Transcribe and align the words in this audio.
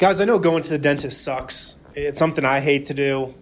Guys, 0.00 0.20
I 0.20 0.24
know 0.24 0.40
going 0.40 0.60
to 0.60 0.70
the 0.70 0.78
dentist 0.78 1.22
sucks. 1.22 1.76
It's 1.94 2.18
something 2.18 2.44
I 2.44 2.58
hate 2.58 2.86
to 2.86 2.94
do. 2.94 3.32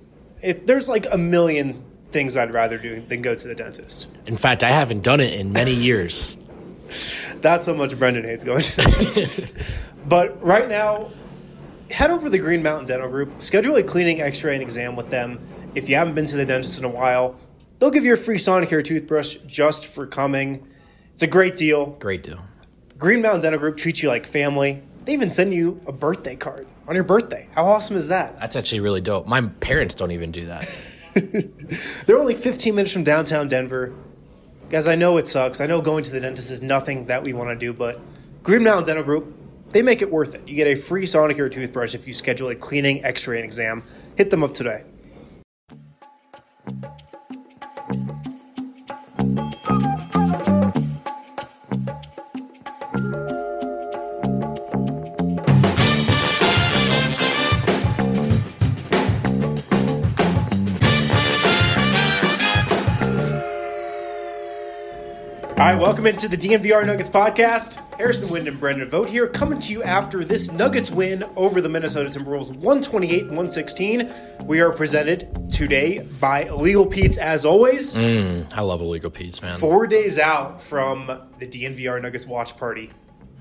It, 0.42 0.66
there's 0.66 0.86
like 0.86 1.06
a 1.10 1.16
million 1.16 1.82
things 2.10 2.36
I'd 2.36 2.52
rather 2.52 2.76
do 2.76 3.00
than 3.00 3.22
go 3.22 3.34
to 3.34 3.48
the 3.48 3.54
dentist. 3.54 4.06
In 4.26 4.36
fact, 4.36 4.62
I 4.62 4.68
haven't 4.68 5.02
done 5.02 5.20
it 5.20 5.32
in 5.32 5.54
many 5.54 5.72
years. 5.72 6.36
That's 7.36 7.64
how 7.64 7.72
much 7.72 7.98
Brendan 7.98 8.24
hates 8.24 8.44
going 8.44 8.60
to 8.60 8.76
the 8.76 8.82
dentist. 8.82 9.54
but 10.06 10.44
right 10.44 10.68
now, 10.68 11.10
head 11.90 12.10
over 12.10 12.24
to 12.24 12.30
the 12.30 12.38
Green 12.38 12.62
Mountain 12.62 12.84
Dental 12.84 13.08
Group, 13.08 13.40
schedule 13.40 13.76
a 13.76 13.82
cleaning, 13.82 14.20
x 14.20 14.44
ray, 14.44 14.52
and 14.52 14.62
exam 14.62 14.94
with 14.94 15.08
them. 15.08 15.40
If 15.74 15.88
you 15.88 15.96
haven't 15.96 16.14
been 16.14 16.26
to 16.26 16.36
the 16.36 16.44
dentist 16.44 16.78
in 16.78 16.84
a 16.84 16.90
while, 16.90 17.40
they'll 17.78 17.90
give 17.90 18.04
you 18.04 18.12
a 18.12 18.18
free 18.18 18.36
Sonicare 18.36 18.84
toothbrush 18.84 19.36
just 19.46 19.86
for 19.86 20.06
coming. 20.06 20.68
It's 21.12 21.22
a 21.22 21.26
great 21.26 21.56
deal. 21.56 21.92
Great 21.92 22.22
deal. 22.22 22.40
Green 22.98 23.22
Mountain 23.22 23.40
Dental 23.40 23.58
Group 23.58 23.78
treats 23.78 24.02
you 24.02 24.10
like 24.10 24.26
family. 24.26 24.82
They 25.04 25.12
even 25.12 25.30
send 25.30 25.52
you 25.52 25.80
a 25.86 25.92
birthday 25.92 26.36
card 26.36 26.66
on 26.86 26.94
your 26.94 27.04
birthday. 27.04 27.48
How 27.54 27.64
awesome 27.66 27.96
is 27.96 28.08
that? 28.08 28.38
That's 28.38 28.54
actually 28.56 28.80
really 28.80 29.00
dope. 29.00 29.26
My 29.26 29.40
parents 29.42 29.94
don't 29.94 30.12
even 30.12 30.30
do 30.30 30.46
that. 30.46 30.68
They're 32.06 32.18
only 32.18 32.34
15 32.34 32.74
minutes 32.74 32.92
from 32.92 33.04
downtown 33.04 33.48
Denver. 33.48 33.92
Guys, 34.70 34.86
I 34.86 34.94
know 34.94 35.18
it 35.18 35.26
sucks. 35.26 35.60
I 35.60 35.66
know 35.66 35.80
going 35.80 36.04
to 36.04 36.10
the 36.10 36.20
dentist 36.20 36.50
is 36.50 36.62
nothing 36.62 37.06
that 37.06 37.24
we 37.24 37.32
want 37.32 37.50
to 37.50 37.56
do, 37.56 37.72
but 37.72 38.00
Green 38.42 38.62
Mountain 38.62 38.86
Dental 38.86 39.04
Group, 39.04 39.34
they 39.70 39.82
make 39.82 40.02
it 40.02 40.10
worth 40.10 40.34
it. 40.34 40.46
You 40.46 40.54
get 40.54 40.66
a 40.66 40.74
free 40.74 41.04
Sonicare 41.04 41.50
toothbrush 41.50 41.94
if 41.94 42.06
you 42.06 42.12
schedule 42.12 42.48
a 42.48 42.54
cleaning, 42.54 43.04
x 43.04 43.26
ray, 43.26 43.36
and 43.36 43.44
exam. 43.44 43.82
Hit 44.16 44.30
them 44.30 44.42
up 44.42 44.54
today. 44.54 44.84
All 65.62 65.68
right, 65.68 65.80
welcome 65.80 66.08
into 66.08 66.26
the 66.26 66.36
DNVR 66.36 66.84
Nuggets 66.84 67.08
podcast. 67.08 67.76
Harrison 67.96 68.30
Wind 68.30 68.48
and 68.48 68.58
Brendan 68.58 68.88
Vogt 68.90 69.08
here, 69.08 69.28
coming 69.28 69.60
to 69.60 69.72
you 69.72 69.80
after 69.84 70.24
this 70.24 70.50
Nuggets 70.50 70.90
win 70.90 71.22
over 71.36 71.60
the 71.60 71.68
Minnesota 71.68 72.08
Timberwolves 72.08 72.50
128 72.50 73.26
116. 73.26 74.12
We 74.42 74.60
are 74.60 74.72
presented 74.72 75.48
today 75.48 76.00
by 76.00 76.46
Illegal 76.46 76.84
Pete's, 76.84 77.16
as 77.16 77.44
always. 77.46 77.94
Mm, 77.94 78.52
I 78.52 78.62
love 78.62 78.80
illegal 78.80 79.08
Pete's, 79.08 79.40
man. 79.40 79.56
Four 79.56 79.86
days 79.86 80.18
out 80.18 80.60
from 80.60 81.06
the 81.38 81.46
DNVR 81.46 82.02
Nuggets 82.02 82.26
watch 82.26 82.56
party. 82.56 82.90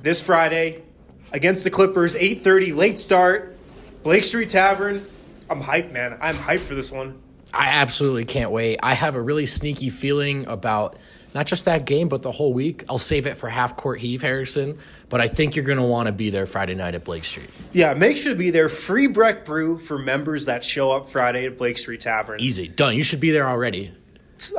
This 0.04 0.22
Friday 0.22 0.84
against 1.32 1.64
the 1.64 1.72
Clippers, 1.72 2.14
8.30, 2.14 2.76
late 2.76 3.00
start, 3.00 3.58
Blake 4.04 4.26
Street 4.26 4.50
Tavern. 4.50 5.04
I'm 5.50 5.64
hyped, 5.64 5.92
man. 5.92 6.20
I'm 6.22 6.36
hyped 6.36 6.60
for 6.60 6.76
this 6.76 6.92
one. 6.92 7.20
I 7.52 7.70
absolutely 7.70 8.26
can't 8.26 8.52
wait. 8.52 8.80
I 8.84 8.94
have 8.94 9.16
a 9.16 9.22
really 9.22 9.48
sneaky 9.48 9.90
feeling 9.90 10.46
about 10.46 10.98
not 11.34 11.48
just 11.48 11.66
that 11.66 11.86
game, 11.86 12.10
but 12.10 12.22
the 12.22 12.32
whole 12.32 12.54
week. 12.54 12.84
I'll 12.90 12.98
save 12.98 13.26
it 13.26 13.38
for 13.38 13.50
half 13.50 13.76
court 13.76 14.00
heave, 14.00 14.22
Harrison. 14.22 14.78
But 15.10 15.22
I 15.22 15.28
think 15.28 15.56
you're 15.56 15.66
going 15.66 15.78
to 15.78 15.84
want 15.84 16.08
to 16.08 16.12
be 16.12 16.30
there 16.30 16.46
Friday 16.46 16.76
night 16.76 16.96
at 16.96 17.04
Blake 17.04 17.26
Street. 17.26 17.50
Yeah, 17.72 17.94
make 17.94 18.18
sure 18.18 18.34
to 18.34 18.38
be 18.38 18.50
there. 18.50 18.70
Free 18.70 19.08
Breck 19.08 19.46
Brew 19.46 19.78
for 19.78 19.98
members 19.98 20.46
that 20.46 20.64
show 20.64 20.92
up 20.92 21.08
Friday 21.08 21.46
at 21.46 21.58
Blake 21.58 21.78
Street 21.78 22.02
Tavern. 22.02 22.40
Easy. 22.40 22.68
Done. 22.68 22.96
You 22.96 23.04
should 23.04 23.20
be 23.20 23.32
there 23.32 23.48
already. 23.48 23.94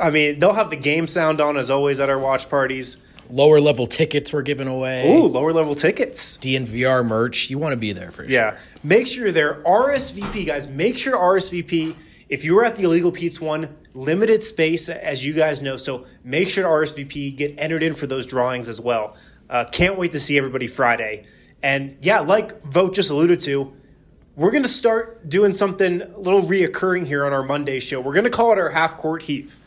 I 0.01 0.11
mean, 0.11 0.39
they'll 0.39 0.53
have 0.53 0.69
the 0.69 0.75
game 0.77 1.07
sound 1.07 1.41
on 1.41 1.57
as 1.57 1.69
always 1.69 1.99
at 1.99 2.09
our 2.09 2.19
watch 2.19 2.49
parties. 2.49 2.97
Lower 3.29 3.59
level 3.59 3.87
tickets 3.87 4.31
were 4.31 4.41
given 4.41 4.67
away. 4.67 5.11
Ooh, 5.11 5.23
lower 5.23 5.53
level 5.53 5.75
tickets. 5.75 6.37
DNVR 6.37 7.05
merch. 7.05 7.49
You 7.49 7.57
want 7.57 7.73
to 7.73 7.77
be 7.77 7.93
there 7.93 8.11
for 8.11 8.23
sure. 8.23 8.31
Yeah. 8.31 8.57
Make 8.83 9.07
sure 9.07 9.23
you're 9.23 9.31
there. 9.31 9.55
RSVP, 9.63 10.45
guys. 10.45 10.67
Make 10.67 10.97
sure 10.97 11.17
RSVP. 11.17 11.95
If 12.29 12.43
you 12.43 12.55
were 12.55 12.65
at 12.65 12.75
the 12.75 12.83
Illegal 12.83 13.11
Pete's 13.11 13.39
one, 13.39 13.75
limited 13.93 14.43
space, 14.43 14.89
as 14.89 15.25
you 15.25 15.33
guys 15.33 15.61
know. 15.61 15.77
So 15.77 16.05
make 16.23 16.49
sure 16.49 16.63
to 16.63 16.69
RSVP, 16.69 17.35
get 17.35 17.55
entered 17.57 17.83
in 17.83 17.93
for 17.93 18.07
those 18.07 18.25
drawings 18.25 18.69
as 18.69 18.79
well. 18.79 19.15
Uh, 19.49 19.65
can't 19.65 19.97
wait 19.97 20.11
to 20.13 20.19
see 20.19 20.37
everybody 20.37 20.67
Friday. 20.67 21.25
And 21.61 21.97
yeah, 22.01 22.19
like 22.19 22.61
Vogt 22.63 22.95
just 22.95 23.09
alluded 23.09 23.39
to, 23.41 23.73
we're 24.35 24.51
going 24.51 24.63
to 24.63 24.69
start 24.69 25.29
doing 25.29 25.53
something 25.53 26.01
a 26.01 26.17
little 26.17 26.41
reoccurring 26.41 27.05
here 27.05 27.25
on 27.25 27.33
our 27.33 27.43
Monday 27.43 27.79
show. 27.79 28.01
We're 28.01 28.13
going 28.13 28.23
to 28.23 28.31
call 28.31 28.51
it 28.51 28.57
our 28.57 28.69
half 28.69 28.97
court 28.97 29.23
heave. 29.23 29.59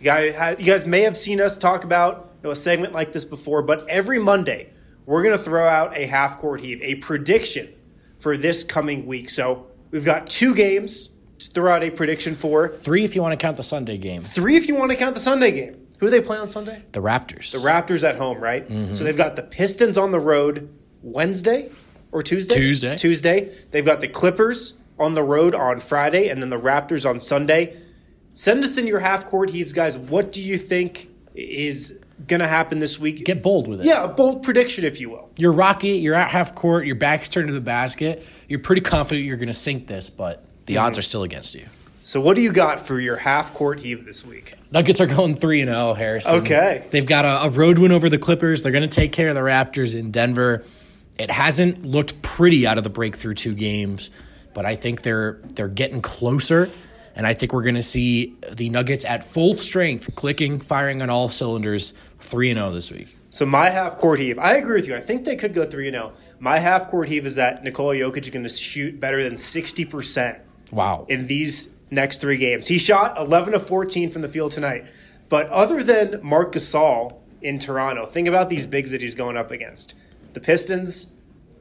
You 0.00 0.04
guys, 0.04 0.58
you 0.58 0.66
guys 0.66 0.86
may 0.86 1.02
have 1.02 1.16
seen 1.16 1.40
us 1.40 1.56
talk 1.56 1.84
about 1.84 2.32
you 2.42 2.48
know, 2.48 2.50
a 2.50 2.56
segment 2.56 2.92
like 2.92 3.12
this 3.12 3.24
before, 3.24 3.62
but 3.62 3.86
every 3.88 4.18
Monday 4.18 4.72
we're 5.06 5.22
going 5.22 5.36
to 5.36 5.42
throw 5.42 5.66
out 5.66 5.96
a 5.96 6.06
half 6.06 6.36
court 6.36 6.60
heave, 6.60 6.82
a 6.82 6.96
prediction 6.96 7.72
for 8.18 8.36
this 8.36 8.64
coming 8.64 9.06
week. 9.06 9.30
So 9.30 9.66
we've 9.90 10.04
got 10.04 10.26
two 10.26 10.54
games 10.54 11.10
throw 11.40 11.72
out 11.72 11.82
a 11.82 11.90
prediction 11.90 12.34
for. 12.34 12.68
Three 12.68 13.04
if 13.04 13.14
you 13.14 13.22
want 13.22 13.32
to 13.32 13.36
count 13.36 13.56
the 13.56 13.62
Sunday 13.62 13.98
game. 13.98 14.22
Three 14.22 14.56
if 14.56 14.68
you 14.68 14.74
want 14.74 14.90
to 14.90 14.96
count 14.96 15.14
the 15.14 15.20
Sunday 15.20 15.52
game. 15.52 15.86
Who 15.98 16.06
do 16.06 16.10
they 16.10 16.20
play 16.20 16.38
on 16.38 16.48
Sunday? 16.48 16.82
The 16.92 17.00
Raptors. 17.00 17.52
The 17.52 17.68
Raptors 17.68 18.08
at 18.08 18.16
home, 18.16 18.38
right? 18.38 18.68
Mm-hmm. 18.68 18.94
So 18.94 19.04
they've 19.04 19.16
got 19.16 19.36
the 19.36 19.42
Pistons 19.42 19.98
on 19.98 20.12
the 20.12 20.20
road 20.20 20.72
Wednesday 21.02 21.70
or 22.12 22.22
Tuesday? 22.22 22.54
Tuesday. 22.54 22.96
Tuesday. 22.96 23.52
They've 23.70 23.84
got 23.84 24.00
the 24.00 24.08
Clippers 24.08 24.80
on 24.98 25.14
the 25.14 25.22
road 25.22 25.54
on 25.54 25.80
Friday 25.80 26.28
and 26.28 26.40
then 26.42 26.50
the 26.50 26.58
Raptors 26.58 27.08
on 27.08 27.20
Sunday. 27.20 27.76
Send 28.32 28.62
us 28.62 28.78
in 28.78 28.86
your 28.86 29.00
half 29.00 29.26
court 29.26 29.50
heaves, 29.50 29.72
guys. 29.72 29.98
What 29.98 30.30
do 30.32 30.40
you 30.40 30.58
think 30.58 31.08
is 31.34 31.98
going 32.26 32.40
to 32.40 32.48
happen 32.48 32.78
this 32.78 32.98
week? 32.98 33.24
Get 33.24 33.42
bold 33.42 33.66
with 33.68 33.80
it. 33.80 33.86
yeah, 33.86 34.04
a 34.04 34.08
bold 34.08 34.42
prediction, 34.42 34.84
if 34.84 35.00
you 35.00 35.10
will. 35.10 35.30
You're 35.36 35.52
rocky. 35.52 35.90
You're 35.90 36.14
at 36.14 36.30
half 36.30 36.54
court. 36.54 36.86
Your 36.86 36.96
back's 36.96 37.28
turned 37.28 37.48
to 37.48 37.54
the 37.54 37.60
basket. 37.60 38.24
You're 38.48 38.60
pretty 38.60 38.82
confident 38.82 39.26
you're 39.26 39.36
going 39.36 39.48
to 39.48 39.54
sink 39.54 39.86
this, 39.86 40.10
but 40.10 40.44
the 40.68 40.74
Mm-hmm. 40.74 40.84
odds 40.84 40.98
are 40.98 41.02
still 41.02 41.24
against 41.24 41.54
you. 41.56 41.66
So, 42.04 42.20
what 42.20 42.36
do 42.36 42.42
you 42.42 42.52
got 42.52 42.86
for 42.86 43.00
your 43.00 43.16
half 43.16 43.52
court 43.52 43.80
heave 43.80 44.06
this 44.06 44.24
week? 44.24 44.54
Nuggets 44.70 45.00
are 45.00 45.06
going 45.06 45.34
3 45.34 45.62
and 45.62 45.70
0, 45.70 45.94
Harrison. 45.94 46.36
Okay. 46.36 46.86
They've 46.90 47.04
got 47.04 47.24
a, 47.24 47.46
a 47.46 47.50
road 47.50 47.78
win 47.78 47.90
over 47.92 48.08
the 48.08 48.16
Clippers. 48.18 48.62
They're 48.62 48.72
going 48.72 48.88
to 48.88 48.94
take 48.94 49.12
care 49.12 49.28
of 49.28 49.34
the 49.34 49.40
Raptors 49.40 49.98
in 49.98 50.10
Denver. 50.10 50.64
It 51.18 51.30
hasn't 51.30 51.84
looked 51.84 52.22
pretty 52.22 52.66
out 52.66 52.78
of 52.78 52.84
the 52.84 52.90
breakthrough 52.90 53.34
two 53.34 53.54
games, 53.54 54.10
but 54.54 54.64
I 54.64 54.76
think 54.76 55.02
they're 55.02 55.40
they're 55.54 55.68
getting 55.68 56.00
closer 56.00 56.70
and 57.16 57.26
I 57.26 57.34
think 57.34 57.52
we're 57.52 57.64
going 57.64 57.74
to 57.74 57.82
see 57.82 58.36
the 58.52 58.70
Nuggets 58.70 59.04
at 59.04 59.24
full 59.24 59.56
strength, 59.56 60.14
clicking, 60.14 60.60
firing 60.60 61.02
on 61.02 61.10
all 61.10 61.28
cylinders, 61.28 61.92
3 62.20 62.50
and 62.50 62.58
0 62.58 62.70
this 62.70 62.92
week. 62.92 63.16
So 63.30 63.44
my 63.44 63.68
half 63.70 63.98
court 63.98 64.20
heave, 64.20 64.38
I 64.38 64.54
agree 64.54 64.76
with 64.76 64.86
you. 64.86 64.94
I 64.94 65.00
think 65.00 65.24
they 65.24 65.34
could 65.36 65.52
go 65.52 65.64
three 65.66 65.88
and 65.88 65.94
zero. 65.94 66.12
My 66.38 66.58
half 66.60 66.88
court 66.88 67.08
heave 67.08 67.26
is 67.26 67.34
that 67.34 67.62
Nikola 67.64 67.96
Jokic 67.96 68.22
is 68.22 68.30
going 68.30 68.44
to 68.44 68.48
shoot 68.48 68.98
better 69.00 69.22
than 69.22 69.36
sixty 69.36 69.84
percent 69.84 70.38
Wow. 70.70 71.06
in 71.08 71.26
these 71.26 71.70
next 71.90 72.20
three 72.20 72.36
games. 72.36 72.66
He 72.68 72.78
shot 72.78 73.18
eleven 73.18 73.54
of 73.54 73.66
fourteen 73.66 74.10
from 74.10 74.22
the 74.22 74.28
field 74.28 74.52
tonight. 74.52 74.86
But 75.28 75.48
other 75.48 75.82
than 75.82 76.20
Marc 76.22 76.54
Gasol 76.54 77.16
in 77.42 77.58
Toronto, 77.58 78.06
think 78.06 78.28
about 78.28 78.48
these 78.48 78.66
bigs 78.66 78.90
that 78.90 79.00
he's 79.00 79.14
going 79.14 79.36
up 79.36 79.50
against. 79.50 79.94
The 80.32 80.40
Pistons. 80.40 81.12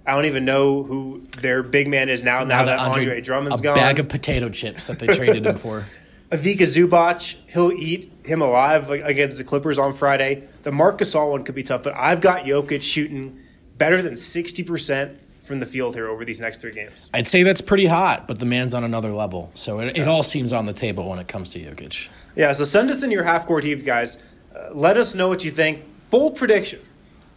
I 0.06 0.16
don't 0.16 0.24
even 0.24 0.46
know 0.46 0.84
who 0.84 1.28
their 1.42 1.62
big 1.62 1.90
man 1.90 2.08
is 2.08 2.24
now. 2.24 2.46
Now, 2.46 2.64
that 2.64 2.80
Andre, 2.80 3.20
Drummond's 3.20 3.60
a 3.60 3.64
gone. 3.64 3.78
a 3.78 3.82
bag 3.82 4.00
of 4.00 4.08
potato 4.08 4.48
chips 4.48 4.88
that 4.88 5.00
they 5.00 5.08
traded 5.08 5.46
him 5.46 5.58
for. 5.58 5.84
Ivica 6.32 6.64
Zubac, 6.64 7.36
he'll 7.48 7.72
eat 7.74 8.12
him 8.26 8.42
alive 8.42 8.90
against 8.90 9.38
the 9.38 9.44
Clippers 9.44 9.78
on 9.78 9.92
Friday. 9.92 10.48
The 10.64 10.72
Marc 10.72 11.00
Gasol 11.00 11.32
one 11.32 11.44
could 11.44 11.56
be 11.56 11.64
tough, 11.64 11.84
but 11.84 11.94
I've 11.94 12.22
got 12.22 12.46
Jokic 12.46 12.82
shooting 12.82 13.42
better 13.78 14.02
than 14.02 14.14
60% 14.14 15.18
from 15.48 15.60
the 15.60 15.66
field 15.66 15.96
here 15.96 16.08
over 16.08 16.26
these 16.26 16.40
next 16.40 16.62
three 16.62 16.72
games. 16.72 17.10
I'd 17.14 17.28
say 17.28 17.44
that's 17.44 17.62
pretty 17.62 17.86
hot, 17.86 18.28
but 18.28 18.40
the 18.40 18.46
man's 18.46 18.74
on 18.74 18.84
another 18.84 19.12
level. 19.12 19.50
So 19.56 19.80
it, 19.80 19.98
it 19.98 20.08
all 20.08 20.24
seems 20.24 20.54
on 20.54 20.66
the 20.66 20.74
table 20.74 21.10
when 21.10 21.18
it 21.20 21.28
comes 21.28 21.52
to 21.52 21.60
Jokic. 21.60 22.10
Yeah, 22.36 22.52
so 22.52 22.66
send 22.66 22.92
us 22.92 23.02
in 23.02 23.10
your 23.10 23.24
half 23.24 23.46
court 23.46 23.64
heave, 23.64 23.86
guys. 23.86 24.22
Uh, 24.56 24.70
let 24.74 24.98
us 24.98 25.16
know 25.16 25.28
what 25.28 25.44
you 25.44 25.52
think. 25.52 25.84
Bold 26.10 26.36
prediction 26.36 26.80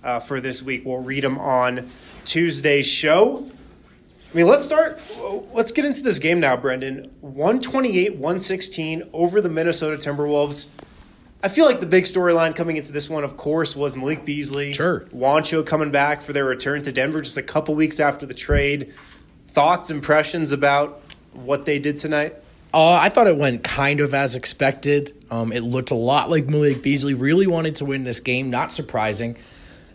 uh, 0.02 0.20
for 0.20 0.40
this 0.40 0.62
week. 0.62 0.84
We'll 0.84 0.98
read 0.98 1.24
them 1.24 1.38
on 1.38 1.88
Tuesday's 2.24 2.86
show. 2.86 3.48
I 4.32 4.36
mean, 4.36 4.46
let's 4.46 4.64
start. 4.64 5.00
Let's 5.52 5.72
get 5.72 5.84
into 5.84 6.02
this 6.02 6.18
game 6.18 6.38
now, 6.38 6.56
Brendan. 6.56 7.10
128 7.20 8.14
116 8.14 9.10
over 9.12 9.40
the 9.40 9.48
Minnesota 9.48 9.96
Timberwolves. 9.96 10.68
I 11.42 11.48
feel 11.48 11.64
like 11.64 11.80
the 11.80 11.86
big 11.86 12.04
storyline 12.04 12.54
coming 12.54 12.76
into 12.76 12.92
this 12.92 13.08
one, 13.08 13.24
of 13.24 13.36
course, 13.36 13.74
was 13.74 13.96
Malik 13.96 14.26
Beasley. 14.26 14.74
Sure. 14.74 15.06
Juancho 15.14 15.64
coming 15.64 15.90
back 15.90 16.20
for 16.20 16.34
their 16.34 16.44
return 16.44 16.82
to 16.82 16.92
Denver 16.92 17.22
just 17.22 17.38
a 17.38 17.42
couple 17.42 17.74
weeks 17.74 17.98
after 17.98 18.26
the 18.26 18.34
trade. 18.34 18.92
Thoughts, 19.48 19.90
impressions 19.90 20.52
about 20.52 21.00
what 21.32 21.64
they 21.64 21.78
did 21.78 21.96
tonight? 21.96 22.34
Uh, 22.74 22.92
I 22.92 23.08
thought 23.08 23.26
it 23.26 23.38
went 23.38 23.64
kind 23.64 24.00
of 24.00 24.12
as 24.12 24.34
expected. 24.34 25.14
Um, 25.30 25.50
it 25.50 25.62
looked 25.62 25.90
a 25.90 25.96
lot 25.96 26.28
like 26.28 26.46
Malik 26.46 26.82
Beasley 26.82 27.14
really 27.14 27.46
wanted 27.46 27.76
to 27.76 27.84
win 27.86 28.04
this 28.04 28.20
game. 28.20 28.50
Not 28.50 28.70
surprising. 28.70 29.36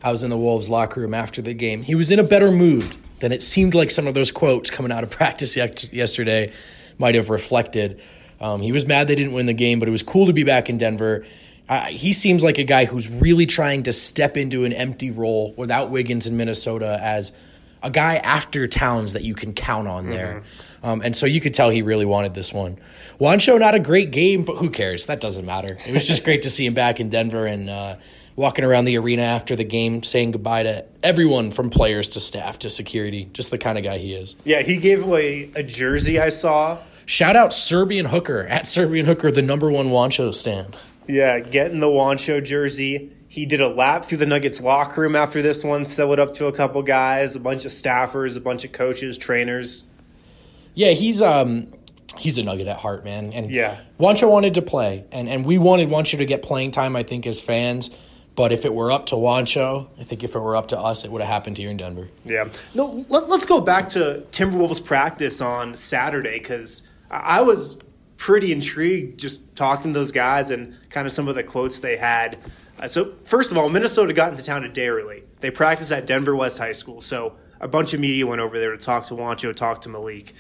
I 0.02 0.12
was 0.12 0.24
in 0.24 0.30
the 0.30 0.38
Wolves 0.38 0.70
locker 0.70 1.02
room 1.02 1.14
after 1.14 1.42
the 1.42 1.54
game. 1.54 1.84
He 1.84 1.96
was 1.96 2.12
in 2.12 2.20
a 2.20 2.24
better 2.24 2.52
mood 2.52 2.98
than 3.20 3.32
it 3.32 3.42
seemed 3.42 3.76
like 3.76 3.92
some 3.92 4.08
of 4.08 4.14
those 4.14 4.32
quotes 4.32 4.70
coming 4.70 4.92
out 4.92 5.04
of 5.04 5.10
practice 5.12 5.56
yesterday 5.56 6.52
might 6.98 7.16
have 7.16 7.30
reflected. 7.30 8.02
Um, 8.40 8.62
he 8.62 8.72
was 8.72 8.86
mad 8.86 9.08
they 9.08 9.16
didn't 9.16 9.34
win 9.34 9.46
the 9.46 9.54
game, 9.54 9.80
but 9.80 9.88
it 9.88 9.92
was 9.92 10.04
cool 10.04 10.26
to 10.28 10.34
be 10.34 10.44
back 10.44 10.70
in 10.70 10.78
Denver. 10.78 11.26
Uh, 11.68 11.82
he 11.86 12.14
seems 12.14 12.44
like 12.44 12.58
a 12.58 12.64
guy 12.64 12.86
who's 12.86 13.10
really 13.10 13.46
trying 13.46 13.84
to 13.84 13.94
step 13.94 14.38
into 14.38 14.66
an 14.66 14.74
empty 14.74 15.10
role 15.10 15.54
without 15.58 15.90
Wiggins 15.90 16.28
in 16.28 16.38
Minnesota 16.38 17.00
as 17.02 17.36
a 17.82 17.90
guy 17.90 18.18
after 18.18 18.68
Towns 18.68 19.14
that 19.14 19.24
you 19.24 19.34
can 19.34 19.54
count 19.54 19.88
on 19.88 20.10
there. 20.10 20.44
Um, 20.84 21.02
and 21.02 21.16
so 21.16 21.26
you 21.26 21.42
could 21.42 21.56
tell 21.56 21.72
he 21.72 21.82
really 21.82 22.06
wanted 22.06 22.36
this 22.36 22.54
one. 22.54 22.78
Juancho, 23.20 23.60
not 23.60 23.74
a 23.74 23.80
great 23.80 24.12
game, 24.12 24.44
but 24.44 24.58
who 24.58 24.70
cares? 24.70 25.08
That 25.08 25.20
doesn't 25.20 25.46
matter. 25.46 25.78
It 25.88 25.94
was 25.94 26.06
just 26.06 26.24
great 26.24 26.44
to 26.44 26.50
see 26.52 26.66
him 26.66 26.76
back 26.76 27.00
in 27.00 27.10
Denver 27.10 27.48
and 27.48 27.68
uh, 27.68 27.96
walking 28.36 28.64
around 28.64 28.86
the 28.86 28.98
arena 28.98 29.24
after 29.24 29.56
the 29.56 29.64
game, 29.64 30.04
saying 30.04 30.32
goodbye 30.32 30.62
to 30.62 30.86
everyone 31.02 31.50
from 31.50 31.72
players 31.72 32.10
to 32.10 32.20
staff 32.20 32.60
to 32.60 32.70
security. 32.70 33.30
Just 33.34 33.50
the 33.50 33.58
kind 33.58 33.80
of 33.80 33.84
guy 33.84 33.98
he 33.98 34.14
is. 34.14 34.36
Yeah, 34.44 34.62
he 34.62 34.78
gave 34.78 35.04
away 35.04 35.50
a 35.56 35.64
jersey 35.64 36.20
I 36.20 36.30
saw. 36.30 36.78
Shout 37.06 37.36
out 37.36 37.54
Serbian 37.54 38.08
Hooker 38.08 38.42
at 38.48 38.68
Serbian 38.68 39.06
Hooker, 39.06 39.32
the 39.32 39.42
number 39.42 39.70
one 39.72 39.88
Juancho 39.88 40.34
stand. 40.34 40.76
Yeah, 41.08 41.40
getting 41.40 41.80
the 41.80 41.88
Juancho 41.88 42.44
jersey. 42.44 43.12
He 43.28 43.46
did 43.46 43.62
a 43.62 43.68
lap 43.68 44.06
through 44.06 44.20
the 44.20 44.26
Nuggets 44.26 44.62
locker 44.62 45.02
room 45.02 45.16
after 45.16 45.42
this 45.42 45.64
one, 45.64 45.86
sell 45.86 46.14
it 46.14 46.20
up 46.20 46.34
to 46.36 46.48
a 46.48 46.52
couple 46.52 46.82
guys, 46.82 47.36
a 47.36 47.40
bunch 47.40 47.66
of 47.66 47.72
staffers, 47.72 48.38
a 48.38 48.40
bunch 48.40 48.64
of 48.64 48.72
coaches, 48.72 49.18
trainers. 49.18 49.86
Yeah, 50.74 50.92
he's 50.92 51.22
um 51.22 51.68
he's 52.18 52.38
a 52.38 52.44
nugget 52.44 52.68
at 52.68 52.78
heart, 52.78 53.04
man. 53.04 53.34
And 53.34 53.52
Yeah. 53.52 53.78
Juancho 54.00 54.30
wanted 54.30 54.54
to 54.56 54.62
play, 54.62 55.06
and 55.12 55.28
and 55.30 55.46
we 55.46 55.58
wanted 55.58 55.90
Juancho 55.90 56.18
to 56.18 56.26
get 56.26 56.42
playing 56.42 56.72
time. 56.72 56.96
I 56.96 57.04
think 57.04 57.28
as 57.28 57.40
fans, 57.42 57.92
but 58.36 58.52
if 58.52 58.66
it 58.66 58.74
were 58.74 58.92
up 58.92 59.06
to 59.08 59.16
Juancho, 59.16 59.88
I 60.00 60.04
think 60.04 60.24
if 60.24 60.34
it 60.36 60.40
were 60.40 60.56
up 60.56 60.70
to 60.70 60.80
us, 60.80 61.06
it 61.06 61.12
would 61.12 61.22
have 61.22 61.30
happened 61.30 61.58
here 61.58 61.70
in 61.70 61.78
Denver. 61.78 62.10
Yeah. 62.24 62.50
No, 62.74 63.06
let, 63.10 63.24
us 63.30 63.46
go 63.46 63.60
back 63.62 63.90
to 63.90 64.24
Timberwolves 64.32 64.84
practice 64.84 65.40
on 65.42 65.76
Saturday 65.76 66.40
because 66.40 66.84
I 67.10 67.42
was 67.42 67.78
pretty 68.18 68.52
intrigued 68.52 69.20
just 69.20 69.56
talking 69.56 69.94
to 69.94 70.00
those 70.00 70.12
guys 70.12 70.50
and 70.50 70.78
kind 70.90 71.06
of 71.06 71.14
some 71.14 71.28
of 71.28 71.36
the 71.36 71.44
quotes 71.44 71.80
they 71.80 71.98
had. 71.98 72.38
Uh, 72.80 72.88
so, 72.88 73.14
first 73.24 73.52
of 73.52 73.58
all, 73.58 73.70
Minnesota 73.70 74.14
got 74.14 74.32
into 74.32 74.44
town 74.44 74.64
a 74.64 74.70
day 74.70 74.88
early. 74.88 75.24
They 75.40 75.52
practiced 75.52 75.92
at 75.92 76.08
Denver 76.08 76.36
West 76.36 76.58
High 76.58 76.74
School. 76.74 77.02
So, 77.02 77.36
a 77.60 77.68
bunch 77.68 77.94
of 77.94 78.00
media 78.00 78.28
went 78.28 78.42
over 78.42 78.60
there 78.60 78.72
to 78.72 78.78
talk 78.78 79.06
to 79.06 79.14
Juancho, 79.14 79.56
talk 79.56 79.82
to 79.82 79.90
Malik. 79.90 80.34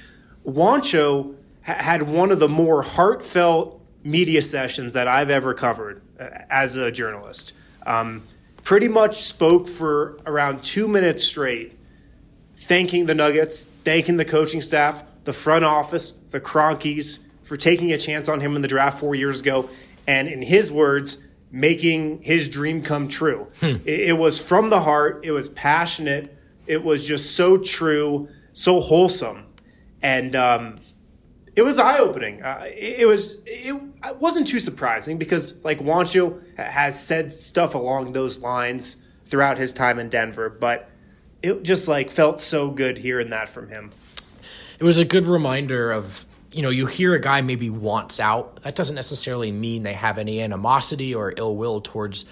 Juancho 0.46 1.36
ha- 1.66 1.76
had 1.76 2.04
one 2.04 2.32
of 2.32 2.40
the 2.40 2.50
more 2.50 2.82
heartfelt 2.82 3.82
media 4.04 4.42
sessions 4.42 4.94
that 4.94 5.08
I've 5.08 5.30
ever 5.30 5.54
covered 5.54 6.02
uh, 6.20 6.28
as 6.50 6.76
a 6.76 6.92
journalist. 6.92 7.54
Um, 7.86 8.24
pretty 8.64 8.88
much 8.88 9.22
spoke 9.22 9.68
for 9.68 10.20
around 10.26 10.64
two 10.64 10.88
minutes 10.88 11.24
straight 11.24 11.78
thanking 12.58 13.06
the 13.06 13.14
Nuggets, 13.16 13.70
thanking 13.84 14.18
the 14.18 14.26
coaching 14.26 14.62
staff, 14.62 15.04
the 15.26 15.34
front 15.34 15.66
office, 15.66 16.12
the 16.32 16.40
Kroenkes 16.40 17.20
for 17.44 17.58
taking 17.58 17.92
a 17.92 17.98
chance 17.98 18.28
on 18.28 18.40
him 18.40 18.56
in 18.56 18.62
the 18.62 18.68
draft 18.68 19.00
four 19.00 19.14
years 19.14 19.42
ago, 19.42 19.70
and 20.08 20.28
in 20.28 20.42
his 20.42 20.72
words, 20.72 21.24
making 21.52 22.22
his 22.24 22.48
dream 22.48 22.82
come 22.82 23.08
true. 23.08 23.48
It, 23.86 24.10
it 24.10 24.18
was 24.18 24.42
from 24.42 24.70
the 24.70 24.82
heart, 24.82 25.22
it 25.24 25.32
was 25.32 25.50
passionate, 25.50 26.36
it 26.68 26.84
was 26.84 27.06
just 27.06 27.36
so 27.36 27.58
true, 27.58 28.30
so 28.54 28.80
wholesome, 28.80 29.46
and 30.02 30.36
um, 30.36 30.78
it 31.56 31.62
was 31.62 31.78
eye 31.80 32.00
opening. 32.00 32.42
Uh, 32.42 32.64
it, 32.66 33.02
it 33.02 33.06
was 33.06 33.40
it, 33.46 33.76
it 34.04 34.18
wasn't 34.18 34.48
too 34.48 34.60
surprising 34.60 35.18
because 35.18 35.64
like 35.64 35.80
Juancho 35.80 36.42
has 36.58 37.02
said 37.02 37.32
stuff 37.32 37.76
along 37.76 38.14
those 38.14 38.42
lines 38.42 38.98
throughout 39.26 39.58
his 39.58 39.72
time 39.74 40.00
in 40.00 40.10
Denver, 40.10 40.50
but 40.50 40.90
it 41.42 41.64
just 41.64 41.88
like 41.88 42.10
felt 42.10 42.42
so 42.42 42.72
good 42.72 42.98
hearing 43.00 43.30
that 43.30 43.50
from 43.50 43.70
him. 43.70 43.92
It 44.80 44.84
was 44.84 45.00
a 45.00 45.06
good 45.06 45.26
reminder 45.26 45.92
of 45.92 46.26
you 46.52 46.62
know 46.62 46.70
you 46.70 46.86
hear 46.86 47.14
a 47.14 47.20
guy 47.20 47.42
maybe 47.42 47.70
wants 47.70 48.20
out. 48.20 48.62
That 48.64 48.76
doesn't 48.76 48.96
necessarily 48.96 49.52
mean 49.52 49.84
they 49.84 49.94
have 49.94 50.18
any 50.18 50.42
animosity 50.42 51.14
or 51.14 51.34
ill 51.38 51.56
will 51.56 51.82
towards 51.82 52.26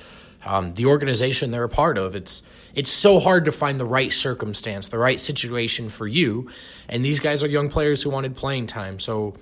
um, 0.46 0.74
the 0.74 0.86
organization 0.86 1.52
they're 1.52 1.64
a 1.64 1.70
part 1.70 1.98
of. 1.98 2.16
It's 2.16 2.44
it's 2.74 2.92
so 2.92 3.20
hard 3.20 3.46
to 3.46 3.52
find 3.52 3.80
the 3.80 3.86
right 3.86 4.12
circumstance, 4.12 4.88
the 4.88 4.98
right 4.98 5.20
situation 5.20 5.90
for 5.90 6.08
you. 6.08 6.50
And 6.90 7.06
these 7.06 7.20
guys 7.20 7.44
are 7.44 7.48
young 7.48 7.70
players 7.70 8.02
who 8.02 8.10
wanted 8.10 8.36
playing 8.36 8.68
time. 8.68 9.00
So, 9.00 9.36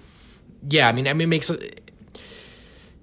yeah, 0.67 0.87
I 0.87 0.91
mean, 0.91 1.07
I 1.07 1.13
mean, 1.13 1.27
it 1.27 1.27
makes 1.27 1.51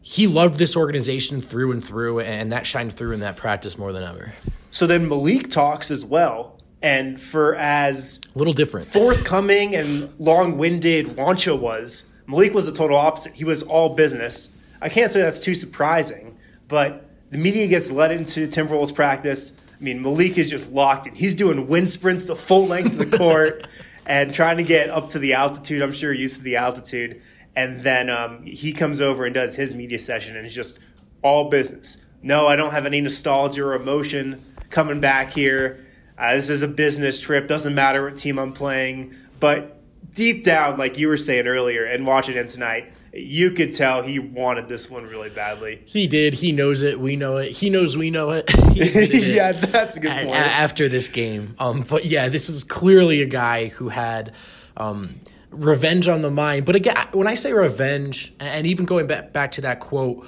he 0.03 0.27
loved 0.27 0.57
this 0.57 0.77
organization 0.77 1.41
through 1.41 1.73
and 1.73 1.85
through, 1.85 2.21
and 2.21 2.53
that 2.53 2.67
shined 2.67 2.95
through 2.95 3.13
in 3.13 3.21
that 3.21 3.37
practice 3.37 3.77
more 3.77 3.93
than 3.93 4.03
ever. 4.03 4.33
So 4.71 4.87
then 4.87 5.09
Malik 5.09 5.51
talks 5.51 5.91
as 5.91 6.05
well, 6.05 6.58
and 6.83 7.21
for 7.21 7.55
as 7.57 8.21
A 8.35 8.39
little 8.39 8.53
different. 8.53 8.87
forthcoming 8.87 9.75
and 9.75 10.13
long-winded 10.19 11.09
Juancho 11.17 11.59
was, 11.59 12.07
Malik 12.27 12.55
was 12.55 12.67
the 12.67 12.73
total 12.73 12.97
opposite. 12.97 13.35
He 13.35 13.45
was 13.45 13.63
all 13.63 13.95
business. 13.95 14.51
I 14.81 14.89
can't 14.89 15.11
say 15.13 15.21
that's 15.21 15.41
too 15.41 15.55
surprising, 15.55 16.37
but 16.69 17.05
the 17.31 17.39
media 17.39 17.67
gets 17.67 17.91
let 17.91 18.13
into 18.13 18.47
Timberwolves 18.47 18.95
practice. 18.95 19.55
I 19.79 19.83
mean, 19.83 20.03
Malik 20.03 20.39
is 20.39 20.51
just 20.51 20.73
locked 20.73 21.07
in. 21.07 21.15
He's 21.15 21.35
doing 21.35 21.69
wind 21.69 21.91
sprints 21.91 22.27
the 22.27 22.37
full 22.37 22.67
length 22.67 22.99
of 23.01 23.11
the 23.11 23.17
court 23.19 23.67
and 24.07 24.33
trying 24.33 24.59
to 24.59 24.63
get 24.63 24.91
up 24.91 25.09
to 25.09 25.19
the 25.19 25.35
altitude. 25.35 25.83
I'm 25.83 25.93
sure 25.93 26.13
used 26.13 26.37
to 26.39 26.43
the 26.43 26.57
altitude. 26.57 27.23
And 27.57 27.83
then 27.83 28.09
um, 28.09 28.43
he 28.43 28.73
comes 28.73 29.01
over 29.01 29.25
and 29.25 29.35
does 29.35 29.57
his 29.57 29.75
media 29.75 29.99
session, 29.99 30.37
and 30.37 30.47
it's 30.47 30.55
just 30.55 30.79
all 31.23 31.49
business. 31.51 32.05
No, 32.23 32.47
I 32.47 32.57
don't 32.57 32.71
have 32.71 32.87
any 32.87 33.01
nostalgia 33.01 33.65
or 33.65 33.75
emotion 33.75 34.45
coming 34.71 35.01
back 35.01 35.33
here. 35.33 35.85
Uh, 36.19 36.35
this 36.35 36.51
is 36.51 36.63
a 36.63 36.69
business 36.69 37.21
trip. 37.21 37.47
Doesn't 37.47 37.75
matter 37.75 38.05
what 38.05 38.17
team 38.17 38.39
I'm 38.39 38.53
playing. 38.53 39.15
But 39.39 39.81
deep 40.15 40.43
down, 40.43 40.77
like 40.77 40.99
you 40.99 41.09
were 41.09 41.17
saying 41.17 41.47
earlier, 41.47 41.85
and 41.85 42.07
watching 42.07 42.37
it 42.37 42.49
tonight, 42.49 42.93
you 43.13 43.53
could 43.53 43.73
tell 43.73 44.03
he 44.03 44.19
wanted 44.19 44.69
this 44.69 44.91
one 44.91 45.05
really 45.05 45.31
badly. 45.31 45.83
He 45.87 46.07
did. 46.07 46.35
He 46.35 46.53
knows 46.53 46.83
it. 46.83 46.99
We 46.99 47.17
know 47.17 47.37
it. 47.37 47.53
He 47.53 47.71
knows 47.71 47.97
we 47.97 48.11
know 48.11 48.31
it. 48.31 48.51
Yeah, 49.29 49.53
that's 49.53 49.97
a 49.97 50.01
good 50.01 50.11
point. 50.11 50.35
after 50.35 50.89
this 50.89 51.09
game. 51.09 51.55
Um, 51.59 51.85
but 51.89 52.05
yeah, 52.05 52.29
this 52.29 52.49
is 52.49 52.65
clearly 52.65 53.23
a 53.23 53.27
guy 53.27 53.69
who 53.69 53.89
had 53.89 54.33
um, 54.77 55.21
revenge 55.51 56.09
on 56.09 56.23
the 56.23 56.31
mind. 56.31 56.67
But 56.67 56.77
again, 56.77 56.97
when 57.13 57.27
I 57.29 57.35
say 57.35 57.53
revenge, 57.53 58.33
and 58.41 58.67
even 58.67 58.85
going 58.87 59.07
back 59.07 59.33
back 59.33 59.53
to 59.53 59.61
that 59.63 59.81
quote. 59.81 60.27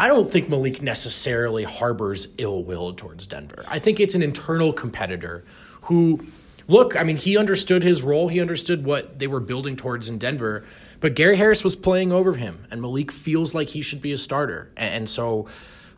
I 0.00 0.08
don't 0.08 0.24
think 0.24 0.48
Malik 0.48 0.80
necessarily 0.80 1.64
harbors 1.64 2.28
ill 2.38 2.64
will 2.64 2.94
towards 2.94 3.26
Denver. 3.26 3.66
I 3.68 3.78
think 3.78 4.00
it's 4.00 4.14
an 4.14 4.22
internal 4.22 4.72
competitor 4.72 5.44
who, 5.82 6.26
look, 6.66 6.98
I 6.98 7.02
mean, 7.02 7.16
he 7.16 7.36
understood 7.36 7.82
his 7.82 8.02
role. 8.02 8.28
He 8.28 8.40
understood 8.40 8.86
what 8.86 9.18
they 9.18 9.26
were 9.26 9.40
building 9.40 9.76
towards 9.76 10.08
in 10.08 10.16
Denver. 10.16 10.64
But 11.00 11.16
Gary 11.16 11.36
Harris 11.36 11.62
was 11.62 11.76
playing 11.76 12.12
over 12.12 12.32
him, 12.32 12.66
and 12.70 12.80
Malik 12.80 13.12
feels 13.12 13.54
like 13.54 13.68
he 13.68 13.82
should 13.82 14.00
be 14.00 14.10
a 14.12 14.16
starter. 14.16 14.72
And, 14.74 15.06
so 15.06 15.48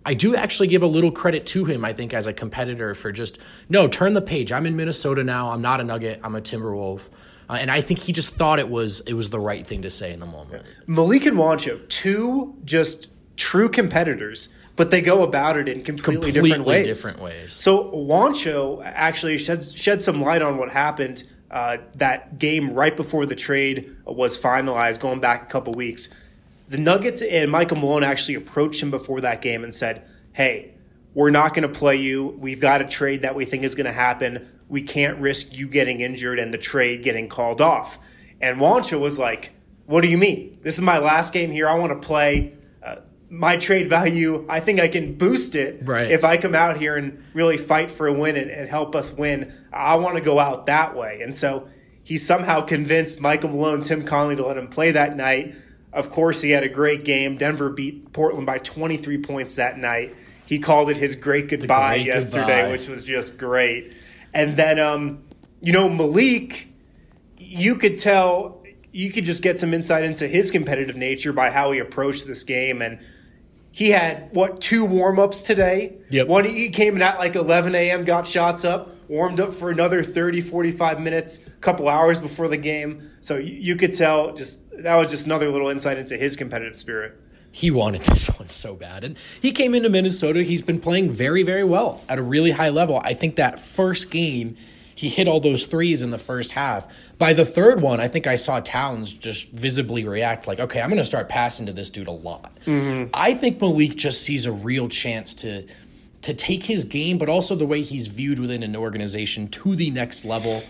I 0.05 0.15
do 0.15 0.35
actually 0.35 0.67
give 0.67 0.83
a 0.83 0.89
little 0.89 1.13
credit 1.13 1.47
to 1.47 1.65
him, 1.65 1.85
I 1.85 1.93
think, 1.93 2.13
as 2.13 2.27
a 2.27 2.33
competitor 2.33 2.97
for 2.97 3.13
just, 3.13 3.39
no, 3.69 3.87
turn 3.87 4.15
the 4.15 4.21
page. 4.21 4.51
I'm 4.51 4.67
in 4.67 4.75
Minnesota 4.75 5.23
now. 5.23 5.53
I'm 5.53 5.63
not 5.63 5.81
a 5.81 5.85
Nugget. 5.85 6.19
I'm 6.25 6.35
a 6.35 6.41
Timberwolf. 6.41 7.03
Uh, 7.49 7.59
and 7.61 7.71
I 7.71 7.81
think 7.81 8.01
he 8.01 8.13
just 8.13 8.35
thought 8.35 8.59
it 8.59 8.69
was 8.69 9.01
it 9.01 9.13
was 9.13 9.31
the 9.31 9.39
right 9.39 9.65
thing 9.65 9.82
to 9.82 9.91
say 9.91 10.13
in 10.13 10.19
the 10.19 10.27
moment. 10.27 10.65
Malik 10.87 11.27
and 11.27 11.37
Juancho, 11.37 11.87
two 11.89 12.56
just 12.65 13.12
true 13.36 13.69
competitors, 13.69 14.48
but 14.77 14.91
they 14.91 15.01
go 15.01 15.22
about 15.22 15.56
it 15.56 15.69
in 15.69 15.82
completely, 15.82 16.32
different 16.32 16.55
Completely 16.56 16.84
ways. 16.86 17.03
different 17.03 17.24
ways. 17.24 17.53
So 17.53 17.91
Juancho 17.93 18.82
actually 18.84 19.39
sheds 19.39 19.72
shed 19.74 20.03
some 20.03 20.20
light 20.20 20.43
on 20.43 20.58
what 20.58 20.70
happened 20.70 21.24
uh, 21.51 21.79
that 21.96 22.39
game 22.39 22.72
right 22.72 22.96
before 22.96 23.27
the 23.27 23.36
trade 23.36 23.94
was 24.06 24.39
finalized, 24.39 25.01
going 25.01 25.20
back 25.20 25.43
a 25.43 25.46
couple 25.46 25.74
weeks. 25.74 26.08
The 26.69 26.79
Nuggets 26.79 27.20
and 27.20 27.51
Michael 27.51 27.77
Malone 27.77 28.05
actually 28.05 28.36
approached 28.36 28.82
him 28.82 28.91
before 28.91 29.20
that 29.20 29.43
game 29.43 29.62
and 29.62 29.74
said, 29.74 30.03
"Hey, 30.32 30.74
we're 31.12 31.31
not 31.31 31.53
going 31.53 31.70
to 31.70 31.79
play 31.79 31.96
you. 31.96 32.29
We've 32.39 32.60
got 32.60 32.81
a 32.81 32.86
trade 32.86 33.22
that 33.22 33.34
we 33.34 33.44
think 33.44 33.65
is 33.65 33.74
going 33.74 33.86
to 33.86 33.93
happen. 33.93 34.48
We 34.69 34.81
can't 34.82 35.19
risk 35.19 35.55
you 35.55 35.69
getting 35.69 36.01
injured 36.01 36.39
and 36.39 36.55
the 36.55 36.58
trade 36.58 37.03
getting 37.03 37.29
called 37.29 37.60
off." 37.60 37.98
And 38.41 38.58
Juancho 38.58 38.98
was 38.98 39.19
like, 39.19 39.53
"What 39.84 40.01
do 40.01 40.08
you 40.08 40.17
mean? 40.17 40.58
This 40.62 40.74
is 40.74 40.81
my 40.81 40.98
last 40.98 41.34
game 41.34 41.51
here. 41.51 41.69
I 41.69 41.79
want 41.79 41.93
to 41.93 42.06
play." 42.06 42.55
My 43.34 43.56
trade 43.56 43.89
value, 43.89 44.44
I 44.46 44.60
think 44.60 44.79
I 44.79 44.89
can 44.89 45.15
boost 45.15 45.55
it 45.55 45.81
Right. 45.84 46.10
if 46.10 46.22
I 46.22 46.36
come 46.36 46.55
out 46.55 46.77
here 46.77 46.96
and 46.98 47.24
really 47.32 47.56
fight 47.56 47.91
for 47.91 48.06
a 48.06 48.12
win 48.12 48.36
and, 48.36 48.51
and 48.51 48.69
help 48.69 48.94
us 48.94 49.10
win. 49.10 49.51
I 49.72 49.94
want 49.94 50.19
to 50.19 50.22
go 50.22 50.39
out 50.39 50.67
that 50.67 50.94
way. 50.94 51.20
And 51.22 51.34
so 51.34 51.67
he 52.05 52.19
somehow 52.19 52.60
convinced 52.60 53.22
Michael 53.22 53.48
Malone, 53.48 53.82
Tim 53.84 54.03
Connelly 54.03 54.36
to 54.36 54.44
let 54.46 54.58
him 54.58 54.69
play 54.69 54.91
that 54.91 55.17
night. 55.17 55.55
Of 55.94 56.10
course, 56.10 56.43
he 56.43 56.51
had 56.51 56.62
a 56.62 56.69
great 56.69 57.06
game. 57.06 57.36
Denver 57.36 57.70
beat 57.70 58.12
Portland 58.12 58.44
by 58.44 58.58
23 58.58 59.22
points 59.22 59.55
that 59.55 59.79
night. 59.79 60.15
He 60.44 60.58
called 60.58 60.91
it 60.91 60.98
his 60.98 61.17
great 61.17 61.48
goodbye 61.48 61.96
great 61.96 62.06
yesterday, 62.08 62.58
goodbye. 62.58 62.70
which 62.72 62.86
was 62.86 63.03
just 63.05 63.39
great. 63.39 63.94
And 64.34 64.58
then, 64.58 64.79
um, 64.79 65.22
you 65.62 65.72
know, 65.72 65.89
Malik, 65.89 66.69
you 67.39 67.77
could 67.77 67.96
tell, 67.96 68.62
you 68.93 69.10
could 69.10 69.24
just 69.24 69.43
get 69.43 69.58
some 69.58 69.72
insight 69.72 70.05
into 70.05 70.29
his 70.29 70.51
competitive 70.51 70.96
nature 70.96 71.32
by 71.32 71.51
how 71.51 71.72
he 71.72 71.79
approached 71.79 72.27
this 72.27 72.43
game. 72.43 72.82
And 72.82 72.98
he 73.72 73.91
had, 73.91 74.29
what, 74.32 74.60
two 74.60 74.84
warm 74.84 75.19
ups 75.19 75.43
today? 75.43 75.96
Yep. 76.10 76.29
One, 76.29 76.44
he 76.44 76.69
came 76.69 76.94
in 76.96 77.02
at 77.02 77.19
like 77.19 77.34
11 77.34 77.74
a.m., 77.74 78.05
got 78.05 78.26
shots 78.26 78.64
up, 78.64 78.91
warmed 79.08 79.41
up 79.41 79.55
for 79.55 79.70
another 79.70 80.02
30, 80.02 80.41
45 80.43 81.00
minutes, 81.00 81.46
a 81.46 81.50
couple 81.52 81.88
hours 81.88 82.20
before 82.20 82.48
the 82.48 82.58
game. 82.58 83.10
So 83.20 83.36
you, 83.36 83.55
you 83.55 83.76
could 83.76 83.93
tell 83.93 84.34
just 84.34 84.64
that 84.82 84.96
was 84.96 85.10
just 85.10 85.26
another 85.26 85.48
little 85.48 85.69
insight 85.69 85.96
into 85.98 86.17
his 86.17 86.36
competitive 86.36 86.76
spirit. 86.76 87.19
he 87.50 87.70
wanted 87.70 88.02
this 88.02 88.26
one 88.38 88.48
so 88.48 88.74
bad. 88.74 89.05
And 89.05 89.17
he 89.41 89.52
came 89.52 89.74
into 89.74 89.88
Minnesota. 89.91 90.43
He's 90.43 90.62
been 90.62 90.81
playing 90.81 91.10
very, 91.10 91.43
very 91.43 91.64
well 91.64 92.02
at 92.08 92.19
a 92.19 92.22
really 92.22 92.50
high 92.52 92.70
level. 92.70 93.00
I 93.05 93.14
think 93.14 93.36
that 93.36 93.58
first 93.58 94.10
game, 94.10 94.56
he 94.94 95.08
hit 95.08 95.29
all 95.29 95.41
those 95.41 95.67
threes 95.67 96.03
in 96.03 96.11
the 96.11 96.19
first 96.19 96.53
half. 96.53 96.87
By 97.19 97.32
the 97.32 97.44
third 97.44 97.81
one, 97.81 98.01
I 98.01 98.08
think 98.08 98.27
I 98.27 98.34
saw 98.34 98.61
Towns 98.61 99.13
just 99.13 99.51
visibly 99.51 100.05
react 100.05 100.46
like, 100.46 100.61
okay, 100.61 100.81
I'm 100.81 100.89
going 100.89 100.99
to 100.99 101.05
start 101.05 101.29
passing 101.29 101.67
to 101.67 101.72
this 101.72 101.91
dude 101.91 102.08
a 102.08 102.13
lot. 102.13 102.53
Mm-hmm. 102.67 103.11
I 103.15 103.34
think 103.34 103.61
Malik 103.61 103.96
just 103.96 104.22
sees 104.22 104.46
a 104.46 104.53
real 104.53 104.89
chance 104.89 105.34
to 105.34 105.67
to 106.22 106.32
take 106.32 106.65
his 106.65 106.84
game, 106.84 107.19
but 107.19 107.29
also 107.29 107.56
the 107.56 107.67
way 107.67 107.82
he's 107.82 108.06
viewed 108.06 108.39
within 108.39 108.63
an 108.63 108.77
organization 108.77 109.49
to 109.49 109.75
the 109.75 109.91
next 109.91 110.25
level. 110.25 110.63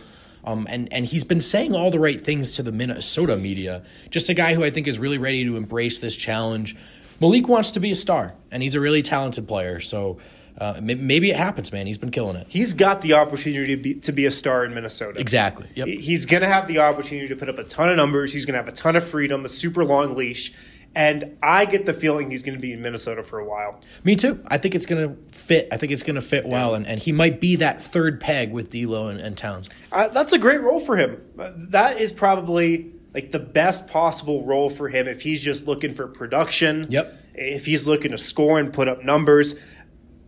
Um, 0.44 0.66
and 0.70 0.92
and 0.92 1.06
he's 1.06 1.24
been 1.24 1.40
saying 1.40 1.74
all 1.74 1.90
the 1.90 2.00
right 2.00 2.20
things 2.20 2.56
to 2.56 2.62
the 2.62 2.72
Minnesota 2.72 3.36
media. 3.36 3.84
Just 4.10 4.28
a 4.28 4.34
guy 4.34 4.54
who 4.54 4.64
I 4.64 4.70
think 4.70 4.86
is 4.88 4.98
really 4.98 5.18
ready 5.18 5.44
to 5.44 5.56
embrace 5.56 5.98
this 5.98 6.16
challenge. 6.16 6.74
Malik 7.20 7.46
wants 7.48 7.70
to 7.72 7.80
be 7.80 7.92
a 7.92 7.94
star, 7.94 8.34
and 8.50 8.62
he's 8.62 8.74
a 8.74 8.80
really 8.80 9.02
talented 9.02 9.46
player. 9.46 9.78
So 9.78 10.18
uh, 10.58 10.80
maybe 10.82 11.30
it 11.30 11.36
happens, 11.36 11.72
man. 11.72 11.86
He's 11.86 11.98
been 11.98 12.10
killing 12.10 12.36
it. 12.36 12.46
He's 12.48 12.74
got 12.74 13.00
the 13.00 13.14
opportunity 13.14 13.74
to 13.74 13.82
be, 13.82 13.94
to 14.00 14.12
be 14.12 14.26
a 14.26 14.30
star 14.30 14.64
in 14.64 14.74
Minnesota. 14.74 15.18
Exactly. 15.18 15.68
Yep. 15.74 15.88
He's 15.88 16.26
going 16.26 16.42
to 16.42 16.48
have 16.48 16.68
the 16.68 16.78
opportunity 16.78 17.28
to 17.28 17.36
put 17.36 17.48
up 17.48 17.58
a 17.58 17.64
ton 17.64 17.88
of 17.88 17.96
numbers. 17.96 18.32
He's 18.32 18.44
going 18.44 18.54
to 18.54 18.58
have 18.58 18.68
a 18.68 18.72
ton 18.72 18.96
of 18.96 19.04
freedom, 19.04 19.44
a 19.44 19.48
super 19.48 19.84
long 19.84 20.14
leash. 20.14 20.52
And 20.94 21.38
I 21.42 21.64
get 21.64 21.86
the 21.86 21.94
feeling 21.94 22.30
he's 22.30 22.42
going 22.42 22.54
to 22.54 22.60
be 22.60 22.72
in 22.72 22.82
Minnesota 22.82 23.22
for 23.22 23.38
a 23.38 23.48
while. 23.48 23.80
Me 24.04 24.14
too. 24.14 24.42
I 24.46 24.58
think 24.58 24.74
it's 24.74 24.84
going 24.84 25.08
to 25.08 25.32
fit. 25.32 25.68
I 25.72 25.78
think 25.78 25.90
it's 25.90 26.02
going 26.02 26.16
to 26.16 26.20
fit 26.20 26.44
well. 26.44 26.74
And, 26.74 26.86
and 26.86 27.00
he 27.00 27.12
might 27.12 27.40
be 27.40 27.56
that 27.56 27.82
third 27.82 28.20
peg 28.20 28.52
with 28.52 28.70
D'Lo 28.70 29.08
and, 29.08 29.18
and 29.18 29.36
Towns. 29.36 29.70
Uh, 29.90 30.08
that's 30.08 30.34
a 30.34 30.38
great 30.38 30.60
role 30.60 30.80
for 30.80 30.98
him. 30.98 31.22
Uh, 31.38 31.52
that 31.56 31.98
is 31.98 32.12
probably 32.12 32.92
like 33.14 33.30
the 33.30 33.38
best 33.38 33.88
possible 33.88 34.44
role 34.44 34.68
for 34.68 34.90
him 34.90 35.08
if 35.08 35.22
he's 35.22 35.42
just 35.42 35.66
looking 35.66 35.94
for 35.94 36.08
production. 36.08 36.88
Yep. 36.90 37.20
If 37.34 37.64
he's 37.64 37.88
looking 37.88 38.10
to 38.10 38.18
score 38.18 38.58
and 38.58 38.70
put 38.70 38.88
up 38.88 39.02
numbers. 39.02 39.58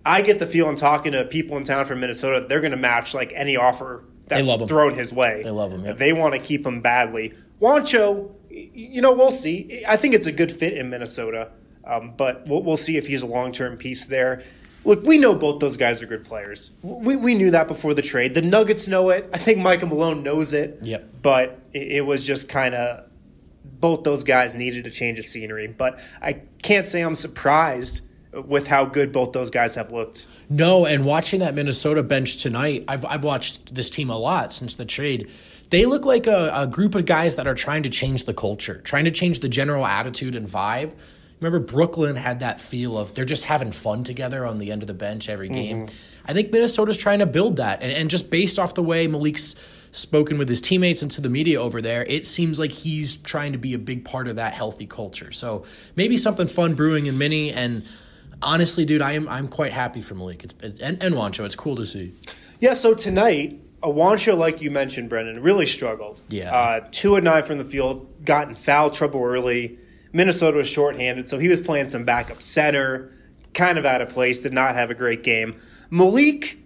I 0.04 0.23
get 0.23 0.38
the 0.38 0.46
feeling 0.46 0.76
talking 0.76 1.12
to 1.12 1.25
people 1.25 1.56
in 1.56 1.64
town 1.64 1.87
from 1.87 2.00
Minnesota, 2.00 2.46
they're 2.49 2.61
going 2.61 2.73
to 2.73 2.76
match 2.76 3.14
like 3.14 3.32
any 3.34 3.56
offer 3.56 4.04
that's 4.26 4.54
thrown 4.64 4.94
his 4.94 5.12
way. 5.12 5.42
They 5.42 5.50
love 5.50 5.73
him. 5.73 5.84
Yep. 5.84 5.99
They 5.99 6.12
want 6.12 6.34
to 6.34 6.40
keep 6.40 6.66
him 6.66 6.80
badly. 6.80 7.34
Juancho, 7.61 8.30
you 8.50 9.00
know, 9.00 9.12
we'll 9.12 9.30
see. 9.30 9.82
I 9.87 9.96
think 9.96 10.14
it's 10.14 10.26
a 10.26 10.32
good 10.32 10.52
fit 10.52 10.75
in 10.75 10.90
Minnesota, 10.90 11.52
um, 11.84 12.14
but 12.16 12.46
we'll, 12.49 12.62
we'll 12.62 12.76
see 12.76 12.96
if 12.96 13.06
he's 13.06 13.23
a 13.23 13.26
long 13.26 13.52
term 13.52 13.76
piece 13.76 14.06
there. 14.06 14.42
Look, 14.87 15.04
we 15.04 15.16
know 15.16 15.34
both 15.34 15.61
those 15.61 15.78
guys 15.78 16.02
are 16.02 16.06
good 16.06 16.25
players. 16.25 16.70
We, 16.82 17.16
we 17.16 17.34
knew 17.34 17.50
that 17.52 17.68
before 17.68 17.94
the 17.94 18.02
trade. 18.02 18.34
The 18.34 18.42
Nuggets 18.42 18.87
know 18.87 19.08
it. 19.08 19.30
I 19.32 19.38
think 19.38 19.58
Michael 19.58 19.88
Malone 19.88 20.23
knows 20.23 20.52
it. 20.52 20.78
Yep. 20.82 21.23
But 21.23 21.58
it, 21.73 21.92
it 21.92 22.06
was 22.06 22.26
just 22.26 22.50
kind 22.50 22.75
of 22.75 23.08
both 23.62 24.04
those 24.04 24.25
guys 24.25 24.54
needed 24.54 24.87
a 24.87 24.90
change 24.90 25.18
of 25.18 25.25
scenery. 25.25 25.66
But 25.68 26.00
I 26.20 26.42
can't 26.62 26.87
say 26.87 27.00
I'm 27.00 27.14
surprised 27.14 28.02
with 28.46 28.66
how 28.66 28.84
good 28.84 29.12
both 29.12 29.32
those 29.32 29.50
guys 29.50 29.74
have 29.74 29.90
looked. 29.90 30.26
No, 30.48 30.86
and 30.86 31.04
watching 31.04 31.40
that 31.40 31.54
Minnesota 31.54 32.02
bench 32.02 32.42
tonight, 32.42 32.84
I've 32.88 33.04
I've 33.04 33.24
watched 33.24 33.74
this 33.74 33.90
team 33.90 34.10
a 34.10 34.16
lot 34.18 34.52
since 34.52 34.76
the 34.76 34.84
trade. 34.84 35.30
They 35.70 35.86
look 35.86 36.04
like 36.04 36.26
a, 36.26 36.50
a 36.54 36.66
group 36.66 36.94
of 36.94 37.06
guys 37.06 37.36
that 37.36 37.46
are 37.46 37.54
trying 37.54 37.82
to 37.84 37.90
change 37.90 38.24
the 38.24 38.34
culture, 38.34 38.80
trying 38.84 39.04
to 39.04 39.10
change 39.10 39.40
the 39.40 39.48
general 39.48 39.86
attitude 39.86 40.34
and 40.36 40.46
vibe. 40.48 40.92
Remember, 41.40 41.58
Brooklyn 41.58 42.16
had 42.16 42.40
that 42.40 42.60
feel 42.60 42.96
of 42.96 43.14
they're 43.14 43.24
just 43.24 43.44
having 43.44 43.72
fun 43.72 44.04
together 44.04 44.46
on 44.46 44.58
the 44.58 44.70
end 44.70 44.82
of 44.82 44.86
the 44.86 44.94
bench 44.94 45.28
every 45.28 45.48
game. 45.48 45.86
Mm-hmm. 45.86 45.96
I 46.26 46.32
think 46.32 46.52
Minnesota's 46.52 46.96
trying 46.96 47.18
to 47.18 47.26
build 47.26 47.56
that, 47.56 47.82
and, 47.82 47.92
and 47.92 48.08
just 48.08 48.30
based 48.30 48.58
off 48.58 48.74
the 48.74 48.82
way 48.82 49.06
Malik's 49.06 49.56
spoken 49.90 50.38
with 50.38 50.48
his 50.48 50.60
teammates 50.60 51.02
and 51.02 51.10
to 51.12 51.20
the 51.20 51.28
media 51.28 51.60
over 51.60 51.80
there, 51.80 52.04
it 52.04 52.26
seems 52.26 52.58
like 52.58 52.72
he's 52.72 53.16
trying 53.16 53.52
to 53.52 53.58
be 53.58 53.74
a 53.74 53.78
big 53.78 54.04
part 54.04 54.26
of 54.26 54.36
that 54.36 54.54
healthy 54.54 54.86
culture. 54.86 55.32
So 55.32 55.64
maybe 55.96 56.16
something 56.16 56.48
fun 56.48 56.74
brewing 56.74 57.06
in 57.06 57.16
Mini 57.16 57.52
and 57.52 57.84
honestly, 58.42 58.84
dude, 58.84 59.02
I 59.02 59.12
am 59.12 59.28
I'm 59.28 59.48
quite 59.48 59.72
happy 59.72 60.00
for 60.00 60.14
Malik. 60.14 60.44
It's, 60.44 60.54
it's 60.62 60.80
and, 60.80 61.02
and 61.02 61.14
Juancho. 61.14 61.44
It's 61.44 61.56
cool 61.56 61.76
to 61.76 61.86
see. 61.86 62.12
Yeah. 62.60 62.74
So 62.74 62.94
tonight, 62.94 63.60
a 63.82 63.88
Juancho, 63.88 64.36
like 64.36 64.60
you 64.60 64.70
mentioned, 64.70 65.08
Brendan, 65.08 65.42
really 65.42 65.66
struggled. 65.66 66.22
Yeah. 66.28 66.54
Uh, 66.54 66.88
two 66.90 67.16
and 67.16 67.24
nine 67.24 67.42
from 67.42 67.58
the 67.58 67.64
field, 67.64 68.24
got 68.24 68.48
in 68.48 68.54
foul 68.54 68.90
trouble 68.90 69.22
early. 69.22 69.78
Minnesota 70.12 70.58
was 70.58 70.68
shorthanded, 70.68 71.28
so 71.28 71.38
he 71.38 71.48
was 71.48 71.60
playing 71.60 71.88
some 71.88 72.04
backup 72.04 72.40
center, 72.40 73.12
kind 73.52 73.78
of 73.78 73.84
out 73.84 74.00
of 74.00 74.10
place. 74.10 74.40
Did 74.40 74.52
not 74.52 74.76
have 74.76 74.90
a 74.90 74.94
great 74.94 75.22
game. 75.24 75.56
Malik, 75.90 76.58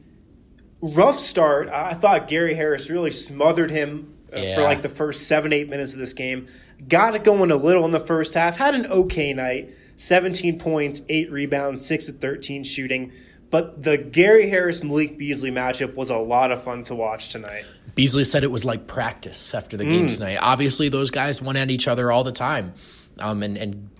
rough 0.80 1.16
start. 1.16 1.68
I 1.68 1.94
thought 1.94 2.28
Gary 2.28 2.54
Harris 2.54 2.90
really 2.90 3.10
smothered 3.10 3.70
him 3.70 4.14
uh, 4.34 4.38
yeah. 4.38 4.54
for 4.54 4.62
like 4.62 4.82
the 4.82 4.88
first 4.88 5.26
seven 5.26 5.52
eight 5.52 5.68
minutes 5.68 5.92
of 5.92 5.98
this 5.98 6.12
game. 6.12 6.46
Got 6.88 7.14
it 7.14 7.24
going 7.24 7.50
a 7.50 7.56
little 7.56 7.84
in 7.84 7.90
the 7.90 8.00
first 8.00 8.34
half. 8.34 8.58
Had 8.58 8.74
an 8.74 8.86
okay 8.86 9.32
night 9.32 9.74
17 9.98 10.60
points, 10.60 11.02
8 11.08 11.30
rebounds, 11.30 11.84
6 11.84 12.08
of 12.08 12.18
13 12.18 12.64
shooting. 12.64 13.12
But 13.50 13.82
the 13.82 13.98
Gary 13.98 14.48
Harris 14.48 14.82
Malik 14.82 15.18
Beasley 15.18 15.50
matchup 15.50 15.94
was 15.96 16.08
a 16.10 16.18
lot 16.18 16.52
of 16.52 16.62
fun 16.62 16.82
to 16.84 16.94
watch 16.94 17.30
tonight. 17.30 17.64
Beasley 17.94 18.24
said 18.24 18.44
it 18.44 18.50
was 18.50 18.64
like 18.64 18.86
practice 18.86 19.54
after 19.54 19.76
the 19.76 19.84
game 19.84 20.06
mm. 20.06 20.16
tonight. 20.16 20.38
Obviously, 20.40 20.88
those 20.88 21.10
guys 21.10 21.42
went 21.42 21.58
at 21.58 21.68
each 21.68 21.88
other 21.88 22.12
all 22.12 22.22
the 22.22 22.32
time. 22.32 22.74
Um, 23.18 23.42
and, 23.42 23.56
and 23.56 23.90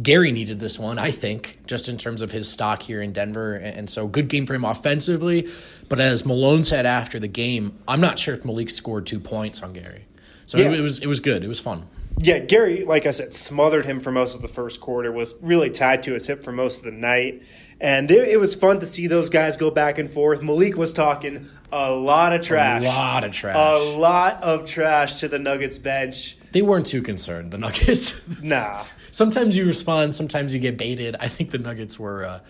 Gary 0.00 0.30
needed 0.30 0.60
this 0.60 0.78
one, 0.78 0.96
I 0.98 1.10
think, 1.10 1.58
just 1.66 1.88
in 1.88 1.96
terms 1.96 2.22
of 2.22 2.30
his 2.30 2.48
stock 2.48 2.82
here 2.82 3.02
in 3.02 3.12
Denver. 3.12 3.54
And 3.54 3.90
so, 3.90 4.06
good 4.06 4.28
game 4.28 4.46
for 4.46 4.54
him 4.54 4.64
offensively. 4.64 5.48
But 5.88 5.98
as 5.98 6.24
Malone 6.24 6.62
said 6.62 6.86
after 6.86 7.18
the 7.18 7.28
game, 7.28 7.78
I'm 7.88 8.00
not 8.00 8.18
sure 8.18 8.34
if 8.34 8.44
Malik 8.44 8.70
scored 8.70 9.06
two 9.06 9.18
points 9.18 9.62
on 9.62 9.72
Gary. 9.72 10.04
So 10.46 10.58
yeah. 10.58 10.70
it 10.70 10.80
was 10.80 11.00
it 11.00 11.08
was 11.08 11.18
good. 11.18 11.42
It 11.42 11.48
was 11.48 11.60
fun 11.60 11.88
yeah, 12.20 12.38
Gary, 12.38 12.84
like 12.84 13.06
I 13.06 13.10
said, 13.10 13.34
smothered 13.34 13.86
him 13.86 14.00
for 14.00 14.10
most 14.10 14.34
of 14.34 14.42
the 14.42 14.48
first 14.48 14.80
quarter, 14.80 15.12
was 15.12 15.34
really 15.40 15.70
tied 15.70 16.02
to 16.04 16.12
his 16.12 16.26
hip 16.26 16.42
for 16.42 16.52
most 16.52 16.78
of 16.78 16.84
the 16.84 16.98
night. 16.98 17.42
And 17.80 18.10
it, 18.10 18.28
it, 18.28 18.40
was 18.40 18.56
fun 18.56 18.80
to 18.80 18.86
see 18.86 19.06
those 19.06 19.28
guys 19.28 19.56
go 19.56 19.70
back 19.70 19.98
and 19.98 20.10
forth. 20.10 20.42
Malik 20.42 20.76
was 20.76 20.92
talking 20.92 21.48
a 21.70 21.92
lot 21.92 22.32
of 22.32 22.40
trash. 22.42 22.82
A 22.84 22.88
lot 22.88 23.22
of 23.22 23.32
trash. 23.32 23.56
A 23.56 23.96
lot 23.96 24.42
of 24.42 24.66
trash 24.66 25.20
to 25.20 25.28
the 25.28 25.38
Nuggets 25.38 25.78
bench. 25.78 26.36
They 26.50 26.62
weren't 26.62 26.86
too 26.86 27.02
concerned, 27.02 27.52
the 27.52 27.58
Nuggets. 27.58 28.20
nah. 28.42 28.84
sometimes 29.12 29.56
you 29.56 29.64
respond, 29.64 30.14
sometimes 30.14 30.52
you 30.52 30.60
get 30.60 30.76
baited. 30.76 31.14
I 31.20 31.28
think 31.28 31.50
the 31.50 31.58
Nuggets 31.58 32.00
were 32.00 32.24
uh, 32.24 32.40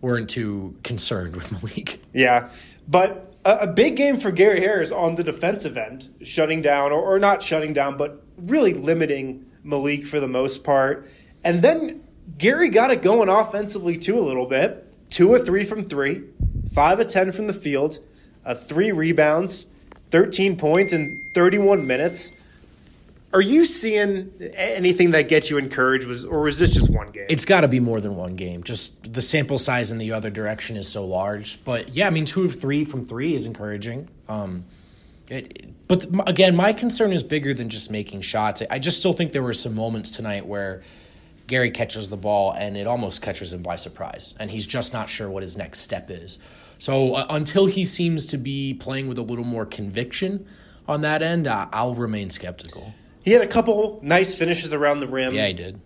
weren't 0.00 0.28
too 0.28 0.76
concerned 0.82 1.36
with 1.36 1.52
Malik. 1.52 2.00
Yeah. 2.12 2.50
But 2.88 3.34
a, 3.44 3.58
a, 3.60 3.66
big 3.66 3.96
game 3.96 4.16
for 4.16 4.30
Gary 4.32 4.60
Harris 4.60 4.90
on 4.90 5.14
the 5.14 5.24
defensive 5.24 5.76
end, 5.76 6.08
shutting 6.22 6.62
down, 6.62 6.90
or, 6.92 7.00
or 7.00 7.18
not 7.18 7.42
shutting 7.42 7.72
down, 7.72 7.96
but 7.96 8.23
really 8.36 8.74
limiting 8.74 9.46
Malik 9.62 10.04
for 10.06 10.20
the 10.20 10.28
most 10.28 10.64
part. 10.64 11.10
And 11.42 11.62
then 11.62 12.02
Gary 12.38 12.68
got 12.68 12.90
it 12.90 13.02
going 13.02 13.28
offensively 13.28 13.96
too 13.96 14.18
a 14.18 14.22
little 14.22 14.46
bit. 14.46 14.90
Two 15.10 15.32
or 15.32 15.38
three 15.38 15.64
from 15.64 15.84
three, 15.84 16.24
five 16.72 16.98
of 16.98 17.06
ten 17.06 17.32
from 17.32 17.46
the 17.46 17.52
field, 17.52 17.98
uh, 18.44 18.54
three 18.54 18.90
rebounds, 18.90 19.66
13 20.10 20.56
points 20.56 20.92
in 20.92 21.20
31 21.34 21.86
minutes. 21.86 22.32
Are 23.32 23.40
you 23.40 23.64
seeing 23.64 24.32
anything 24.54 25.10
that 25.10 25.28
gets 25.28 25.50
you 25.50 25.58
encouraged, 25.58 26.06
was, 26.06 26.24
or 26.24 26.42
was 26.42 26.60
this 26.60 26.70
just 26.70 26.88
one 26.88 27.10
game? 27.10 27.26
It's 27.28 27.44
got 27.44 27.62
to 27.62 27.68
be 27.68 27.80
more 27.80 28.00
than 28.00 28.14
one 28.14 28.36
game. 28.36 28.62
Just 28.62 29.12
the 29.12 29.20
sample 29.20 29.58
size 29.58 29.90
in 29.90 29.98
the 29.98 30.12
other 30.12 30.30
direction 30.30 30.76
is 30.76 30.88
so 30.88 31.04
large. 31.04 31.62
But 31.64 31.96
yeah, 31.96 32.06
I 32.06 32.10
mean, 32.10 32.26
two 32.26 32.44
of 32.44 32.60
three 32.60 32.84
from 32.84 33.04
three 33.04 33.34
is 33.34 33.44
encouraging. 33.44 34.08
Um, 34.28 34.66
it, 35.28 35.88
but 35.88 36.06
again, 36.28 36.54
my 36.54 36.72
concern 36.72 37.12
is 37.12 37.22
bigger 37.22 37.54
than 37.54 37.68
just 37.68 37.90
making 37.90 38.20
shots. 38.20 38.62
I 38.70 38.78
just 38.78 38.98
still 38.98 39.12
think 39.12 39.32
there 39.32 39.42
were 39.42 39.54
some 39.54 39.74
moments 39.74 40.10
tonight 40.10 40.46
where 40.46 40.82
Gary 41.46 41.70
catches 41.70 42.08
the 42.08 42.16
ball 42.16 42.52
and 42.52 42.76
it 42.76 42.86
almost 42.86 43.22
catches 43.22 43.52
him 43.52 43.62
by 43.62 43.76
surprise, 43.76 44.34
and 44.38 44.50
he's 44.50 44.66
just 44.66 44.92
not 44.92 45.08
sure 45.08 45.28
what 45.30 45.42
his 45.42 45.56
next 45.56 45.80
step 45.80 46.10
is. 46.10 46.38
So 46.78 47.14
uh, 47.14 47.26
until 47.30 47.66
he 47.66 47.84
seems 47.84 48.26
to 48.26 48.36
be 48.36 48.74
playing 48.74 49.08
with 49.08 49.18
a 49.18 49.22
little 49.22 49.44
more 49.44 49.64
conviction 49.64 50.46
on 50.86 51.00
that 51.02 51.22
end, 51.22 51.46
uh, 51.46 51.68
I'll 51.72 51.94
remain 51.94 52.30
skeptical. 52.30 52.94
He 53.24 53.30
had 53.30 53.42
a 53.42 53.46
couple 53.46 54.00
nice 54.02 54.34
finishes 54.34 54.74
around 54.74 55.00
the 55.00 55.08
rim. 55.08 55.34
Yeah, 55.34 55.46
he 55.46 55.54
did. 55.54 55.80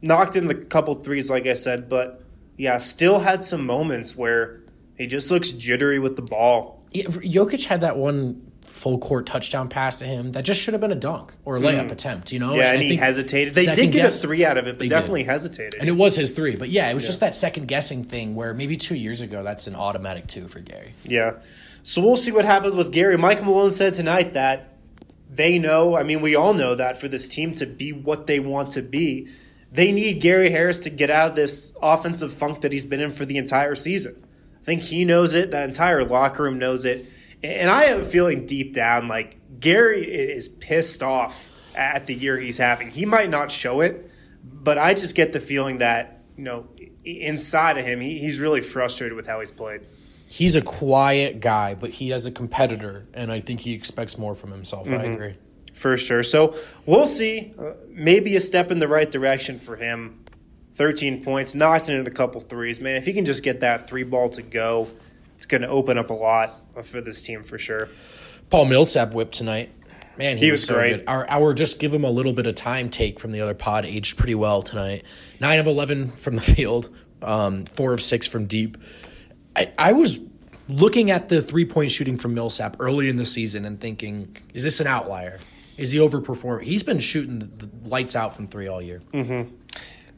Knocked 0.00 0.36
in 0.36 0.46
the 0.46 0.54
couple 0.54 0.94
threes, 0.94 1.28
like 1.30 1.46
I 1.46 1.52
said, 1.52 1.90
but 1.90 2.24
yeah, 2.56 2.78
still 2.78 3.18
had 3.18 3.44
some 3.44 3.66
moments 3.66 4.16
where 4.16 4.60
he 4.96 5.06
just 5.06 5.30
looks 5.30 5.50
jittery 5.50 5.98
with 5.98 6.16
the 6.16 6.22
ball. 6.22 6.82
Yeah, 6.92 7.04
Jokic 7.04 7.66
had 7.66 7.82
that 7.82 7.96
one 7.96 8.49
full 8.70 8.98
court 8.98 9.26
touchdown 9.26 9.68
pass 9.68 9.98
to 9.98 10.04
him 10.04 10.32
that 10.32 10.44
just 10.44 10.60
should 10.60 10.74
have 10.74 10.80
been 10.80 10.92
a 10.92 10.96
dunk 10.96 11.34
or 11.44 11.56
a 11.56 11.60
layup 11.60 11.88
mm. 11.88 11.92
attempt, 11.92 12.32
you 12.32 12.38
know? 12.38 12.54
Yeah, 12.54 12.72
and, 12.72 12.80
and 12.80 12.90
he 12.90 12.96
hesitated. 12.96 13.54
They 13.54 13.66
did 13.66 13.92
get 13.92 14.02
guess, 14.02 14.22
a 14.22 14.26
three 14.26 14.44
out 14.44 14.56
of 14.56 14.66
it, 14.66 14.78
but 14.78 14.88
definitely 14.88 15.24
did. 15.24 15.30
hesitated. 15.30 15.80
And 15.80 15.88
it 15.88 15.92
was 15.92 16.16
his 16.16 16.30
three. 16.30 16.56
But 16.56 16.70
yeah, 16.70 16.88
it 16.88 16.94
was 16.94 17.02
yeah. 17.02 17.08
just 17.08 17.20
that 17.20 17.34
second 17.34 17.68
guessing 17.68 18.04
thing 18.04 18.34
where 18.34 18.54
maybe 18.54 18.76
two 18.76 18.94
years 18.94 19.20
ago 19.20 19.42
that's 19.42 19.66
an 19.66 19.74
automatic 19.74 20.26
two 20.26 20.48
for 20.48 20.60
Gary. 20.60 20.94
Yeah. 21.04 21.40
So 21.82 22.00
we'll 22.02 22.16
see 22.16 22.32
what 22.32 22.44
happens 22.44 22.74
with 22.74 22.92
Gary. 22.92 23.18
Michael 23.18 23.46
Malone 23.46 23.70
said 23.70 23.94
tonight 23.94 24.34
that 24.34 24.78
they 25.28 25.58
know, 25.58 25.96
I 25.96 26.02
mean, 26.02 26.20
we 26.20 26.34
all 26.34 26.54
know 26.54 26.74
that 26.74 26.98
for 26.98 27.08
this 27.08 27.28
team 27.28 27.54
to 27.54 27.66
be 27.66 27.92
what 27.92 28.26
they 28.26 28.40
want 28.40 28.72
to 28.72 28.82
be, 28.82 29.28
they 29.72 29.92
need 29.92 30.20
Gary 30.20 30.50
Harris 30.50 30.80
to 30.80 30.90
get 30.90 31.10
out 31.10 31.30
of 31.30 31.36
this 31.36 31.76
offensive 31.80 32.32
funk 32.32 32.62
that 32.62 32.72
he's 32.72 32.84
been 32.84 33.00
in 33.00 33.12
for 33.12 33.24
the 33.24 33.38
entire 33.38 33.74
season. 33.74 34.22
I 34.60 34.64
think 34.64 34.82
he 34.82 35.04
knows 35.04 35.34
it, 35.34 35.52
that 35.52 35.68
entire 35.68 36.04
locker 36.04 36.42
room 36.42 36.58
knows 36.58 36.84
it 36.84 37.06
and 37.42 37.70
I 37.70 37.84
have 37.84 38.00
a 38.00 38.04
feeling 38.04 38.46
deep 38.46 38.72
down 38.74 39.08
like 39.08 39.38
Gary 39.60 40.04
is 40.04 40.48
pissed 40.48 41.02
off 41.02 41.50
at 41.74 42.06
the 42.06 42.14
year 42.14 42.38
he's 42.38 42.58
having. 42.58 42.90
He 42.90 43.04
might 43.04 43.30
not 43.30 43.50
show 43.50 43.80
it, 43.80 44.10
but 44.44 44.78
I 44.78 44.94
just 44.94 45.14
get 45.14 45.32
the 45.32 45.40
feeling 45.40 45.78
that, 45.78 46.22
you 46.36 46.44
know, 46.44 46.66
inside 47.04 47.78
of 47.78 47.84
him, 47.84 48.00
he, 48.00 48.18
he's 48.18 48.38
really 48.38 48.60
frustrated 48.60 49.16
with 49.16 49.26
how 49.26 49.40
he's 49.40 49.50
played. 49.52 49.82
He's 50.26 50.54
a 50.54 50.62
quiet 50.62 51.40
guy, 51.40 51.74
but 51.74 51.90
he 51.90 52.10
has 52.10 52.24
a 52.26 52.30
competitor, 52.30 53.06
and 53.14 53.32
I 53.32 53.40
think 53.40 53.60
he 53.60 53.72
expects 53.72 54.16
more 54.16 54.34
from 54.34 54.50
himself. 54.52 54.86
I 54.88 54.92
Mm-hmm. 54.92 55.12
agree. 55.12 55.34
for 55.74 55.96
sure. 55.96 56.22
So 56.22 56.54
we'll 56.86 57.06
see. 57.06 57.52
Uh, 57.58 57.72
maybe 57.88 58.36
a 58.36 58.40
step 58.40 58.70
in 58.70 58.78
the 58.78 58.88
right 58.88 59.10
direction 59.10 59.58
for 59.58 59.76
him. 59.76 60.24
13 60.74 61.22
points, 61.24 61.54
knocked 61.54 61.88
in 61.88 62.06
a 62.06 62.10
couple 62.10 62.40
threes. 62.40 62.80
Man, 62.80 62.96
if 62.96 63.04
he 63.06 63.12
can 63.12 63.24
just 63.24 63.42
get 63.42 63.60
that 63.60 63.88
three 63.88 64.04
ball 64.04 64.28
to 64.30 64.42
go, 64.42 64.88
it's 65.34 65.46
going 65.46 65.62
to 65.62 65.68
open 65.68 65.98
up 65.98 66.10
a 66.10 66.14
lot 66.14 66.54
for 66.82 67.00
this 67.00 67.22
team 67.22 67.42
for 67.42 67.58
sure. 67.58 67.88
Paul 68.50 68.64
Millsap 68.66 69.12
whipped 69.14 69.34
tonight. 69.34 69.70
Man, 70.18 70.36
he, 70.36 70.46
He 70.46 70.50
was, 70.50 70.60
was 70.60 70.66
so 70.66 70.74
great. 70.74 70.96
good. 70.98 71.04
Our, 71.08 71.28
our 71.30 71.54
just 71.54 71.78
give 71.78 71.94
him 71.94 72.04
a 72.04 72.10
little 72.10 72.32
bit 72.32 72.46
of 72.46 72.54
time 72.54 72.90
take 72.90 73.18
from 73.18 73.30
the 73.30 73.40
other 73.40 73.54
pod 73.54 73.84
aged 73.86 74.18
pretty 74.18 74.34
well 74.34 74.60
tonight. 74.62 75.04
Nine 75.40 75.58
of 75.58 75.66
eleven 75.66 76.10
from 76.12 76.36
the 76.36 76.42
field, 76.56 76.90
um, 77.22 77.64
four 77.66 77.92
of 77.92 78.02
six 78.02 78.26
from 78.26 78.46
deep. 78.46 78.76
I, 79.56 79.72
I 79.78 79.92
was 79.92 80.20
looking 80.68 81.10
at 81.10 81.28
the 81.28 81.40
three 81.42 81.64
point 81.64 81.90
shooting 81.90 82.16
from 82.18 82.34
Millsap 82.34 82.76
early 82.80 83.08
in 83.08 83.16
the 83.16 83.26
season 83.26 83.64
and 83.64 83.80
thinking, 83.80 84.36
is 84.52 84.62
this 84.64 84.78
an 84.80 84.86
outlier? 84.86 85.38
Is 85.76 85.92
he 85.92 85.98
overperforming? 85.98 86.62
He's 86.64 86.82
been 86.82 87.00
shooting 87.00 87.38
the, 87.38 87.68
lights 87.88 88.14
out 88.14 88.34
from 88.36 88.46
three 88.48 88.68
all 88.68 88.82
year. 88.82 89.00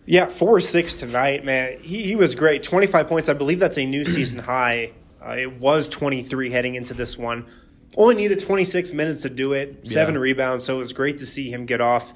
Yeah, 0.05 0.27
four 0.27 0.57
or 0.57 0.61
six 0.61 0.95
tonight, 0.99 1.45
man. 1.45 1.79
He, 1.81 2.03
he 2.03 2.17
was 2.17 2.35
great. 2.35 2.65
25 2.65 3.07
points. 3.07 3.29
I 3.29 3.35
believe 3.35 3.61
that's 3.61 3.79
a 3.79 3.87
new 3.87 4.05
season 4.05 4.41
high. 4.41 4.91
Uh, 5.25 5.37
it 5.39 5.61
was 5.61 5.89
23 5.89 6.51
heading 6.51 6.75
into 6.75 6.95
this 6.95 7.17
one. 7.17 7.47
Only 7.97 8.15
needed 8.17 8.41
26 8.41 8.93
minutes 8.93 9.23
to 9.23 9.29
do 9.31 9.53
it, 9.53 9.87
seven 9.87 10.15
Yeah. 10.15 10.21
rebounds, 10.21 10.65
so 10.65 10.77
it 10.77 10.79
was 10.79 10.93
great 10.93 11.19
to 11.19 11.27
see 11.27 11.51
him 11.51 11.67
get 11.67 11.81
off. 11.81 12.13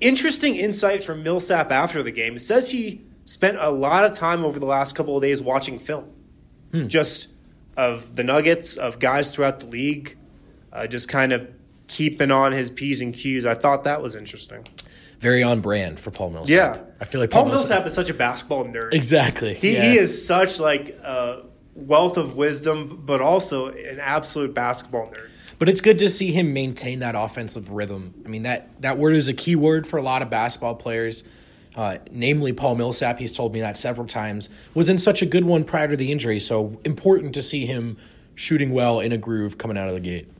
Interesting 0.00 0.56
insight 0.56 1.02
from 1.02 1.22
Millsap 1.22 1.72
after 1.72 2.02
the 2.02 2.10
game. 2.10 2.36
It 2.36 2.40
says 2.42 2.70
he 2.70 3.00
spent 3.24 3.56
a 3.58 3.70
lot 3.70 4.04
of 4.04 4.12
time 4.12 4.44
over 4.44 4.60
the 4.60 4.66
last 4.66 4.94
couple 4.94 5.16
of 5.16 5.22
days 5.22 5.42
watching 5.42 5.78
film, 5.78 6.10
just 6.86 7.28
of 7.76 8.14
the 8.14 8.22
Nuggets, 8.22 8.76
of 8.76 8.98
guys 8.98 9.34
throughout 9.34 9.60
the 9.60 9.66
league, 9.66 10.18
uh, 10.72 10.86
just 10.86 11.08
kind 11.08 11.32
of 11.32 11.48
keeping 11.88 12.30
on 12.30 12.52
his 12.52 12.70
P's 12.70 13.00
and 13.00 13.14
Q's. 13.14 13.46
I 13.46 13.54
thought 13.54 13.84
that 13.84 14.02
was 14.02 14.14
interesting. 14.14 14.66
Very 15.18 15.42
on 15.42 15.60
brand 15.62 15.98
for 15.98 16.10
Paul 16.10 16.30
Millsap. 16.30 16.54
Yeah, 16.54 16.82
I 17.00 17.06
feel 17.06 17.22
like 17.22 17.30
Paul 17.30 17.44
Paul, 17.44 17.52
Millsap 17.52 17.86
is 17.86 17.94
such 17.94 18.10
a 18.10 18.14
basketball 18.14 18.66
nerd. 18.66 18.92
Exactly. 18.92 19.54
He, 19.54 19.74
yeah. 19.74 19.90
he 19.90 19.98
is 19.98 20.26
such 20.26 20.60
like 20.60 20.90
a 21.02 21.44
wealth 21.76 22.16
of 22.16 22.34
wisdom, 22.34 23.02
but 23.04 23.20
also 23.20 23.68
an 23.68 24.00
absolute 24.00 24.54
basketball 24.54 25.06
nerd. 25.06 25.30
But 25.58 25.68
it's 25.68 25.80
good 25.80 25.98
to 26.00 26.10
see 26.10 26.32
him 26.32 26.52
maintain 26.52 26.98
that 27.00 27.14
offensive 27.14 27.70
rhythm. 27.70 28.14
I 28.24 28.28
mean 28.28 28.42
that 28.42 28.80
that 28.82 28.98
word 28.98 29.16
is 29.16 29.28
a 29.28 29.34
key 29.34 29.56
word 29.56 29.86
for 29.86 29.96
a 29.96 30.02
lot 30.02 30.22
of 30.22 30.30
basketball 30.30 30.74
players. 30.74 31.24
Uh, 31.74 31.98
namely, 32.10 32.54
Paul 32.54 32.74
Millsap. 32.74 33.18
He's 33.18 33.36
told 33.36 33.52
me 33.52 33.60
that 33.60 33.76
several 33.76 34.06
times. 34.06 34.48
Was 34.74 34.88
in 34.88 34.96
such 34.96 35.20
a 35.20 35.26
good 35.26 35.44
one 35.44 35.64
prior 35.64 35.88
to 35.88 35.96
the 35.96 36.10
injury. 36.10 36.40
So 36.40 36.80
important 36.84 37.34
to 37.34 37.42
see 37.42 37.66
him 37.66 37.98
shooting 38.34 38.70
well 38.70 39.00
in 39.00 39.12
a 39.12 39.18
groove 39.18 39.58
coming 39.58 39.76
out 39.76 39.88
of 39.88 39.94
the 39.94 40.00
gate. 40.00 40.30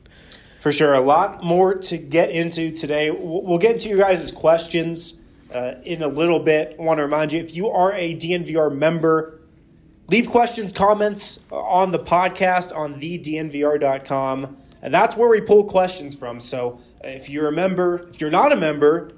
For 0.59 0.71
sure, 0.71 0.93
a 0.93 0.99
lot 0.99 1.43
more 1.43 1.75
to 1.75 1.97
get 1.97 2.31
into 2.31 2.71
today. 2.71 3.11
We'll 3.11 3.43
we'll 3.43 3.59
get 3.59 3.73
into 3.73 3.89
you 3.89 3.97
guys' 3.97 4.31
questions 4.31 5.19
uh, 5.53 5.75
in 5.83 6.01
a 6.01 6.07
little 6.07 6.39
bit. 6.39 6.75
I 6.79 6.81
want 6.81 6.97
to 6.97 7.03
remind 7.03 7.33
you 7.33 7.39
if 7.39 7.55
you 7.55 7.69
are 7.69 7.93
a 7.93 8.15
DNVR 8.15 8.75
member, 8.75 9.36
leave 10.09 10.29
questions, 10.29 10.73
comments 10.73 11.43
on 11.51 11.91
the 11.91 11.99
podcast 11.99 12.75
on 12.75 12.99
thednvr.com. 12.99 14.57
And 14.81 14.93
that's 14.93 15.17
where 15.17 15.29
we 15.29 15.41
pull 15.41 15.65
questions 15.65 16.15
from. 16.15 16.39
So 16.39 16.81
if 17.03 17.29
you're 17.29 17.47
a 17.47 17.51
member, 17.51 18.07
if 18.09 18.21
you're 18.21 18.29
not 18.29 18.51
a 18.51 18.55
member, 18.55 19.11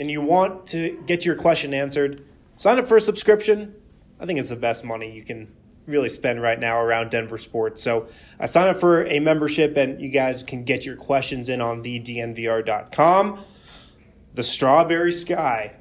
and 0.00 0.10
you 0.10 0.22
want 0.22 0.66
to 0.68 0.98
get 1.06 1.26
your 1.26 1.34
question 1.34 1.74
answered, 1.74 2.24
sign 2.56 2.78
up 2.78 2.88
for 2.88 2.96
a 2.96 3.00
subscription. 3.00 3.74
I 4.18 4.24
think 4.24 4.38
it's 4.38 4.48
the 4.48 4.56
best 4.56 4.82
money 4.82 5.12
you 5.12 5.22
can 5.22 5.54
really 5.86 6.08
spend 6.08 6.40
right 6.40 6.58
now 6.58 6.80
around 6.80 7.10
Denver 7.10 7.36
sports. 7.36 7.82
So 7.82 8.08
uh, 8.38 8.46
sign 8.46 8.68
up 8.68 8.78
for 8.78 9.04
a 9.04 9.18
membership, 9.18 9.76
and 9.76 10.00
you 10.00 10.08
guys 10.08 10.42
can 10.42 10.64
get 10.64 10.86
your 10.86 10.96
questions 10.96 11.50
in 11.50 11.60
on 11.60 11.82
thednvr.com. 11.82 13.44
The 14.32 14.42
Strawberry 14.42 15.12
Sky, 15.12 15.76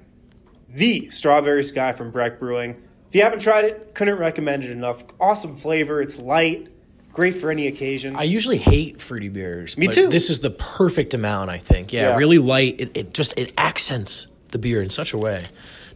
the 0.68 1.10
Strawberry 1.12 1.64
Sky 1.64 1.94
from 1.94 2.12
Breck 2.12 2.40
Brewing. 2.40 2.82
If 3.10 3.16
you 3.16 3.24
haven't 3.24 3.40
tried 3.40 3.66
it, 3.66 3.96
couldn't 3.96 4.20
recommend 4.20 4.64
it 4.64 4.70
enough. 4.70 5.04
Awesome 5.20 5.56
flavor. 5.56 6.00
It's 6.00 6.20
light, 6.20 6.68
great 7.12 7.34
for 7.34 7.50
any 7.50 7.66
occasion. 7.66 8.16
I 8.16 8.24
usually 8.24 8.60
hate 8.60 9.02
fruity 9.02 9.30
beers. 9.30 9.78
Me 9.80 9.88
but 9.88 9.96
too. 9.96 10.10
This 10.10 10.30
is 10.30 10.40
the 10.40 10.52
perfect 10.52 11.16
amount. 11.16 11.50
I 11.50 11.58
think. 11.58 11.92
Yeah, 11.92 12.10
Yeah. 12.10 12.16
really 12.18 12.38
light. 12.38 12.80
It, 12.80 12.92
it 12.94 13.14
just 13.16 13.34
it 13.36 13.52
accents 13.58 14.28
the 14.50 14.60
beer 14.60 14.82
in 14.82 14.90
such 14.92 15.14
a 15.14 15.18
way. 15.18 15.42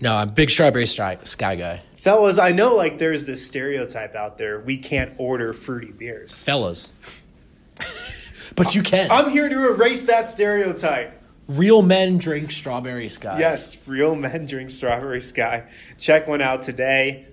No, 0.01 0.15
I'm 0.15 0.29
big 0.29 0.49
strawberry 0.49 0.87
sky, 0.87 1.19
sky 1.23 1.55
guy. 1.55 1.81
Fellas, 1.97 2.37
I 2.39 2.51
know 2.51 2.75
like 2.75 2.97
there's 2.97 3.25
this 3.27 3.45
stereotype 3.45 4.15
out 4.15 4.37
there 4.37 4.59
we 4.59 4.77
can't 4.77 5.13
order 5.19 5.53
fruity 5.53 5.91
beers. 5.91 6.43
Fellas. 6.43 6.91
but 8.55 8.73
you 8.75 8.81
can. 8.83 9.11
I'm 9.11 9.29
here 9.29 9.49
to 9.49 9.73
erase 9.73 10.05
that 10.05 10.29
stereotype. 10.29 11.22
Real 11.47 11.81
men 11.81 12.17
drink 12.17 12.51
strawberry 12.51 13.09
skies. 13.09 13.39
Yes, 13.39 13.87
real 13.87 14.15
men 14.15 14.45
drink 14.45 14.69
Strawberry 14.69 15.21
Sky. 15.21 15.69
Check 15.97 16.27
one 16.27 16.41
out 16.41 16.61
today. 16.61 17.27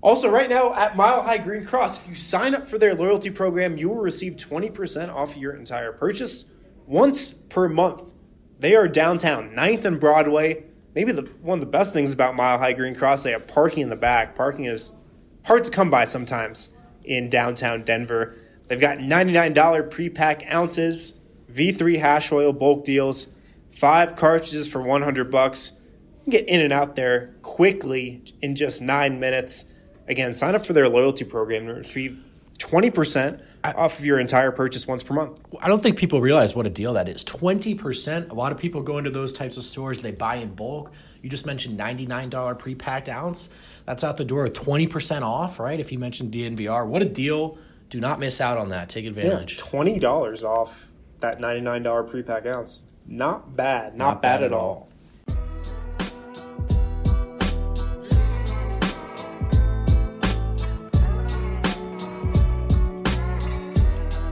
Also, 0.00 0.30
right 0.30 0.48
now 0.48 0.72
at 0.72 0.96
Mile 0.96 1.22
High 1.22 1.38
Green 1.38 1.66
Cross, 1.66 2.02
if 2.02 2.08
you 2.08 2.14
sign 2.14 2.54
up 2.54 2.66
for 2.66 2.78
their 2.78 2.94
loyalty 2.94 3.28
program, 3.28 3.76
you 3.76 3.90
will 3.90 4.00
receive 4.00 4.36
20% 4.36 5.14
off 5.14 5.36
your 5.36 5.52
entire 5.52 5.92
purchase 5.92 6.46
once 6.86 7.32
per 7.32 7.68
month. 7.68 8.14
They 8.58 8.74
are 8.74 8.88
downtown, 8.88 9.50
9th 9.50 9.84
and 9.84 10.00
Broadway. 10.00 10.64
Maybe 10.94 11.12
the 11.12 11.22
one 11.42 11.58
of 11.58 11.60
the 11.60 11.70
best 11.70 11.92
things 11.92 12.14
about 12.14 12.34
Mile 12.34 12.58
High 12.58 12.72
Green 12.72 12.94
Cross, 12.94 13.24
they 13.24 13.32
have 13.32 13.46
parking 13.46 13.82
in 13.82 13.90
the 13.90 13.96
back. 13.96 14.34
Parking 14.34 14.64
is 14.64 14.94
hard 15.44 15.64
to 15.64 15.70
come 15.70 15.90
by 15.90 16.06
sometimes 16.06 16.70
in 17.04 17.28
downtown 17.28 17.82
Denver. 17.84 18.36
They've 18.68 18.80
got 18.80 18.98
$99 18.98 19.90
pre-pack 19.90 20.50
ounces, 20.50 21.14
V3 21.52 21.98
hash 21.98 22.32
oil 22.32 22.52
bulk 22.52 22.84
deals, 22.84 23.28
five 23.80 24.14
cartridges 24.14 24.68
for 24.68 24.82
100 24.82 25.30
bucks. 25.30 25.72
You 26.26 26.32
can 26.32 26.32
get 26.32 26.48
in 26.50 26.60
and 26.60 26.70
out 26.70 26.96
there 26.96 27.34
quickly 27.40 28.22
in 28.42 28.54
just 28.54 28.82
nine 28.82 29.18
minutes. 29.18 29.64
Again, 30.06 30.34
sign 30.34 30.54
up 30.54 30.66
for 30.66 30.74
their 30.74 30.86
loyalty 30.86 31.24
program 31.24 31.66
to 31.66 31.72
receive 31.72 32.22
20% 32.58 33.40
off 33.64 33.98
of 33.98 34.04
your 34.04 34.20
entire 34.20 34.52
purchase 34.52 34.86
once 34.86 35.02
per 35.02 35.14
month. 35.14 35.40
I 35.62 35.68
don't 35.68 35.82
think 35.82 35.96
people 35.96 36.20
realize 36.20 36.54
what 36.54 36.66
a 36.66 36.70
deal 36.70 36.92
that 36.92 37.08
is. 37.08 37.24
20%. 37.24 38.30
A 38.30 38.34
lot 38.34 38.52
of 38.52 38.58
people 38.58 38.82
go 38.82 38.98
into 38.98 39.08
those 39.08 39.32
types 39.32 39.56
of 39.56 39.64
stores, 39.64 40.02
they 40.02 40.10
buy 40.10 40.34
in 40.34 40.54
bulk. 40.54 40.92
You 41.22 41.30
just 41.30 41.46
mentioned 41.46 41.80
$99 41.80 42.58
pre 42.58 42.74
packed 42.74 43.08
ounce. 43.08 43.48
That's 43.86 44.04
out 44.04 44.18
the 44.18 44.26
door, 44.26 44.42
with 44.42 44.54
20% 44.54 45.22
off, 45.22 45.58
right? 45.58 45.80
If 45.80 45.90
you 45.90 45.98
mentioned 45.98 46.34
DNVR. 46.34 46.86
What 46.86 47.00
a 47.00 47.06
deal. 47.06 47.56
Do 47.88 47.98
not 47.98 48.20
miss 48.20 48.42
out 48.42 48.58
on 48.58 48.68
that. 48.68 48.90
Take 48.90 49.06
advantage. 49.06 49.58
$20 49.58 50.44
off 50.44 50.90
that 51.20 51.38
$99 51.38 52.08
pre-pack 52.08 52.44
ounce. 52.44 52.82
Not 53.06 53.56
bad. 53.56 53.96
Not, 53.96 54.22
bad, 54.22 54.42
at 54.42 54.52
all. 54.52 54.88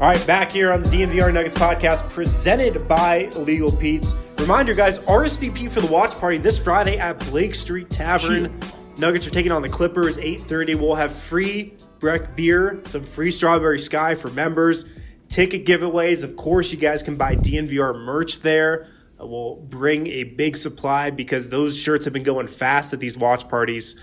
All 0.00 0.07
right, 0.07 0.26
back 0.28 0.52
here 0.52 0.72
on 0.72 0.85
the 0.85 0.88
DNVR 0.90 1.35
Nuggets 1.35 1.57
podcast 1.57 2.09
presented 2.09 2.87
by 2.87 3.26
Legal 3.37 3.72
Pete's. 3.72 4.14
Reminder, 4.38 4.72
guys, 4.72 5.00
RSVP 5.00 5.68
for 5.68 5.81
the 5.81 5.88
watch 5.88 6.12
party 6.12 6.38
this 6.38 6.57
Friday 6.57 6.98
at 6.98 7.18
Blake 7.31 7.52
Street 7.52 7.90
Tavern. 7.90 8.61
Nuggets 8.96 9.26
are 9.26 9.31
taking 9.31 9.50
on 9.50 9.61
the 9.61 9.68
Clippers, 9.68 10.16
8.30. 10.16 10.78
We'll 10.78 10.94
have 10.94 11.12
free 11.12 11.74
Breck 11.98 12.37
beer, 12.37 12.81
some 12.85 13.04
free 13.04 13.33
Strawberry 13.33 13.81
Sky 13.81 14.14
for 14.14 14.31
members, 14.31 14.85
ticket 15.29 15.64
giveaways. 15.64 16.25
Of 16.25 16.37
course, 16.37 16.73
you 16.73 16.79
guys 16.79 17.03
can 17.03 17.17
buy 17.17 17.37
DNVR 17.37 17.95
merch 18.05 18.41
there. 18.41 18.88
Uh, 19.21 19.27
We'll 19.27 19.57
bring 19.57 20.07
a 20.07 20.25
big 20.25 20.57
supply 20.57 21.11
because 21.11 21.51
those 21.51 21.77
shirts 21.79 22.05
have 22.05 22.14
been 22.14 22.23
going 22.23 22.47
fast 22.47 22.93
at 22.93 23.01
these 23.01 23.17
watch 23.19 23.49
parties. 23.49 23.95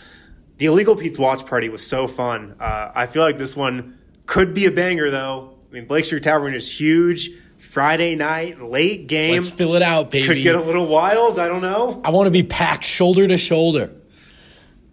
The 0.57 0.67
Illegal 0.67 0.95
Pete's 0.95 1.19
watch 1.19 1.45
party 1.45 1.67
was 1.69 1.85
so 1.85 2.07
fun. 2.07 2.55
Uh, 2.59 2.91
I 2.95 3.07
feel 3.07 3.21
like 3.23 3.37
this 3.37 3.55
one 3.57 3.97
could 4.25 4.53
be 4.53 4.65
a 4.65 4.71
banger, 4.71 5.09
though. 5.09 5.57
I 5.69 5.73
mean, 5.73 5.85
Blake 5.85 6.05
Street 6.05 6.23
Tavern 6.23 6.53
is 6.53 6.79
huge. 6.79 7.29
Friday 7.57 8.15
night, 8.15 8.61
late 8.61 9.07
game. 9.07 9.33
Let's 9.35 9.49
fill 9.49 9.75
it 9.75 9.81
out, 9.81 10.11
baby. 10.11 10.27
Could 10.27 10.43
get 10.43 10.55
a 10.55 10.61
little 10.61 10.87
wild. 10.87 11.39
I 11.39 11.47
don't 11.47 11.61
know. 11.61 12.01
I 12.03 12.11
want 12.11 12.27
to 12.27 12.31
be 12.31 12.43
packed 12.43 12.85
shoulder 12.85 13.27
to 13.27 13.37
shoulder. 13.37 13.91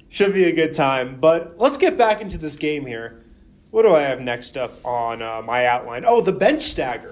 Should 0.08 0.32
be 0.32 0.44
a 0.44 0.52
good 0.52 0.72
time. 0.72 1.18
But 1.20 1.54
let's 1.58 1.76
get 1.76 1.96
back 1.96 2.20
into 2.20 2.38
this 2.38 2.56
game 2.56 2.86
here. 2.86 3.21
What 3.72 3.84
do 3.84 3.94
I 3.94 4.02
have 4.02 4.20
next 4.20 4.58
up 4.58 4.84
on 4.84 5.22
uh, 5.22 5.40
my 5.40 5.64
outline? 5.64 6.04
Oh, 6.06 6.20
the 6.20 6.30
bench 6.30 6.62
stagger. 6.62 7.10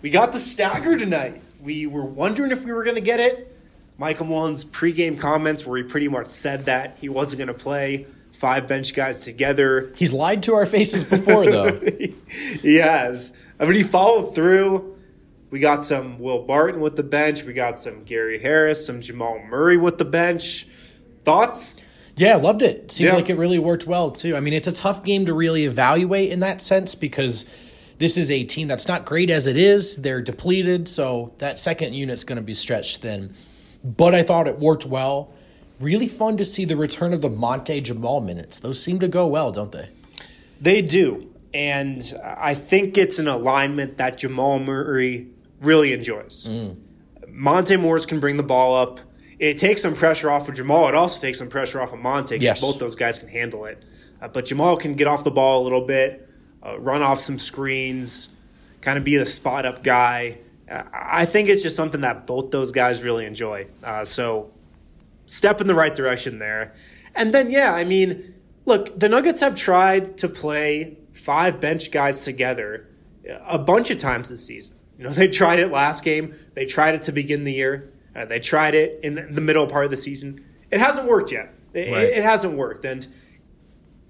We 0.00 0.08
got 0.08 0.32
the 0.32 0.38
stagger 0.38 0.96
tonight. 0.96 1.42
We 1.60 1.86
were 1.86 2.06
wondering 2.06 2.52
if 2.52 2.64
we 2.64 2.72
were 2.72 2.84
going 2.84 2.94
to 2.94 3.02
get 3.02 3.20
it. 3.20 3.54
Michael 3.98 4.24
Malone's 4.24 4.64
pregame 4.64 5.18
comments 5.18 5.66
where 5.66 5.76
he 5.76 5.82
pretty 5.82 6.08
much 6.08 6.28
said 6.28 6.64
that 6.64 6.96
he 7.02 7.10
wasn't 7.10 7.40
going 7.40 7.48
to 7.48 7.54
play 7.62 8.06
five 8.32 8.66
bench 8.66 8.94
guys 8.94 9.26
together. 9.26 9.92
He's 9.94 10.14
lied 10.14 10.42
to 10.44 10.54
our 10.54 10.64
faces 10.64 11.04
before, 11.04 11.44
though. 11.44 11.78
he 12.28 12.76
has. 12.76 13.34
I 13.60 13.66
mean, 13.66 13.74
he 13.74 13.82
followed 13.82 14.34
through. 14.34 14.96
We 15.50 15.60
got 15.60 15.84
some 15.84 16.18
Will 16.18 16.44
Barton 16.44 16.80
with 16.80 16.96
the 16.96 17.02
bench. 17.02 17.44
We 17.44 17.52
got 17.52 17.78
some 17.78 18.04
Gary 18.04 18.38
Harris, 18.38 18.86
some 18.86 19.02
Jamal 19.02 19.38
Murray 19.38 19.76
with 19.76 19.98
the 19.98 20.06
bench. 20.06 20.66
Thoughts? 21.24 21.83
Yeah, 22.16 22.36
loved 22.36 22.62
it. 22.62 22.92
Seemed 22.92 23.08
Yeah. 23.08 23.14
like 23.16 23.28
it 23.28 23.36
really 23.38 23.58
worked 23.58 23.86
well 23.86 24.10
too. 24.10 24.36
I 24.36 24.40
mean, 24.40 24.54
it's 24.54 24.66
a 24.66 24.72
tough 24.72 25.04
game 25.04 25.26
to 25.26 25.34
really 25.34 25.64
evaluate 25.64 26.30
in 26.30 26.40
that 26.40 26.62
sense 26.62 26.94
because 26.94 27.44
this 27.98 28.16
is 28.16 28.30
a 28.30 28.44
team 28.44 28.68
that's 28.68 28.86
not 28.88 29.04
great 29.04 29.30
as 29.30 29.46
it 29.46 29.56
is. 29.56 29.96
They're 29.96 30.20
depleted, 30.22 30.88
so 30.88 31.32
that 31.38 31.58
second 31.58 31.94
unit's 31.94 32.24
going 32.24 32.36
to 32.36 32.42
be 32.42 32.54
stretched 32.54 32.98
thin. 33.02 33.34
But 33.82 34.14
I 34.14 34.22
thought 34.22 34.46
it 34.46 34.58
worked 34.58 34.86
well. 34.86 35.32
Really 35.80 36.06
fun 36.06 36.36
to 36.36 36.44
see 36.44 36.64
the 36.64 36.76
return 36.76 37.12
of 37.12 37.20
the 37.20 37.28
Monte 37.30 37.80
Jamal 37.80 38.20
minutes. 38.20 38.58
Those 38.60 38.80
seem 38.80 39.00
to 39.00 39.08
go 39.08 39.26
well, 39.26 39.50
don't 39.50 39.72
they? 39.72 39.88
They 40.60 40.82
do. 40.82 41.28
And 41.52 42.12
I 42.24 42.54
think 42.54 42.96
it's 42.96 43.18
an 43.18 43.28
alignment 43.28 43.98
that 43.98 44.18
Jamal 44.18 44.58
Murray 44.60 45.28
really 45.60 45.92
enjoys. 45.92 46.48
Mm. 46.48 46.76
Monte 47.28 47.76
Morris 47.76 48.06
can 48.06 48.20
bring 48.20 48.36
the 48.36 48.42
ball 48.42 48.74
up. 48.76 49.00
It 49.38 49.58
takes 49.58 49.82
some 49.82 49.94
pressure 49.94 50.30
off 50.30 50.48
of 50.48 50.54
Jamal. 50.54 50.88
It 50.88 50.94
also 50.94 51.20
takes 51.20 51.38
some 51.38 51.48
pressure 51.48 51.80
off 51.80 51.92
of 51.92 51.98
Monte 51.98 52.34
because 52.36 52.44
Yes. 52.44 52.60
both 52.60 52.78
those 52.78 52.94
guys 52.94 53.18
can 53.18 53.28
handle 53.28 53.64
it. 53.64 53.82
Uh, 54.22 54.28
but 54.28 54.44
Jamal 54.46 54.76
can 54.76 54.94
get 54.94 55.06
off 55.06 55.24
the 55.24 55.30
ball 55.30 55.62
a 55.62 55.64
little 55.64 55.84
bit, 55.86 56.28
uh, 56.64 56.78
run 56.78 57.02
off 57.02 57.20
some 57.20 57.38
screens, 57.38 58.28
kind 58.80 58.96
of 58.96 59.04
be 59.04 59.16
the 59.16 59.26
spot 59.26 59.66
up 59.66 59.82
guy. 59.82 60.38
Uh, 60.70 60.82
I 60.92 61.24
think 61.24 61.48
it's 61.48 61.62
just 61.62 61.76
something 61.76 62.00
that 62.02 62.26
both 62.26 62.50
those 62.50 62.70
guys 62.70 63.02
really 63.02 63.26
enjoy. 63.26 63.66
Uh, 63.82 64.04
so 64.04 64.50
step 65.26 65.60
in 65.60 65.66
the 65.66 65.74
right 65.74 65.94
direction 65.94 66.38
there. 66.38 66.74
And 67.14 67.32
then, 67.34 67.50
yeah, 67.50 67.72
I 67.74 67.84
mean, 67.84 68.34
look, 68.64 68.98
the 68.98 69.08
Nuggets 69.08 69.40
have 69.40 69.54
tried 69.54 70.16
to 70.18 70.28
play 70.28 70.96
five 71.12 71.60
bench 71.60 71.90
guys 71.90 72.24
together 72.24 72.86
a 73.46 73.58
bunch 73.58 73.90
of 73.90 73.98
times 73.98 74.28
this 74.28 74.46
season. 74.46 74.76
You 74.98 75.04
know, 75.04 75.10
they 75.12 75.28
tried 75.28 75.58
it 75.58 75.72
last 75.72 76.04
game. 76.04 76.34
They 76.54 76.64
tried 76.66 76.94
it 76.94 77.02
to 77.04 77.12
begin 77.12 77.44
the 77.44 77.52
year. 77.52 77.90
Uh, 78.14 78.24
they 78.24 78.38
tried 78.38 78.74
it 78.74 79.00
in 79.02 79.14
the 79.34 79.40
middle 79.40 79.66
part 79.66 79.84
of 79.84 79.90
the 79.90 79.96
season. 79.96 80.44
It 80.70 80.80
hasn't 80.80 81.06
worked 81.06 81.32
yet. 81.32 81.52
It, 81.72 81.92
Right. 81.92 82.04
it 82.04 82.22
hasn't 82.22 82.54
worked, 82.54 82.84
and 82.84 83.06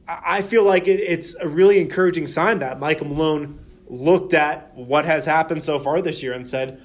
I 0.07 0.39
I 0.39 0.43
feel 0.43 0.65
like 0.65 0.87
it, 0.87 1.01
it's 1.01 1.35
a 1.37 1.49
really 1.49 1.81
encouraging 1.81 2.27
sign 2.27 2.59
that 2.59 2.79
Michael 2.79 3.07
Malone 3.09 3.59
looked 3.89 4.35
at 4.35 4.75
what 4.75 5.05
has 5.07 5.25
happened 5.27 5.63
so 5.63 5.79
far 5.79 6.03
this 6.03 6.23
year 6.23 6.33
and 6.35 6.47
said, 6.47 6.81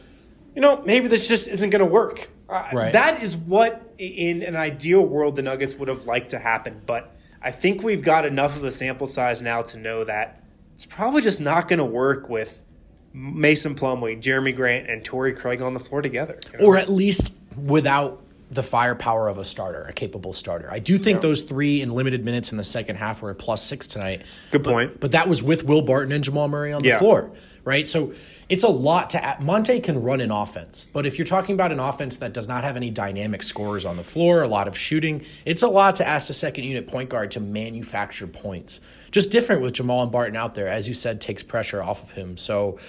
you 0.56 0.62
know, 0.62 0.82
maybe 0.86 1.08
this 1.08 1.28
just 1.28 1.48
isn't 1.50 1.70
going 1.70 1.84
to 1.84 1.92
work. 1.92 2.30
Uh, 2.48 2.68
Right. 2.74 2.94
That 2.94 3.22
is 3.24 3.36
what, 3.38 3.94
in 3.98 4.42
an 4.42 4.56
ideal 4.56 5.02
world, 5.06 5.36
the 5.36 5.42
Nuggets 5.42 5.76
would 5.76 5.88
have 5.88 6.06
liked 6.06 6.30
to 6.32 6.40
happen. 6.40 6.82
But 6.86 7.16
I 7.42 7.52
think 7.52 7.84
we've 7.84 8.04
got 8.04 8.26
enough 8.26 8.56
of 8.58 8.64
a 8.64 8.72
sample 8.72 9.06
size 9.08 9.42
now 9.42 9.62
to 9.64 9.78
know 9.78 10.04
that 10.04 10.44
it's 10.74 10.86
probably 10.86 11.22
just 11.22 11.40
not 11.42 11.68
going 11.68 11.80
to 11.80 11.86
work 11.86 12.30
with 12.30 12.64
Mason 13.13 13.76
Plumlee, 13.76 14.22
Jerami 14.22 14.56
Grant, 14.56 14.89
and 14.89 15.04
Torrey 15.04 15.34
Craig 15.34 15.62
on 15.62 15.74
the 15.74 15.80
floor 15.80 16.02
together. 16.02 16.39
you 16.54 16.60
know? 16.60 16.65
or 16.65 16.78
at 16.78 16.89
least 16.89 17.34
without 17.58 18.22
the 18.52 18.63
firepower 18.63 19.28
of 19.28 19.38
a 19.38 19.45
starter, 19.45 19.84
a 19.84 19.93
capable 19.93 20.34
starter. 20.34 20.67
I 20.72 20.80
do 20.80 20.98
think 20.98 21.17
Yeah. 21.17 21.22
those 21.30 21.43
three 21.43 21.82
in 21.82 21.91
limited 21.91 22.26
minutes 22.26 22.52
in 22.52 22.58
the 22.58 22.63
second 22.63 22.95
half 22.95 23.22
were 23.22 23.30
a 23.30 23.36
plus 23.36 23.63
six 23.63 23.86
tonight. 23.86 24.24
Good 24.52 24.63
But- 24.63 24.72
point. 24.72 25.00
But 25.00 25.12
that 25.12 25.28
was 25.30 25.43
with 25.43 25.65
Will 25.65 25.82
Barton 25.84 26.12
and 26.12 26.24
Jamal 26.24 26.48
Murray 26.48 26.74
on 26.74 26.82
the 26.82 26.89
Yeah. 26.89 26.98
floor, 27.00 27.30
right? 27.63 27.88
So 27.88 28.12
it's 28.50 28.64
a 28.64 28.70
lot 28.70 29.12
to 29.12 29.24
add. 29.24 29.42
Monte 29.42 29.80
can 29.82 30.02
run 30.02 30.20
an 30.20 30.32
offense, 30.32 30.88
but 30.92 31.06
if 31.06 31.18
you're 31.18 31.28
talking 31.28 31.54
about 31.54 31.72
an 31.72 31.80
offense 31.80 32.18
that 32.18 32.34
does 32.34 32.48
not 32.48 32.64
have 32.64 32.76
any 32.76 32.90
dynamic 32.90 33.44
scorers 33.44 33.86
on 33.86 33.96
the 33.96 34.04
floor, 34.04 34.42
a 34.42 34.48
lot 34.48 34.68
of 34.68 34.76
shooting, 34.76 35.24
it's 35.46 35.62
a 35.62 35.68
lot 35.68 35.98
to 35.98 36.08
ask 36.08 36.30
a 36.30 36.34
second 36.34 36.64
unit 36.64 36.88
point 36.88 37.10
guard 37.10 37.32
to 37.32 37.40
manufacture 37.40 38.26
points. 38.26 38.82
Just 39.12 39.30
different 39.30 39.62
with 39.62 39.74
Jamal 39.74 40.02
and 40.02 40.12
Barton 40.12 40.36
out 40.36 40.56
there, 40.56 40.68
as 40.68 40.88
you 40.88 40.96
said, 40.96 41.22
takes 41.22 41.44
pressure 41.44 41.82
off 41.82 42.02
of 42.02 42.12
him. 42.12 42.38
So 42.38 42.80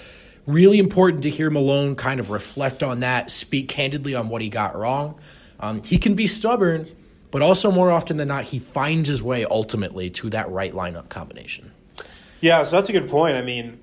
really 0.46 0.78
important 0.78 1.22
to 1.24 1.30
hear 1.30 1.50
Malone 1.50 1.94
kind 1.94 2.20
of 2.20 2.30
reflect 2.30 2.82
on 2.82 3.00
that, 3.00 3.30
speak 3.30 3.68
candidly 3.68 4.14
on 4.14 4.30
what 4.30 4.40
he 4.40 4.48
got 4.48 4.74
wrong. 4.76 5.20
Um, 5.60 5.82
he 5.82 5.98
can 5.98 6.14
be 6.14 6.26
stubborn, 6.26 6.88
but 7.30 7.42
also 7.42 7.70
more 7.70 7.90
often 7.90 8.16
than 8.16 8.28
not, 8.28 8.44
he 8.44 8.58
finds 8.58 9.08
his 9.08 9.22
way 9.22 9.44
ultimately 9.44 10.08
to 10.10 10.30
that 10.30 10.50
right 10.50 10.72
lineup 10.72 11.10
combination. 11.10 11.72
Yeah, 12.40 12.62
so 12.62 12.76
that's 12.76 12.88
a 12.88 12.92
good 12.92 13.08
point. 13.08 13.36
I 13.36 13.42
mean, 13.42 13.78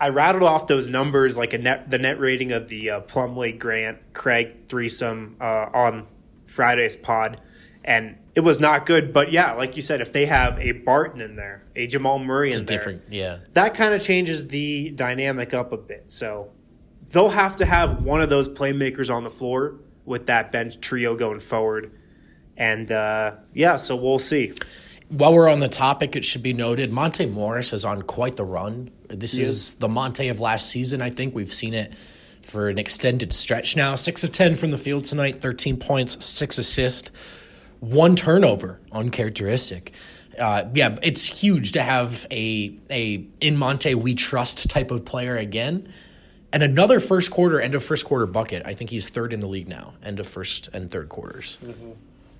I 0.00 0.08
rattled 0.08 0.42
off 0.44 0.66
those 0.66 0.88
numbers 0.88 1.36
like 1.36 1.52
a 1.52 1.58
net 1.58 1.90
the 1.90 1.98
net 1.98 2.18
rating 2.18 2.52
of 2.52 2.68
the 2.68 2.90
uh, 2.90 3.00
Plumlee 3.02 3.58
Grant 3.58 3.98
Craig 4.14 4.66
threesome 4.68 5.36
uh, 5.40 5.66
on 5.74 6.06
Friday's 6.46 6.96
pod, 6.96 7.40
and 7.84 8.16
it 8.34 8.40
was 8.40 8.58
not 8.60 8.86
good. 8.86 9.12
But 9.12 9.30
yeah, 9.30 9.52
like 9.52 9.76
you 9.76 9.82
said, 9.82 10.00
if 10.00 10.12
they 10.12 10.26
have 10.26 10.58
a 10.58 10.72
Barton 10.72 11.20
in 11.20 11.36
there, 11.36 11.66
a 11.76 11.86
Jamal 11.86 12.18
Murray 12.18 12.48
in 12.50 12.54
a 12.62 12.64
there, 12.64 12.78
different- 12.78 13.02
yeah. 13.10 13.38
that 13.52 13.74
kind 13.74 13.92
of 13.92 14.02
changes 14.02 14.48
the 14.48 14.90
dynamic 14.90 15.52
up 15.52 15.72
a 15.72 15.76
bit. 15.76 16.10
So 16.10 16.50
they'll 17.10 17.28
have 17.28 17.56
to 17.56 17.66
have 17.66 18.04
one 18.04 18.20
of 18.22 18.30
those 18.30 18.48
playmakers 18.48 19.12
on 19.14 19.24
the 19.24 19.30
floor 19.30 19.74
with 20.04 20.26
that 20.26 20.50
bench 20.50 20.80
trio 20.80 21.14
going 21.16 21.40
forward. 21.40 21.92
And 22.56 22.90
uh, 22.90 23.36
yeah, 23.52 23.76
so 23.76 23.96
we'll 23.96 24.18
see. 24.18 24.54
While 25.10 25.34
we're 25.34 25.48
on 25.48 25.58
the 25.58 25.68
topic, 25.68 26.14
it 26.14 26.24
should 26.24 26.42
be 26.42 26.52
noted 26.52 26.92
Monte 26.92 27.26
Morris 27.26 27.72
is 27.72 27.84
on 27.84 28.02
quite 28.02 28.36
the 28.36 28.44
run. 28.44 28.90
This 29.08 29.36
He 29.36 29.42
is 29.42 29.74
the 29.74 29.88
Monte 29.88 30.28
of 30.28 30.38
last 30.38 30.68
season. 30.68 31.02
I 31.02 31.10
think 31.10 31.34
we've 31.34 31.52
seen 31.52 31.74
it 31.74 31.92
for 32.42 32.68
an 32.68 32.78
extended 32.78 33.32
stretch 33.32 33.76
now. 33.76 33.96
Six 33.96 34.22
of 34.22 34.30
ten 34.30 34.54
from 34.54 34.70
the 34.70 34.78
field 34.78 35.04
tonight, 35.04 35.40
thirteen 35.40 35.76
points, 35.78 36.24
six 36.24 36.58
assists, 36.58 37.10
one 37.80 38.14
turnover, 38.14 38.80
uncharacteristic. 38.92 39.92
Uh, 40.38 40.66
yeah, 40.74 40.96
it's 41.02 41.26
huge 41.26 41.72
to 41.72 41.82
have 41.82 42.24
a 42.30 42.72
a 42.88 43.26
in 43.40 43.56
Monte 43.56 43.94
we 43.96 44.14
trust 44.14 44.70
type 44.70 44.92
of 44.92 45.04
player 45.04 45.36
again. 45.36 45.92
And 46.52 46.62
another 46.62 47.00
first 47.00 47.32
quarter, 47.32 47.60
end 47.60 47.74
of 47.74 47.82
first 47.82 48.04
quarter 48.04 48.26
bucket. 48.26 48.62
I 48.64 48.74
think 48.74 48.90
he's 48.90 49.08
third 49.08 49.32
in 49.32 49.40
the 49.40 49.46
league 49.48 49.68
now, 49.68 49.94
end 50.04 50.20
of 50.20 50.26
first 50.28 50.68
and 50.72 50.88
third 50.88 51.08
quarters. 51.08 51.58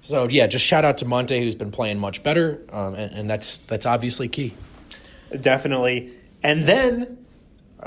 So 0.03 0.29
yeah, 0.29 0.47
just 0.47 0.65
shout 0.65 0.85
out 0.85 0.99
to 0.99 1.05
Monte 1.05 1.39
who's 1.39 1.55
been 1.55 1.71
playing 1.71 1.99
much 1.99 2.23
better, 2.23 2.63
um, 2.73 2.95
and, 2.95 3.13
and 3.13 3.31
that's 3.31 3.59
that's 3.59 3.87
obviously 3.87 4.29
key. 4.29 4.55
Definitely. 5.39 6.13
And 6.43 6.67
then 6.67 7.19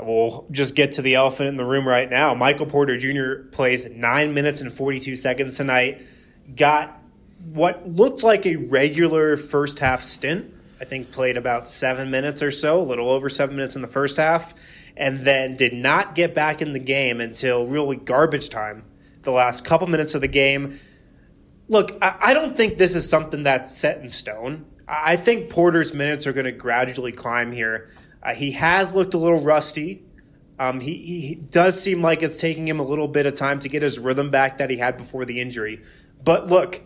we'll 0.00 0.46
just 0.50 0.74
get 0.74 0.92
to 0.92 1.02
the 1.02 1.16
elephant 1.16 1.48
in 1.48 1.56
the 1.56 1.64
room 1.64 1.86
right 1.86 2.08
now. 2.08 2.34
Michael 2.34 2.66
Porter 2.66 2.96
Jr. 2.96 3.48
plays 3.50 3.88
nine 3.88 4.34
minutes 4.34 4.60
and 4.60 4.72
42 4.72 5.16
seconds 5.16 5.56
tonight. 5.56 6.02
Got 6.56 7.00
what 7.52 7.88
looked 7.88 8.22
like 8.22 8.46
a 8.46 8.56
regular 8.56 9.36
first 9.36 9.80
half 9.80 10.02
stint. 10.02 10.52
I 10.80 10.84
think 10.84 11.12
played 11.12 11.36
about 11.36 11.68
seven 11.68 12.10
minutes 12.10 12.42
or 12.42 12.50
so, 12.50 12.80
a 12.80 12.82
little 12.82 13.08
over 13.08 13.28
seven 13.28 13.56
minutes 13.56 13.76
in 13.76 13.82
the 13.82 13.88
first 13.88 14.16
half, 14.16 14.54
and 14.96 15.20
then 15.20 15.56
did 15.56 15.72
not 15.72 16.14
get 16.14 16.34
back 16.34 16.60
in 16.60 16.72
the 16.72 16.78
game 16.78 17.20
until 17.20 17.66
really 17.66 17.96
garbage 17.96 18.48
time, 18.48 18.84
the 19.22 19.30
last 19.30 19.64
couple 19.64 19.86
minutes 19.86 20.14
of 20.14 20.20
the 20.20 20.28
game. 20.28 20.80
Look, 21.68 21.96
I, 22.02 22.16
I 22.20 22.34
don't 22.34 22.56
think 22.56 22.78
this 22.78 22.94
is 22.94 23.08
something 23.08 23.42
that's 23.42 23.74
set 23.74 24.00
in 24.00 24.08
stone. 24.08 24.66
I 24.86 25.16
think 25.16 25.50
Porter's 25.50 25.94
minutes 25.94 26.26
are 26.26 26.32
going 26.32 26.44
to 26.44 26.52
gradually 26.52 27.12
climb 27.12 27.52
here. 27.52 27.90
Uh, 28.22 28.34
he 28.34 28.52
has 28.52 28.94
looked 28.94 29.14
a 29.14 29.18
little 29.18 29.40
rusty. 29.40 30.02
Um, 30.58 30.80
he, 30.80 30.96
he 30.98 31.34
does 31.34 31.80
seem 31.80 32.02
like 32.02 32.22
it's 32.22 32.36
taking 32.36 32.68
him 32.68 32.80
a 32.80 32.84
little 32.84 33.08
bit 33.08 33.26
of 33.26 33.34
time 33.34 33.58
to 33.60 33.68
get 33.68 33.82
his 33.82 33.98
rhythm 33.98 34.30
back 34.30 34.58
that 34.58 34.70
he 34.70 34.76
had 34.76 34.96
before 34.96 35.24
the 35.24 35.40
injury. 35.40 35.82
But 36.22 36.46
look, 36.46 36.82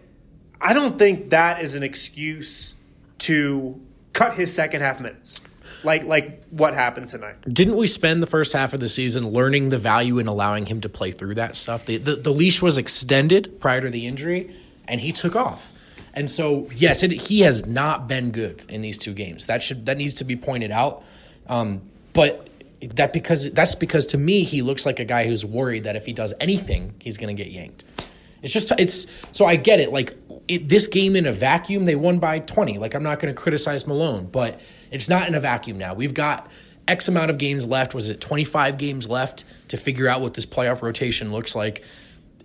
I 0.60 0.72
don't 0.74 0.98
think 0.98 1.30
that 1.30 1.60
is 1.60 1.74
an 1.74 1.82
excuse 1.82 2.74
to 3.18 3.80
cut 4.12 4.34
his 4.34 4.52
second 4.52 4.80
half 4.80 5.00
minutes, 5.00 5.40
like 5.84 6.04
like 6.04 6.44
what 6.50 6.74
happened 6.74 7.08
tonight. 7.08 7.36
Didn't 7.42 7.76
we 7.76 7.86
spend 7.86 8.22
the 8.22 8.26
first 8.26 8.52
half 8.52 8.72
of 8.72 8.80
the 8.80 8.88
season 8.88 9.28
learning 9.28 9.68
the 9.68 9.78
value 9.78 10.18
in 10.18 10.26
allowing 10.26 10.66
him 10.66 10.80
to 10.80 10.88
play 10.88 11.10
through 11.10 11.34
that 11.34 11.54
stuff? 11.54 11.84
The, 11.84 11.98
the, 11.98 12.16
the 12.16 12.30
leash 12.30 12.62
was 12.62 12.78
extended 12.78 13.60
prior 13.60 13.80
to 13.80 13.90
the 13.90 14.06
injury, 14.06 14.54
and 14.88 15.00
he 15.00 15.12
took 15.12 15.36
off. 15.36 15.72
And 16.14 16.30
so, 16.30 16.68
yes, 16.74 17.02
it, 17.02 17.12
he 17.12 17.40
has 17.40 17.66
not 17.66 18.08
been 18.08 18.30
good 18.30 18.64
in 18.68 18.82
these 18.82 18.98
two 18.98 19.12
games. 19.12 19.46
That 19.46 19.62
should 19.62 19.86
that 19.86 19.96
needs 19.96 20.14
to 20.14 20.24
be 20.24 20.36
pointed 20.36 20.70
out. 20.70 21.04
Um, 21.46 21.82
but 22.12 22.48
that 22.80 23.12
because 23.12 23.52
that's 23.52 23.74
because 23.74 24.06
to 24.06 24.18
me 24.18 24.42
he 24.42 24.62
looks 24.62 24.86
like 24.86 24.98
a 25.00 25.04
guy 25.04 25.26
who's 25.26 25.44
worried 25.44 25.84
that 25.84 25.96
if 25.96 26.06
he 26.06 26.12
does 26.12 26.34
anything, 26.40 26.94
he's 27.00 27.18
going 27.18 27.34
to 27.34 27.40
get 27.42 27.52
yanked. 27.52 27.84
It's 28.42 28.52
just 28.52 28.72
it's 28.78 29.06
so 29.32 29.46
I 29.46 29.56
get 29.56 29.80
it. 29.80 29.92
Like 29.92 30.16
it, 30.46 30.68
this 30.68 30.86
game 30.86 31.16
in 31.16 31.26
a 31.26 31.32
vacuum, 31.32 31.84
they 31.84 31.96
won 31.96 32.18
by 32.18 32.38
twenty. 32.38 32.78
Like 32.78 32.94
I'm 32.94 33.02
not 33.02 33.18
going 33.20 33.34
to 33.34 33.40
criticize 33.40 33.86
Malone, 33.86 34.26
but 34.26 34.60
it's 34.90 35.08
not 35.08 35.28
in 35.28 35.34
a 35.34 35.40
vacuum 35.40 35.78
now. 35.78 35.94
We've 35.94 36.14
got 36.14 36.50
X 36.88 37.08
amount 37.08 37.30
of 37.30 37.38
games 37.38 37.66
left. 37.66 37.94
Was 37.94 38.08
it 38.08 38.20
25 38.20 38.78
games 38.78 39.08
left 39.08 39.44
to 39.68 39.76
figure 39.76 40.08
out 40.08 40.22
what 40.22 40.34
this 40.34 40.46
playoff 40.46 40.80
rotation 40.82 41.30
looks 41.30 41.54
like? 41.54 41.84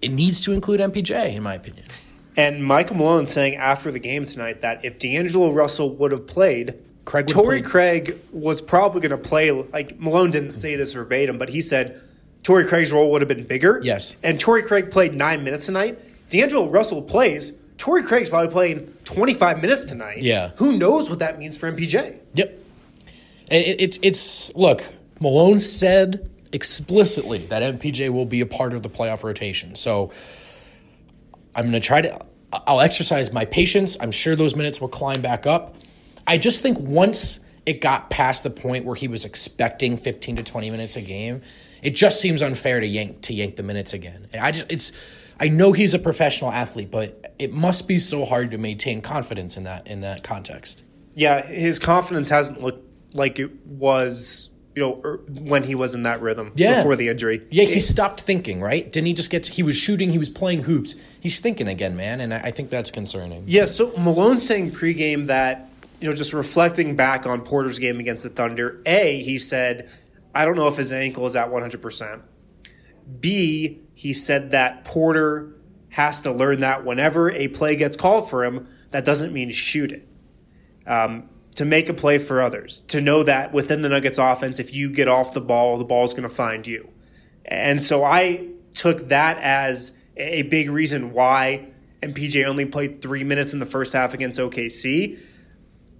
It 0.01 0.09
needs 0.09 0.41
to 0.41 0.51
include 0.51 0.81
MPJ, 0.81 1.33
in 1.33 1.41
my 1.41 1.53
opinion. 1.53 1.85
And 2.35 2.63
Michael 2.65 2.97
Malone 2.97 3.27
saying 3.27 3.55
after 3.55 3.91
the 3.91 3.99
game 3.99 4.25
tonight 4.25 4.61
that 4.61 4.83
if 4.83 4.99
D'Angelo 4.99 5.51
Russell 5.51 5.95
would 5.97 6.11
have 6.11 6.27
played, 6.27 6.75
Craig 7.05 7.27
Torrey 7.27 7.61
played. 7.61 7.65
Craig 7.65 8.19
was 8.31 8.61
probably 8.61 9.01
going 9.01 9.11
to 9.11 9.17
play. 9.17 9.51
Like 9.51 9.99
Malone 9.99 10.31
didn't 10.31 10.51
say 10.53 10.75
this 10.75 10.93
verbatim, 10.93 11.37
but 11.37 11.49
he 11.49 11.61
said 11.61 12.01
Torrey 12.43 12.65
Craig's 12.65 12.91
role 12.91 13.11
would 13.11 13.21
have 13.21 13.27
been 13.27 13.45
bigger. 13.45 13.79
Yes. 13.83 14.15
And 14.23 14.39
Torrey 14.39 14.63
Craig 14.63 14.91
played 14.91 15.13
nine 15.13 15.43
minutes 15.43 15.65
tonight. 15.65 15.99
D'Angelo 16.29 16.67
Russell 16.67 17.01
plays. 17.01 17.53
Torrey 17.77 18.03
Craig's 18.03 18.29
probably 18.29 18.51
playing 18.51 18.93
25 19.03 19.61
minutes 19.61 19.85
tonight. 19.85 20.21
Yeah. 20.21 20.51
Who 20.57 20.77
knows 20.77 21.09
what 21.09 21.19
that 21.19 21.37
means 21.37 21.57
for 21.57 21.71
MPJ? 21.71 22.19
Yep. 22.33 22.59
It, 23.51 23.67
it, 23.67 23.81
it's 23.81 23.99
it's 24.01 24.55
look. 24.55 24.83
Malone 25.19 25.59
said 25.59 26.29
explicitly 26.51 27.39
that 27.47 27.61
MPJ 27.61 28.09
will 28.11 28.25
be 28.25 28.41
a 28.41 28.45
part 28.45 28.73
of 28.73 28.83
the 28.83 28.89
playoff 28.89 29.23
rotation. 29.23 29.75
So 29.75 30.11
I'm 31.55 31.63
going 31.63 31.73
to 31.73 31.79
try 31.79 32.01
to. 32.01 32.19
I'll 32.67 32.81
exercise 32.81 33.33
my 33.33 33.45
patience. 33.45 33.97
I'm 33.99 34.11
sure 34.11 34.35
those 34.35 34.55
minutes 34.55 34.79
will 34.79 34.87
climb 34.87 35.21
back 35.21 35.47
up. 35.47 35.75
I 36.27 36.37
just 36.37 36.61
think 36.61 36.79
once 36.79 37.39
it 37.65 37.81
got 37.81 38.09
past 38.09 38.43
the 38.43 38.49
point 38.49 38.85
where 38.85 38.95
he 38.95 39.07
was 39.07 39.25
expecting 39.25 39.97
15 39.97 40.37
to 40.37 40.43
20 40.43 40.69
minutes 40.69 40.95
a 40.95 41.01
game, 41.01 41.41
it 41.81 41.91
just 41.91 42.21
seems 42.21 42.41
unfair 42.41 42.79
to 42.79 42.85
yank 42.85 43.21
to 43.21 43.33
yank 43.33 43.55
the 43.55 43.63
minutes 43.63 43.93
again. 43.93 44.27
I 44.39 44.51
just 44.51 44.71
it's 44.71 44.91
I 45.39 45.49
know 45.49 45.71
he's 45.71 45.93
a 45.93 45.99
professional 45.99 46.51
athlete, 46.51 46.91
but 46.91 47.33
it 47.39 47.51
must 47.51 47.87
be 47.87 47.99
so 47.99 48.25
hard 48.25 48.51
to 48.51 48.57
maintain 48.57 49.01
confidence 49.01 49.57
in 49.57 49.63
that 49.63 49.87
in 49.87 50.01
that 50.01 50.23
context. 50.23 50.83
Yeah, 51.15 51.45
his 51.45 51.79
confidence 51.79 52.29
hasn't 52.29 52.61
looked 52.61 53.15
like 53.15 53.39
it 53.39 53.65
was, 53.65 54.49
you 54.75 54.81
know, 54.81 55.01
er, 55.03 55.19
when 55.41 55.63
he 55.63 55.75
was 55.75 55.93
in 55.95 56.03
that 56.03 56.21
rhythm 56.21 56.51
Yeah. 56.55 56.77
before 56.77 56.95
the 56.95 57.09
injury. 57.09 57.45
Yeah, 57.51 57.65
he 57.65 57.79
stopped 57.79 58.21
thinking, 58.21 58.61
right? 58.61 58.91
Didn't 58.91 59.07
he 59.07 59.13
just 59.13 59.29
get? 59.29 59.47
he 59.47 59.63
was 59.63 59.75
shooting, 59.75 60.09
he 60.09 60.17
was 60.17 60.29
playing 60.29 60.63
hoops. 60.63 60.95
He's 61.19 61.39
thinking 61.39 61.67
again, 61.67 61.95
man, 61.95 62.19
and 62.19 62.33
I, 62.33 62.37
I 62.39 62.51
think 62.51 62.69
that's 62.69 62.91
concerning. 62.91 63.43
Yeah, 63.47 63.65
so 63.65 63.91
Malone 63.97 64.39
saying 64.39 64.71
pregame 64.71 65.27
that, 65.27 65.69
you 66.01 66.09
know, 66.09 66.15
just 66.15 66.33
reflecting 66.33 66.95
back 66.95 67.25
on 67.25 67.41
Porter's 67.41 67.79
game 67.79 67.99
against 67.99 68.23
the 68.23 68.29
Thunder, 68.29 68.81
A, 68.85 69.21
he 69.21 69.37
said, 69.37 69.89
I 70.35 70.45
don't 70.45 70.55
know 70.55 70.67
if 70.67 70.77
his 70.77 70.91
ankle 70.91 71.25
is 71.25 71.35
at 71.35 71.49
100%. 71.49 72.21
B, 73.19 73.81
he 73.93 74.13
said 74.13 74.51
that 74.51 74.85
Porter 74.85 75.55
has 75.89 76.21
to 76.21 76.31
learn 76.31 76.61
that 76.61 76.83
whenever 76.83 77.29
a 77.31 77.47
play 77.49 77.75
gets 77.75 77.95
called 77.95 78.29
for 78.29 78.43
him, 78.43 78.67
that 78.89 79.05
doesn't 79.05 79.31
mean 79.31 79.51
shoot 79.51 79.91
it. 79.91 80.07
Um, 80.87 81.29
to 81.55 81.65
make 81.65 81.89
a 81.89 81.93
play 81.93 82.17
for 82.17 82.41
others, 82.41 82.81
to 82.87 83.01
know 83.01 83.23
that 83.23 83.53
within 83.53 83.81
the 83.81 83.89
Nuggets 83.89 84.17
offense, 84.17 84.59
if 84.59 84.73
you 84.73 84.89
get 84.89 85.07
off 85.07 85.33
the 85.33 85.41
ball, 85.41 85.77
the 85.77 85.85
ball 85.85 86.03
is 86.03 86.13
going 86.13 86.23
to 86.23 86.29
find 86.29 86.65
you. 86.65 86.89
And 87.45 87.81
so 87.81 88.03
I 88.03 88.49
took 88.73 89.09
that 89.09 89.37
as 89.37 89.93
a 90.17 90.43
big 90.43 90.69
reason 90.69 91.11
why 91.13 91.67
MPJ 92.01 92.45
only 92.45 92.65
played 92.65 93.01
three 93.01 93.23
minutes 93.23 93.53
in 93.53 93.59
the 93.59 93.65
first 93.65 93.93
half 93.93 94.13
against 94.13 94.39
OKC. 94.39 95.19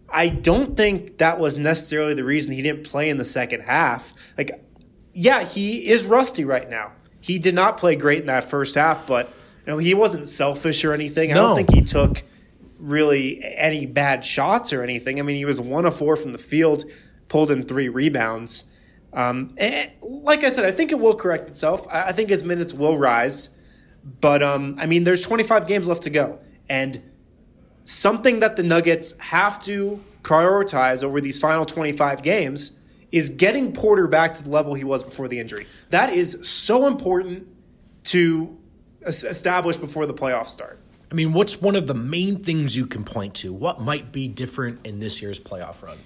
I 0.10 0.30
don't 0.30 0.78
think 0.78 1.18
that 1.18 1.40
was 1.40 1.58
necessarily 1.58 2.14
the 2.14 2.24
reason 2.24 2.54
he 2.54 2.62
didn't 2.62 2.84
play 2.84 3.10
in 3.10 3.18
the 3.18 3.26
second 3.26 3.62
half. 3.62 4.14
Like, 4.38 4.64
yeah, 5.14 5.44
he 5.44 5.90
is 5.90 6.06
rusty 6.06 6.46
right 6.46 6.70
now. 6.70 6.94
He 7.20 7.40
did 7.40 7.56
not 7.56 7.78
play 7.78 7.96
great 7.96 8.22
in 8.22 8.26
that 8.28 8.44
first 8.44 8.76
half, 8.76 9.08
but 9.08 9.28
you 9.28 9.72
know 9.72 9.78
he 9.78 9.94
wasn't 9.94 10.28
selfish 10.28 10.84
or 10.84 10.94
anything. 10.94 11.32
I 11.32 11.36
don't 11.36 11.56
think 11.56 11.74
he 11.74 11.82
took 11.82 12.22
really 12.84 13.40
any 13.42 13.86
bad 13.86 14.26
shots 14.26 14.74
or 14.74 14.84
anything. 14.84 15.20
I 15.20 15.24
mean, 15.24 15.38
he 15.38 15.46
was 15.46 15.60
one 15.62 15.86
of 15.86 15.96
four 15.96 16.16
from 16.18 16.34
the 16.34 16.38
field, 16.38 16.84
pulled 17.30 17.50
in 17.50 17.64
three 17.64 17.88
rebounds. 17.88 18.66
Um, 19.14 19.56
and 19.58 19.92
like 20.02 20.44
I 20.44 20.50
said, 20.50 20.66
I 20.66 20.72
think 20.72 20.92
it 20.92 21.00
will 21.00 21.16
correct 21.16 21.50
itself. 21.50 21.88
I, 21.88 22.10
I 22.10 22.12
think 22.12 22.30
his 22.30 22.44
minutes 22.44 22.74
will 22.74 22.98
rise, 22.98 23.50
but 24.20 24.44
um, 24.44 24.76
I 24.80 24.86
mean, 24.86 25.06
there's 25.06 25.22
25 25.22 25.66
games 25.66 25.88
left 25.88 26.04
to 26.04 26.10
go, 26.10 26.40
and 26.68 27.02
something 27.86 28.40
that 28.40 28.56
the 28.58 28.64
Nuggets 28.64 29.18
have 29.20 29.64
to 29.64 30.04
prioritize 30.24 31.04
over 31.04 31.22
these 31.22 31.40
final 31.40 31.66
25 31.66 32.22
games 32.24 32.78
is 33.12 33.30
getting 33.30 33.72
Porter 33.72 34.08
back 34.08 34.34
to 34.34 34.44
the 34.44 34.50
level 34.50 34.74
he 34.74 34.84
was 34.84 35.04
before 35.04 35.28
the 35.28 35.40
injury. 35.40 35.68
That 35.92 36.12
is 36.12 36.50
so 36.50 36.88
important 36.88 37.48
to 38.06 38.58
establish 39.06 39.78
before 39.78 40.06
the 40.06 40.14
playoffs 40.14 40.48
start. 40.48 40.83
I 41.14 41.16
mean, 41.16 41.32
what's 41.32 41.62
one 41.62 41.76
of 41.76 41.86
the 41.86 41.94
main 41.94 42.44
things 42.44 42.76
you 42.76 42.88
can 42.88 43.04
point 43.04 43.36
to? 43.36 43.54
What 43.54 43.80
might 43.80 44.12
be 44.12 44.28
different 44.28 44.80
in 44.84 45.00
this 45.00 45.22
year's 45.22 45.40
playoff 45.40 45.84
run? 45.84 46.00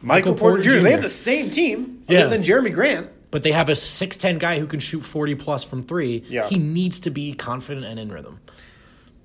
Michael, 0.00 0.32
Michael 0.32 0.34
Porter, 0.34 0.62
Porter 0.62 0.78
Jr. 0.78 0.82
They 0.82 0.92
have 0.92 1.02
the 1.02 1.10
same 1.10 1.50
team, 1.50 2.04
Yeah. 2.08 2.20
other 2.20 2.30
than 2.30 2.42
Jerami 2.42 2.72
Grant. 2.72 3.10
But 3.30 3.42
they 3.42 3.52
have 3.52 3.68
a 3.68 3.74
6'10 3.74 4.38
guy 4.38 4.58
who 4.58 4.66
can 4.66 4.80
shoot 4.80 5.02
40 5.02 5.34
plus 5.34 5.62
from 5.62 5.82
three. 5.82 6.24
Yeah. 6.26 6.48
He 6.48 6.58
needs 6.58 7.00
to 7.00 7.10
be 7.10 7.34
confident 7.34 7.84
and 7.84 8.00
in 8.00 8.10
rhythm. 8.10 8.40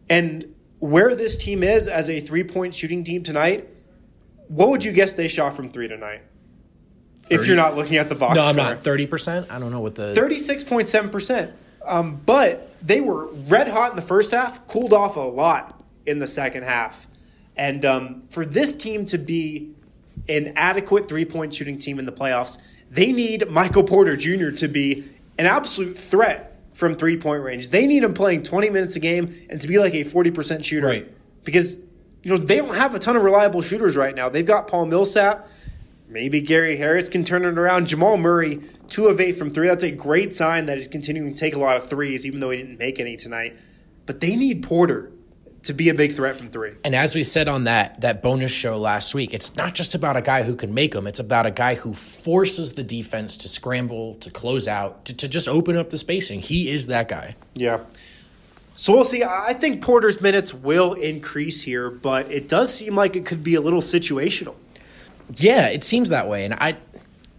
And 0.10 0.54
where 0.80 1.15
this 1.15 1.38
team 1.38 1.63
is 1.63 1.88
as 1.88 2.10
a 2.10 2.19
three 2.19 2.43
point 2.43 2.73
shooting 2.73 3.06
team 3.06 3.23
tonight, 3.23 3.69
what 4.49 4.69
would 4.69 4.84
you 4.84 4.91
guess 4.91 5.13
they 5.13 5.30
shot 5.30 5.54
from 5.54 5.69
three 5.69 5.88
tonight? 5.88 6.23
If 7.30 7.47
you're 7.47 7.56
not 7.56 7.75
looking 7.75 7.95
at 7.97 8.10
the 8.10 8.15
box 8.15 8.38
No, 8.38 8.45
I'm 8.45 8.58
not. 8.58 8.80
30%? 8.80 9.49
I 9.49 9.60
don't 9.60 9.71
know 9.71 9.80
what 9.80 9.95
the. 9.95 10.13
36.7%. 10.13 11.51
Um, 11.86 12.21
but 12.26 12.76
they 12.82 13.02
were 13.02 13.32
red 13.32 13.67
hot 13.67 13.91
in 13.91 13.95
the 13.95 14.02
first 14.02 14.32
half, 14.32 14.67
cooled 14.67 14.93
off 14.93 15.15
a 15.15 15.21
lot 15.21 15.82
in 16.06 16.19
the 16.19 16.28
second 16.28 16.63
half. 16.63 17.08
And 17.56 17.86
um, 17.86 18.24
for 18.24 18.45
this 18.45 18.74
team 18.74 19.06
to 19.06 19.17
be 19.17 19.71
an 20.28 20.54
adequate 20.56 21.08
three 21.08 21.26
point 21.26 21.54
shooting 21.54 21.78
team 21.78 22.00
in 22.00 22.06
the 22.06 22.12
playoffs, 22.12 22.60
they 22.91 23.12
need 23.12 23.50
Michael 23.50 23.84
Porter 23.84 24.15
Jr. 24.15 24.52
to 24.52 24.67
be 24.67 25.06
an 25.38 25.45
absolute 25.45 25.98
threat 25.98 26.60
from 26.74 26.95
three 26.95 27.17
point 27.17 27.43
range. 27.43 27.69
They 27.69 27.88
need 27.88 28.04
him 28.04 28.13
playing 28.13 28.43
20 28.43 28.69
minutes 28.69 28.95
a 28.95 29.00
game 29.00 29.34
and 29.50 29.60
to 29.62 29.67
be 29.67 29.80
like 29.80 29.93
a 29.93 30.04
40% 30.04 30.63
shooter. 30.63 30.88
Right. 30.88 31.12
Because, 31.43 31.80
you 32.24 32.32
know, 32.32 32.38
they 32.38 32.58
don't 32.58 32.76
have 32.76 32.95
a 32.95 33.00
ton 33.00 33.15
of 33.15 33.24
reliable 33.24 33.62
shooters 33.62 33.95
right 33.95 34.15
now. 34.15 34.30
They've 34.30 34.45
got 34.45 34.67
Paul 34.67 34.88
Millsap. 34.88 35.50
Maybe 36.08 36.39
Gary 36.41 36.78
Harris 36.78 37.10
can 37.10 37.24
turn 37.24 37.46
it 37.46 37.58
around. 37.58 37.88
Jamal 37.88 38.18
Murray, 38.18 38.62
two 38.88 39.08
of 39.08 39.20
eight 39.20 39.34
from 39.34 39.52
three. 39.52 39.68
That's 39.68 39.84
a 39.84 39.91
great 39.91 40.34
sign 40.34 40.68
that 40.68 40.78
he's 40.78 40.88
continuing 40.88 41.34
to 41.34 41.39
take 41.39 41.56
a 41.56 41.60
lot 41.60 41.78
of 41.78 41.89
threes, 41.89 42.26
even 42.26 42.39
though 42.39 42.52
he 42.52 42.58
didn't 42.58 42.78
make 42.78 43.00
any 43.00 43.15
tonight. 43.15 43.58
But 44.06 44.20
they 44.20 44.36
need 44.36 44.63
Porter 44.63 45.12
to 45.63 45.74
be 45.74 45.89
a 45.89 45.96
big 45.96 46.13
threat 46.13 46.36
from 46.36 46.50
three. 46.50 46.74
And 46.84 46.96
as 46.96 47.15
we 47.15 47.24
said 47.24 47.48
on 47.48 47.63
that 47.63 48.02
that 48.02 48.22
bonus 48.22 48.52
show 48.52 48.78
last 48.78 49.15
week, 49.15 49.34
it's 49.34 49.56
not 49.56 49.74
just 49.74 49.96
about 49.96 50.15
a 50.15 50.22
guy 50.22 50.44
who 50.44 50.56
can 50.56 50.74
make 50.74 50.94
them. 50.94 51.08
It's 51.08 51.20
about 51.20 51.48
a 51.48 51.52
guy 51.52 51.76
who 51.76 51.94
forces 51.96 52.74
the 52.74 52.84
defense 52.84 53.36
to 53.38 53.50
scramble, 53.50 54.15
to 54.15 54.30
close 54.30 54.68
out, 54.68 55.06
to, 55.06 55.13
to 55.15 55.28
just 55.28 55.48
open 55.48 55.76
up 55.76 55.89
the 55.89 55.98
spacing. 55.98 56.41
He 56.41 56.70
is 56.70 56.86
that 56.86 57.10
guy. 57.10 57.36
Yeah. 57.56 57.80
So 58.76 58.94
we'll 58.94 59.06
see. 59.06 59.24
I 59.24 59.54
think 59.54 59.82
Porter's 59.82 60.22
minutes 60.22 60.54
will 60.54 60.94
increase 60.94 61.63
here, 61.63 61.89
but 61.89 62.30
it 62.30 62.48
does 62.48 62.74
seem 62.74 62.94
like 62.94 63.15
it 63.15 63.26
could 63.26 63.44
be 63.44 63.56
a 63.56 63.62
little 63.62 63.82
situational. 63.82 64.56
Yeah, 65.38 65.68
it 65.68 65.84
seems 65.84 66.10
that 66.10 66.28
way. 66.28 66.46
And 66.46 66.54
I 66.54 66.78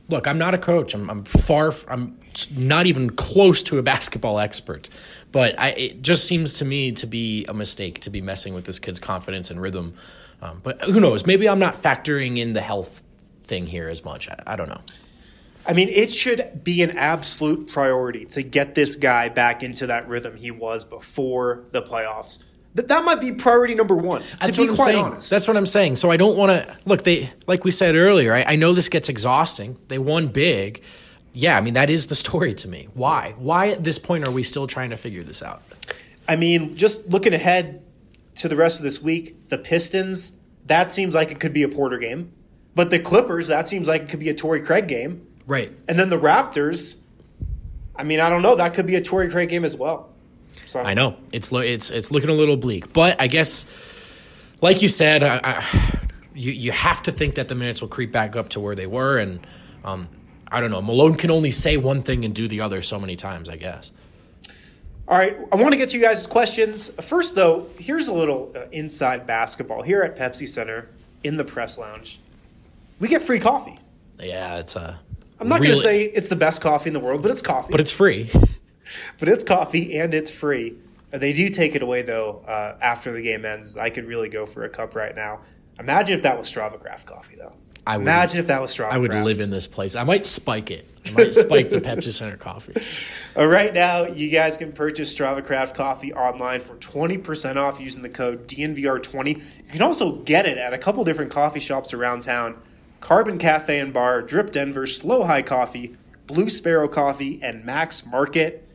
look, 0.08 0.26
I'm 0.26 0.38
not 0.38 0.54
a 0.54 0.58
coach. 0.58 0.94
I'm, 0.94 1.08
I'm 1.10 1.24
far. 1.24 1.72
I'm 1.88 2.18
not 2.54 2.86
even 2.86 3.10
close 3.10 3.62
to 3.64 3.78
a 3.78 3.82
basketball 3.94 4.38
expert. 4.38 4.88
But 5.32 5.58
I, 5.58 5.68
it 5.70 6.02
just 6.02 6.26
seems 6.26 6.58
to 6.58 6.64
me 6.64 6.92
to 6.92 7.06
be 7.06 7.44
a 7.46 7.54
mistake 7.54 8.00
to 8.00 8.10
be 8.10 8.20
messing 8.20 8.54
with 8.54 8.64
this 8.64 8.78
kid's 8.78 9.00
confidence 9.00 9.50
and 9.50 9.60
rhythm. 9.60 9.94
Um, 10.42 10.60
but 10.62 10.84
who 10.84 11.00
knows? 11.00 11.26
Maybe 11.26 11.48
I'm 11.48 11.58
not 11.58 11.74
factoring 11.74 12.38
in 12.38 12.52
the 12.52 12.60
health 12.60 13.02
thing 13.40 13.66
here 13.66 13.88
as 13.88 14.04
much. 14.04 14.28
I, 14.28 14.42
I 14.46 14.56
don't 14.56 14.68
know. 14.68 14.80
I 15.68 15.72
mean, 15.72 15.88
it 15.88 16.12
should 16.12 16.62
be 16.62 16.82
an 16.82 16.92
absolute 16.92 17.66
priority 17.66 18.24
to 18.26 18.42
get 18.42 18.76
this 18.76 18.94
guy 18.94 19.28
back 19.28 19.64
into 19.64 19.88
that 19.88 20.06
rhythm 20.08 20.36
he 20.36 20.52
was 20.52 20.84
before 20.84 21.64
the 21.72 21.82
playoffs. 21.82 22.44
That 22.76 22.88
that 22.88 23.04
might 23.04 23.20
be 23.20 23.32
priority 23.32 23.74
number 23.74 23.96
one. 23.96 24.22
That's 24.38 24.56
to 24.56 24.66
be 24.66 24.74
quite 24.74 24.84
saying. 24.84 25.04
honest, 25.04 25.30
That's 25.30 25.48
what 25.48 25.56
I'm 25.56 25.64
saying. 25.64 25.96
So 25.96 26.10
I 26.10 26.18
don't 26.18 26.36
want 26.36 26.50
to 26.50 26.76
look. 26.84 27.04
They 27.04 27.30
like 27.46 27.64
we 27.64 27.70
said 27.70 27.96
earlier. 27.96 28.34
I, 28.34 28.42
I 28.42 28.56
know 28.56 28.74
this 28.74 28.90
gets 28.90 29.08
exhausting. 29.08 29.78
They 29.88 29.98
won 29.98 30.28
big. 30.28 30.82
Yeah, 31.32 31.56
I 31.56 31.62
mean 31.62 31.72
that 31.74 31.88
is 31.88 32.08
the 32.08 32.14
story 32.14 32.54
to 32.54 32.68
me. 32.68 32.88
Why? 32.92 33.34
Why 33.38 33.70
at 33.70 33.82
this 33.82 33.98
point 33.98 34.28
are 34.28 34.30
we 34.30 34.42
still 34.42 34.66
trying 34.66 34.90
to 34.90 34.98
figure 34.98 35.22
this 35.22 35.42
out? 35.42 35.62
I 36.28 36.36
mean, 36.36 36.74
just 36.74 37.08
looking 37.08 37.32
ahead 37.32 37.82
to 38.36 38.48
the 38.48 38.56
rest 38.56 38.78
of 38.78 38.84
this 38.84 39.00
week, 39.00 39.48
the 39.48 39.56
Pistons, 39.56 40.32
that 40.66 40.92
seems 40.92 41.14
like 41.14 41.30
it 41.30 41.40
could 41.40 41.54
be 41.54 41.62
a 41.62 41.68
Porter 41.70 41.96
game. 41.96 42.32
But 42.74 42.90
the 42.90 42.98
Clippers, 42.98 43.48
that 43.48 43.68
seems 43.68 43.88
like 43.88 44.02
it 44.02 44.08
could 44.10 44.20
be 44.20 44.28
a 44.28 44.34
Torrey 44.34 44.60
Craig 44.60 44.86
game. 44.86 45.26
Right. 45.46 45.72
And 45.88 45.98
then 45.98 46.10
the 46.10 46.18
Raptors, 46.18 47.00
I 47.94 48.04
mean, 48.04 48.20
I 48.20 48.28
don't 48.28 48.42
know. 48.42 48.56
That 48.56 48.74
could 48.74 48.86
be 48.86 48.96
a 48.96 49.00
Torrey 49.00 49.30
Craig 49.30 49.48
game 49.48 49.64
as 49.64 49.76
well. 49.76 50.10
So 50.66 50.80
I 50.80 50.94
know 50.94 51.16
it's 51.32 51.52
lo- 51.52 51.60
it's 51.60 51.90
it's 51.90 52.10
looking 52.10 52.28
a 52.28 52.34
little 52.34 52.56
bleak, 52.56 52.92
but 52.92 53.20
I 53.20 53.28
guess, 53.28 53.66
like 54.60 54.82
you 54.82 54.88
said, 54.88 55.22
I, 55.22 55.40
I, 55.42 55.98
you 56.34 56.52
you 56.52 56.72
have 56.72 57.02
to 57.04 57.12
think 57.12 57.36
that 57.36 57.48
the 57.48 57.54
minutes 57.54 57.80
will 57.80 57.88
creep 57.88 58.12
back 58.12 58.36
up 58.36 58.48
to 58.50 58.60
where 58.60 58.74
they 58.74 58.86
were, 58.86 59.16
and 59.18 59.46
um, 59.84 60.08
I 60.50 60.60
don't 60.60 60.70
know. 60.70 60.82
Malone 60.82 61.14
can 61.14 61.30
only 61.30 61.50
say 61.52 61.76
one 61.76 62.02
thing 62.02 62.24
and 62.24 62.34
do 62.34 62.48
the 62.48 62.60
other 62.60 62.82
so 62.82 62.98
many 63.00 63.16
times. 63.16 63.48
I 63.48 63.56
guess. 63.56 63.92
All 65.08 65.16
right, 65.16 65.36
I 65.52 65.56
want 65.56 65.70
to 65.70 65.76
get 65.76 65.90
to 65.90 65.98
you 65.98 66.02
guys' 66.02 66.26
questions. 66.26 66.88
First, 67.00 67.36
though, 67.36 67.68
here's 67.78 68.08
a 68.08 68.12
little 68.12 68.50
uh, 68.56 68.62
inside 68.72 69.24
basketball. 69.24 69.82
Here 69.82 70.02
at 70.02 70.16
Pepsi 70.16 70.48
Center 70.48 70.88
in 71.22 71.36
the 71.36 71.44
press 71.44 71.78
lounge, 71.78 72.18
we 72.98 73.06
get 73.06 73.22
free 73.22 73.38
coffee. 73.38 73.78
Yeah, 74.18 74.56
it's 74.56 74.74
a. 74.74 74.98
I'm 75.38 75.48
not 75.48 75.60
going 75.62 75.70
to 75.74 75.80
say 75.80 76.02
it's 76.02 76.28
the 76.28 76.34
best 76.34 76.60
coffee 76.60 76.88
in 76.90 76.94
the 76.94 76.98
world, 76.98 77.22
but 77.22 77.30
it's 77.30 77.42
coffee. 77.42 77.70
but 77.70 77.78
it's 77.78 77.92
free. 77.92 78.32
but 79.18 79.28
it's 79.28 79.44
coffee 79.44 79.98
and 79.98 80.14
it's 80.14 80.30
free. 80.30 80.74
Uh, 81.12 81.18
They 81.18 81.32
do 81.32 81.48
take 81.48 81.74
it 81.74 81.82
away 81.82 82.02
though 82.02 82.42
uh, 82.46 82.76
after 82.80 83.12
the 83.12 83.22
game 83.22 83.44
ends. 83.44 83.76
I 83.76 83.90
could 83.90 84.06
really 84.06 84.28
go 84.28 84.46
for 84.46 84.64
a 84.64 84.68
cup 84.68 84.94
right 84.94 85.14
now. 85.14 85.40
Imagine 85.78 86.16
if 86.16 86.22
that 86.22 86.38
was 86.38 86.52
Strava 86.52 86.80
Craft 86.80 87.06
coffee 87.06 87.36
though. 87.36 87.52
I 87.88 87.98
would- 87.98 88.02
Imagine 88.02 88.40
if 88.40 88.46
that 88.48 88.60
was 88.60 88.76
Strava. 88.76 88.90
I 88.92 88.98
would 88.98 89.12
live 89.14 89.40
in 89.40 89.50
this 89.50 89.68
place. 89.68 89.94
I 89.94 90.02
might 90.02 90.26
spike 90.26 90.70
it. 90.72 90.88
I 91.06 91.10
might 91.12 91.34
spike 91.34 91.70
the 91.70 91.80
Pepsi 91.80 92.10
Center 92.12 92.36
coffee. 92.36 92.74
Uh, 93.38 93.44
right 93.44 93.74
now, 93.74 94.06
you 94.06 94.30
guys 94.30 94.56
can 94.56 94.72
purchase 94.72 95.14
Strava 95.14 95.44
Craft 95.44 95.74
coffee 95.76 96.10
online 96.14 96.58
for 96.58 96.74
20% 96.76 97.56
off 97.56 97.78
using 97.78 98.02
the 98.02 98.08
code 98.08 98.48
DNVR20. 98.48 99.28
You 99.36 99.42
can 99.70 99.82
also 99.82 100.12
get 100.12 100.46
it 100.46 100.56
at 100.56 100.72
a 100.72 100.78
couple 100.78 101.04
different 101.04 101.30
coffee 101.30 101.60
shops 101.60 101.92
around 101.92 102.20
town 102.22 102.56
Carbon 103.02 103.36
Cafe 103.36 103.78
and 103.78 103.92
Bar, 103.92 104.22
Drip 104.22 104.50
Denver, 104.52 104.86
Slow 104.86 105.24
High 105.24 105.42
Coffee, 105.42 105.96
Blue 106.26 106.48
Sparrow 106.48 106.88
Coffee, 106.88 107.38
and 107.42 107.62
Max 107.62 108.06
Market. 108.06 108.65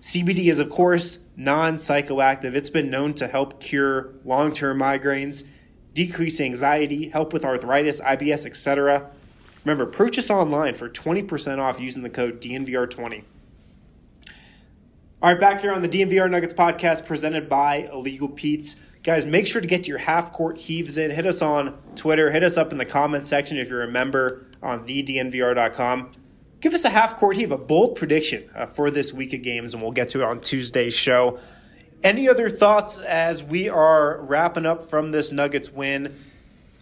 CBD 0.00 0.50
is, 0.50 0.58
of 0.58 0.70
course, 0.70 1.18
non 1.36 1.74
psychoactive. 1.74 2.54
It's 2.54 2.70
been 2.70 2.90
known 2.90 3.14
to 3.14 3.26
help 3.26 3.60
cure 3.60 4.14
long 4.24 4.52
term 4.52 4.78
migraines, 4.78 5.44
decrease 5.92 6.40
anxiety, 6.40 7.08
help 7.08 7.32
with 7.32 7.44
arthritis, 7.44 8.00
IBS, 8.00 8.46
etc. 8.46 9.10
Remember, 9.64 9.86
purchase 9.86 10.30
online 10.30 10.74
for 10.74 10.88
20% 10.88 11.58
off 11.58 11.80
using 11.80 12.02
the 12.02 12.10
code 12.10 12.40
DNVR20. 12.40 13.24
All 15.20 15.32
right, 15.32 15.40
back 15.40 15.62
here 15.62 15.72
on 15.72 15.82
the 15.82 15.88
DNVR 15.88 16.30
Nuggets 16.30 16.54
podcast 16.54 17.04
presented 17.04 17.48
by 17.48 17.88
Illegal 17.92 18.28
Pete's. 18.28 18.76
Guys, 19.02 19.26
make 19.26 19.48
sure 19.48 19.60
to 19.60 19.66
get 19.66 19.88
your 19.88 19.98
half 19.98 20.32
court 20.32 20.58
heaves 20.58 20.96
in. 20.96 21.10
Hit 21.10 21.26
us 21.26 21.42
on 21.42 21.76
Twitter. 21.96 22.30
Hit 22.30 22.44
us 22.44 22.56
up 22.56 22.70
in 22.70 22.78
the 22.78 22.84
comment 22.84 23.24
section 23.24 23.56
if 23.56 23.68
you're 23.68 23.82
a 23.82 23.90
member 23.90 24.46
on 24.62 24.86
thednvr.com. 24.86 26.12
Give 26.60 26.74
us 26.74 26.84
a 26.84 26.90
half 26.90 27.16
court 27.16 27.36
heave, 27.36 27.52
a 27.52 27.58
bold 27.58 27.94
prediction 27.96 28.48
uh, 28.54 28.66
for 28.66 28.90
this 28.90 29.12
week 29.14 29.32
of 29.32 29.42
games, 29.42 29.74
and 29.74 29.82
we'll 29.82 29.92
get 29.92 30.08
to 30.10 30.22
it 30.22 30.24
on 30.24 30.40
Tuesday's 30.40 30.94
show. 30.94 31.38
Any 32.02 32.28
other 32.28 32.48
thoughts 32.48 33.00
as 33.00 33.42
we 33.44 33.68
are 33.68 34.20
wrapping 34.22 34.66
up 34.66 34.82
from 34.82 35.10
this 35.12 35.30
Nuggets 35.32 35.70
win? 35.72 36.16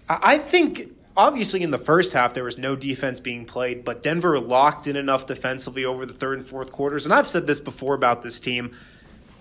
I 0.08 0.38
think 0.38 0.92
obviously 1.16 1.62
in 1.62 1.70
the 1.70 1.78
first 1.78 2.12
half 2.12 2.34
there 2.34 2.44
was 2.44 2.58
no 2.58 2.76
defense 2.76 3.20
being 3.20 3.44
played, 3.44 3.84
but 3.84 4.02
Denver 4.02 4.38
locked 4.38 4.86
in 4.86 4.96
enough 4.96 5.26
defensively 5.26 5.84
over 5.84 6.06
the 6.06 6.12
third 6.12 6.38
and 6.38 6.46
fourth 6.46 6.70
quarters. 6.72 7.04
And 7.06 7.14
I've 7.14 7.26
said 7.26 7.46
this 7.46 7.60
before 7.60 7.94
about 7.94 8.22
this 8.22 8.38
team. 8.40 8.72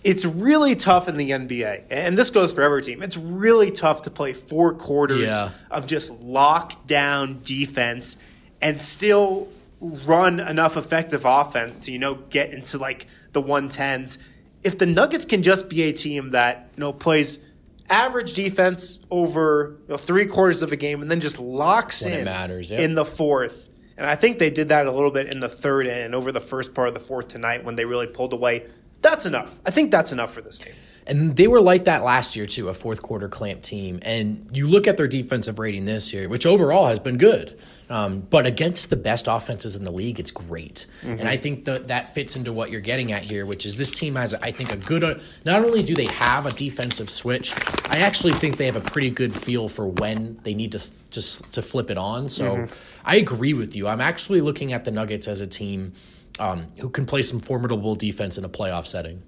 It's 0.04 0.24
really 0.26 0.76
tough 0.76 1.08
in 1.08 1.18
the 1.18 1.32
NBA, 1.32 1.86
and 1.90 2.18
this 2.18 2.30
goes 2.30 2.54
for 2.54 2.62
every 2.62 2.82
team. 2.84 3.02
It's 3.02 3.18
really 3.18 3.72
tough 3.72 4.04
to 4.04 4.12
play 4.12 4.34
four 4.34 4.74
quarters 4.76 5.32
Yeah. 5.32 5.50
of 5.72 5.88
just 5.88 6.12
lockdown 6.22 7.44
defense 7.44 8.18
and 8.62 8.80
still 8.82 9.48
run 9.80 10.40
enough 10.40 10.78
effective 10.78 11.24
offense 11.26 11.80
to 11.82 11.92
you 11.92 12.00
know 12.00 12.16
get 12.16 12.52
into 12.52 12.78
like 12.78 13.08
the 13.34 13.42
110s. 13.42 14.18
If 14.64 14.78
the 14.78 14.86
Nuggets 14.86 15.26
can 15.26 15.44
just 15.44 15.70
be 15.70 15.84
a 15.84 15.94
team 15.94 16.32
that 16.32 16.70
you 16.76 16.82
know 16.82 16.94
plays 16.94 17.44
average 17.90 18.34
defense 18.34 19.06
over 19.12 19.78
you 19.84 19.90
know, 19.90 19.98
three 19.98 20.26
quarters 20.26 20.64
of 20.64 20.72
a 20.72 20.76
game 20.76 21.02
and 21.02 21.12
then 21.12 21.22
just 21.22 21.40
locks 21.40 22.04
When 22.04 22.14
in 22.14 22.26
matters, 22.26 22.72
in 22.72 22.96
the 22.96 23.06
fourth. 23.06 23.70
And 23.98 24.06
I 24.06 24.16
think 24.16 24.40
they 24.40 24.50
did 24.50 24.70
that 24.70 24.88
a 24.88 24.92
little 24.92 25.12
bit 25.12 25.28
in 25.28 25.40
the 25.40 25.48
third 25.48 25.88
and 25.88 26.14
over 26.14 26.32
the 26.32 26.42
first 26.42 26.74
part 26.74 26.90
of 26.90 26.94
the 26.94 27.00
fourth 27.00 27.30
tonight 27.30 27.64
when 27.64 27.76
they 27.76 27.86
really 27.86 28.08
pulled 28.08 28.34
away. 28.34 28.66
That's 29.02 29.26
enough. 29.26 29.62
I 29.66 29.72
think 29.72 29.92
that's 29.92 30.12
enough 30.12 30.34
for 30.34 30.42
this 30.42 30.60
team. 30.60 30.74
And 31.08 31.36
they 31.36 31.48
were 31.48 31.62
like 31.62 31.86
that 31.86 32.04
last 32.04 32.36
year 32.36 32.46
too, 32.46 32.68
a 32.70 32.74
fourth 32.74 33.02
quarter 33.02 33.30
clamp 33.30 33.62
team. 33.62 34.00
And 34.02 34.50
you 34.52 34.68
look 34.68 34.88
at 34.88 34.98
their 34.98 35.08
defensive 35.08 35.60
rating 35.60 35.86
this 35.86 36.12
year, 36.12 36.28
which 36.28 36.46
overall 36.46 36.88
has 36.88 37.00
been 37.00 37.18
good. 37.18 37.60
Um, 37.88 38.22
but 38.22 38.48
against 38.48 38.90
the 38.90 38.96
best 38.96 39.28
offenses 39.28 39.76
in 39.76 39.84
the 39.84 39.92
league, 39.92 40.20
it's 40.20 40.32
great. 40.32 40.88
And 41.04 41.30
I 41.30 41.38
think 41.38 41.66
that 41.66 41.88
that 41.90 42.14
fits 42.16 42.36
into 42.36 42.52
what 42.52 42.72
you're 42.72 42.82
getting 42.82 43.12
at 43.12 43.22
here, 43.22 43.46
which 43.46 43.66
is 43.66 43.76
this 43.76 43.92
team 43.92 44.16
has, 44.16 44.34
I 44.34 44.50
think, 44.50 44.72
a 44.72 44.78
good. 44.78 45.04
Uh, 45.04 45.20
not 45.46 45.64
only 45.64 45.84
do 45.84 45.94
they 45.94 46.08
have 46.14 46.48
a 46.48 46.52
defensive 46.52 47.12
switch, 47.12 47.54
I 47.90 48.00
actually 48.00 48.34
think 48.34 48.58
they 48.58 48.66
have 48.66 48.76
a 48.76 48.82
pretty 48.82 49.12
good 49.12 49.36
feel 49.36 49.70
for 49.70 49.88
when 49.88 50.40
they 50.42 50.56
need 50.56 50.72
to 50.72 50.82
just 51.12 51.52
to 51.54 51.62
flip 51.62 51.92
it 51.92 51.98
on. 51.98 52.28
So 52.28 52.68
I 53.06 53.18
agree 53.18 53.54
with 53.54 53.76
you. 53.76 53.88
I'm 53.88 54.02
actually 54.02 54.42
looking 54.42 54.74
at 54.74 54.84
the 54.84 54.92
Nuggets 54.92 55.28
as 55.28 55.40
a 55.40 55.48
team 55.48 55.94
um, 56.40 56.66
who 56.78 56.90
can 56.90 57.06
play 57.06 57.22
some 57.22 57.40
formidable 57.40 57.94
defense 57.94 58.40
in 58.40 58.44
a 58.44 58.50
playoff 58.50 58.88
setting. 58.88 59.22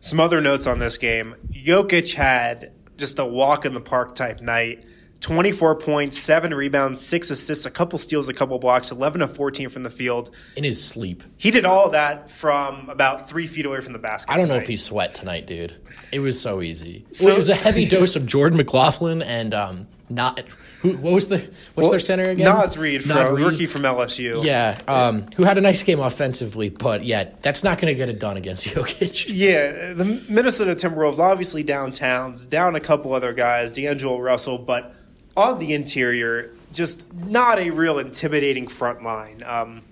Some 0.00 0.20
other 0.20 0.40
notes 0.40 0.66
on 0.66 0.78
this 0.78 0.96
game. 0.96 1.34
Jokic 1.52 2.14
had 2.14 2.72
just 2.96 3.18
a 3.18 3.24
walk 3.24 3.64
in 3.64 3.74
the 3.74 3.80
park 3.80 4.14
type 4.14 4.40
night. 4.40 4.84
24 5.20 5.74
points, 5.80 6.16
7 6.16 6.54
rebounds, 6.54 7.00
6 7.04 7.32
assists, 7.32 7.66
a 7.66 7.70
couple 7.72 7.98
steals, 7.98 8.28
a 8.28 8.32
couple 8.32 8.56
blocks, 8.60 8.92
11 8.92 9.20
of 9.20 9.34
14 9.34 9.68
from 9.68 9.82
the 9.82 9.90
field. 9.90 10.30
In 10.54 10.62
his 10.62 10.82
sleep. 10.84 11.24
He 11.36 11.50
did 11.50 11.64
all 11.64 11.86
of 11.86 11.92
that 11.92 12.30
from 12.30 12.88
about 12.88 13.28
three 13.28 13.48
feet 13.48 13.66
away 13.66 13.80
from 13.80 13.92
the 13.94 13.98
basket. 13.98 14.30
I 14.32 14.36
don't 14.38 14.46
know 14.46 14.54
if 14.54 14.68
he 14.68 14.76
sweat 14.76 15.16
tonight, 15.16 15.46
dude. 15.48 15.74
It 16.12 16.20
was 16.20 16.40
so 16.40 16.62
easy. 16.62 17.04
So- 17.10 17.30
it 17.32 17.36
was 17.36 17.48
a 17.48 17.56
heavy 17.56 17.84
dose 17.88 18.14
of 18.14 18.26
Jordan 18.26 18.58
McLaughlin 18.58 19.20
and 19.22 19.54
um 19.54 19.88
not 20.08 20.40
who 20.80 20.92
what 20.96 21.12
was 21.12 21.28
the 21.28 21.50
what's 21.74 21.90
their 21.90 22.00
center 22.00 22.30
again? 22.30 22.44
Naz 22.44 22.78
Reid, 22.78 23.02
from, 23.02 23.34
Reid. 23.34 23.44
rookie 23.44 23.66
from 23.66 23.82
LSU. 23.82 24.44
Yeah, 24.44 24.80
um, 24.86 25.26
who 25.36 25.44
had 25.44 25.58
a 25.58 25.60
nice 25.60 25.82
game 25.82 25.98
offensively, 25.98 26.68
but 26.68 27.04
yeah, 27.04 27.30
that's 27.42 27.64
not 27.64 27.80
going 27.80 27.92
to 27.92 27.96
get 27.96 28.08
it 28.08 28.20
done 28.20 28.36
against 28.36 28.66
Jokic. 28.68 29.26
Yeah, 29.28 29.92
the 29.94 30.04
Minnesota 30.28 30.72
Timberwolves 30.72 31.18
obviously 31.18 31.62
down 31.62 31.90
Towns, 31.90 32.46
down 32.46 32.76
a 32.76 32.80
couple 32.80 33.12
other 33.12 33.32
guys, 33.32 33.72
D'Angelo 33.72 34.20
Russell, 34.20 34.58
but 34.58 34.94
on 35.36 35.58
the 35.58 35.74
interior, 35.74 36.54
just 36.72 37.12
not 37.12 37.58
a 37.58 37.70
real 37.70 37.98
intimidating 37.98 38.68
front 38.68 39.02
line. 39.02 39.42
Um, 39.44 39.82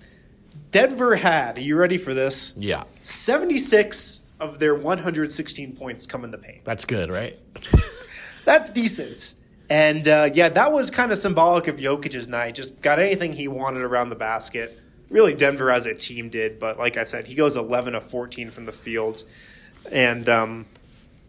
Denver 0.71 1.15
had, 1.15 1.57
are 1.57 1.61
you 1.61 1.75
ready 1.77 1.97
for 1.97 2.13
this? 2.13 2.53
Yeah, 2.57 2.83
76 3.03 4.21
of 4.39 4.59
their 4.59 4.75
116 4.75 5.75
points 5.75 6.05
come 6.05 6.23
in 6.23 6.31
the 6.31 6.37
paint. 6.37 6.63
that's 6.63 6.85
good, 6.85 7.09
right? 7.09 7.37
That's 8.45 8.71
decent. 8.71 9.33
And 9.69 10.07
uh, 10.07 10.29
yeah, 10.33 10.49
that 10.49 10.71
was 10.71 10.89
kind 10.89 11.11
of 11.11 11.17
symbolic 11.17 11.67
of 11.67 11.75
Jokic's 11.77 12.27
night. 12.27 12.55
Just 12.55 12.81
got 12.81 12.99
anything 12.99 13.33
he 13.33 13.47
wanted 13.47 13.81
around 13.81 14.09
the 14.09 14.15
basket. 14.15 14.79
Really, 15.09 15.33
Denver 15.33 15.71
as 15.71 15.85
a 15.85 15.93
team 15.93 16.29
did, 16.29 16.59
but 16.59 16.77
like 16.77 16.97
I 16.97 17.03
said, 17.03 17.27
he 17.27 17.35
goes 17.35 17.55
11 17.55 17.95
of 17.95 18.03
14 18.03 18.51
from 18.51 18.65
the 18.65 18.71
field. 18.71 19.23
And 19.91 20.27
um, 20.27 20.65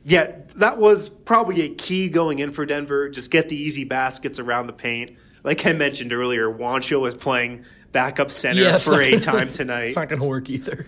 yeah, 0.05 0.33
that 0.57 0.79
was 0.79 1.09
probably 1.09 1.62
a 1.62 1.68
key 1.68 2.09
going 2.09 2.38
in 2.38 2.51
for 2.51 2.66
Denver. 2.66 3.09
Just 3.09 3.31
get 3.31 3.48
the 3.48 3.57
easy 3.57 3.85
baskets 3.85 4.38
around 4.38 4.66
the 4.66 4.72
paint. 4.72 5.16
Like 5.44 5.64
I 5.66 5.72
mentioned 5.72 6.12
earlier, 6.12 6.48
Juancho 6.48 7.01
was 7.01 7.14
playing 7.14 7.64
backup 7.92 8.31
center 8.31 8.62
Yeah, 8.62 8.79
for 8.79 9.01
a 9.01 9.18
time 9.20 9.53
tonight. 9.53 9.87
It's 9.87 9.96
not 9.96 10.09
going 10.09 10.20
to 10.20 10.27
work 10.27 10.51
either. 10.51 10.85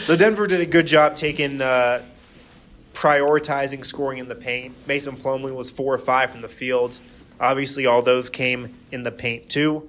So 0.00 0.16
Denver 0.16 0.46
did 0.46 0.60
a 0.60 0.66
good 0.66 0.86
job 0.86 1.16
taking 1.16 1.60
uh, 1.60 2.02
prioritizing 3.00 3.82
scoring 3.82 4.18
in 4.18 4.28
the 4.28 4.34
paint. 4.34 4.74
Mason 4.86 5.16
Plumlee 5.16 5.54
was 5.54 5.70
four 5.70 5.94
or 5.94 5.98
five 5.98 6.30
from 6.30 6.42
the 6.42 6.48
field. 6.48 7.00
Obviously, 7.40 7.86
all 7.86 8.02
those 8.02 8.28
came 8.28 8.74
in 8.92 9.04
the 9.04 9.10
paint 9.10 9.48
too. 9.48 9.88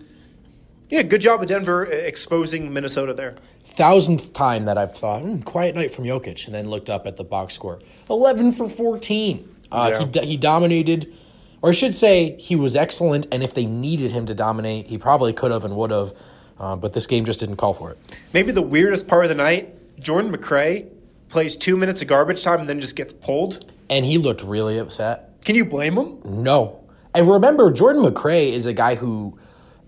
Yeah, 0.90 1.02
good 1.02 1.20
job 1.20 1.42
of 1.42 1.48
Denver 1.48 1.84
exposing 1.84 2.72
Minnesota 2.72 3.14
there. 3.14 3.36
Thousandth 3.64 4.32
time 4.32 4.64
that 4.64 4.78
I've 4.78 4.96
thought, 4.96 5.24
hmm, 5.24 5.42
quiet 5.42 5.76
night 5.76 5.92
from 5.92 6.06
Jokic, 6.06 6.46
and 6.46 6.56
then 6.56 6.70
looked 6.70 6.90
up 6.90 7.06
at 7.06 7.18
the 7.18 7.26
box 7.26 7.54
score. 7.54 7.80
11 8.10 8.54
for 8.54 8.70
14. 8.70 9.56
Uh, 9.72 9.90
Yeah. 9.92 10.22
he, 10.22 10.28
he 10.28 10.38
dominated, 10.38 11.14
or 11.62 11.70
I 11.70 11.74
should 11.74 11.96
say, 11.96 12.38
he 12.38 12.56
was 12.56 12.78
excellent, 12.78 13.28
and 13.30 13.44
if 13.44 13.54
they 13.54 13.66
needed 13.66 14.14
him 14.14 14.26
to 14.28 14.34
dominate, 14.34 14.88
he 14.88 14.98
probably 14.98 15.34
could 15.34 15.52
have 15.52 15.66
and 15.66 15.76
would 15.76 15.92
have, 15.92 16.14
uh, 16.60 16.76
but 16.78 16.94
this 16.94 17.08
game 17.08 17.26
just 17.26 17.42
didn't 17.42 17.58
call 17.58 17.74
for 17.74 17.92
it. 17.92 17.98
Maybe 18.34 18.54
the 18.54 18.62
weirdest 18.62 19.08
part 19.10 19.26
of 19.26 19.30
the 19.30 19.36
night: 19.36 20.00
Jordan 20.00 20.34
McRae 20.34 20.88
plays 21.32 21.56
two 21.56 21.78
minutes 21.78 22.02
of 22.02 22.08
garbage 22.08 22.44
time 22.44 22.60
and 22.60 22.70
then 22.70 22.80
just 22.80 22.96
gets 22.96 23.14
pulled. 23.14 23.66
And 23.90 24.06
he 24.06 24.18
looked 24.18 24.44
really 24.44 24.78
upset. 24.78 25.42
Can 25.44 25.56
you 25.56 25.66
blame 25.66 25.98
him? 25.98 26.22
No. 26.24 26.84
And 27.14 27.30
remember, 27.30 27.72
Jordan 27.72 28.04
McRae 28.04 28.50
is 28.50 28.68
a 28.68 28.74
guy 28.74 28.96
who, 28.96 29.38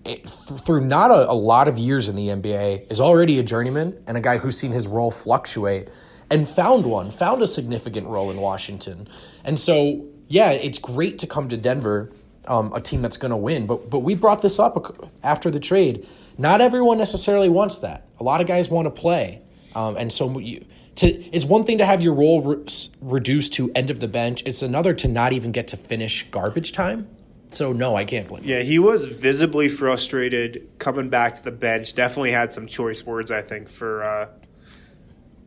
eh, 0.06 0.18
through 0.26 0.86
not 0.86 1.12
a, 1.12 1.30
a 1.30 1.34
lot 1.34 1.68
of 1.68 1.78
years 1.78 2.10
in 2.10 2.16
the 2.16 2.28
NBA, 2.30 2.92
is 2.92 3.00
already 3.00 3.40
a 3.40 3.44
journeyman 3.44 4.02
and 4.08 4.18
a 4.18 4.22
guy 4.22 4.38
who's 4.40 4.58
seen 4.58 4.72
his 4.72 4.88
role 4.88 5.12
fluctuate 5.12 5.90
and 6.30 6.50
found 6.50 6.86
one, 6.86 7.12
found 7.12 7.42
a 7.42 7.48
significant 7.48 8.08
role 8.08 8.32
in 8.32 8.38
Washington. 8.38 9.08
And 9.44 9.60
so, 9.60 10.06
yeah, 10.28 10.50
it's 10.52 10.80
great 10.80 11.20
to 11.20 11.28
come 11.28 11.48
to 11.50 11.58
Denver, 11.58 12.12
um, 12.48 12.74
a 12.74 12.82
team 12.82 13.02
that's 13.02 13.18
going 13.18 13.32
to 13.32 13.38
win. 13.38 13.68
But 13.68 13.90
but 13.90 14.00
we 14.00 14.16
brought 14.16 14.42
this 14.42 14.60
up 14.60 15.10
after 15.24 15.52
the 15.52 15.60
trade. 15.60 16.08
Not 16.38 16.62
everyone 16.62 16.98
necessarily 16.98 17.50
wants 17.50 17.78
that. 17.80 18.08
A 18.20 18.24
lot 18.24 18.42
of 18.42 18.48
guys 18.48 18.70
want 18.70 18.86
to 18.88 18.92
play, 18.92 19.42
um, 19.76 19.96
and 19.96 20.12
so 20.12 20.40
you. 20.40 20.66
To, 20.98 21.08
it's 21.08 21.46
one 21.46 21.64
thing 21.64 21.80
to 21.80 21.86
have 21.86 22.02
your 22.02 22.14
role 22.14 22.42
re- 22.42 22.66
reduced 23.02 23.54
to 23.54 23.72
end 23.74 23.90
of 23.90 24.00
the 24.00 24.08
bench. 24.08 24.44
It's 24.46 24.62
another 24.62 24.94
to 24.96 25.08
not 25.08 25.34
even 25.34 25.52
get 25.52 25.68
to 25.70 25.78
finish 25.78 26.30
garbage 26.30 26.72
time. 26.72 27.08
So 27.50 27.72
no, 27.74 27.96
I 27.96 28.06
can't 28.06 28.28
blame. 28.28 28.44
Yeah, 28.46 28.62
he 28.62 28.80
was 28.80 29.06
visibly 29.06 29.70
frustrated 29.70 30.68
coming 30.80 31.10
back 31.10 31.36
to 31.36 31.44
the 31.44 31.52
bench. 31.52 31.94
Definitely 31.94 32.32
had 32.32 32.52
some 32.54 32.68
choice 32.68 33.06
words, 33.06 33.32
I 33.32 33.42
think, 33.42 33.70
for 33.70 34.04
uh, 34.04 34.30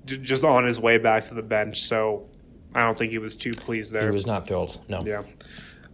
j- 0.05 0.19
just 0.19 0.45
on 0.45 0.65
his 0.65 0.81
way 0.81 0.99
back 0.99 1.25
to 1.25 1.35
the 1.35 1.43
bench. 1.43 1.83
So 1.83 2.29
I 2.75 2.83
don't 2.85 2.97
think 2.97 3.11
he 3.11 3.19
was 3.19 3.37
too 3.37 3.53
pleased 3.53 3.93
there. 3.93 4.05
He 4.05 4.11
was 4.15 4.27
not 4.27 4.47
thrilled. 4.47 4.81
No. 4.89 5.01
yeah. 5.05 5.23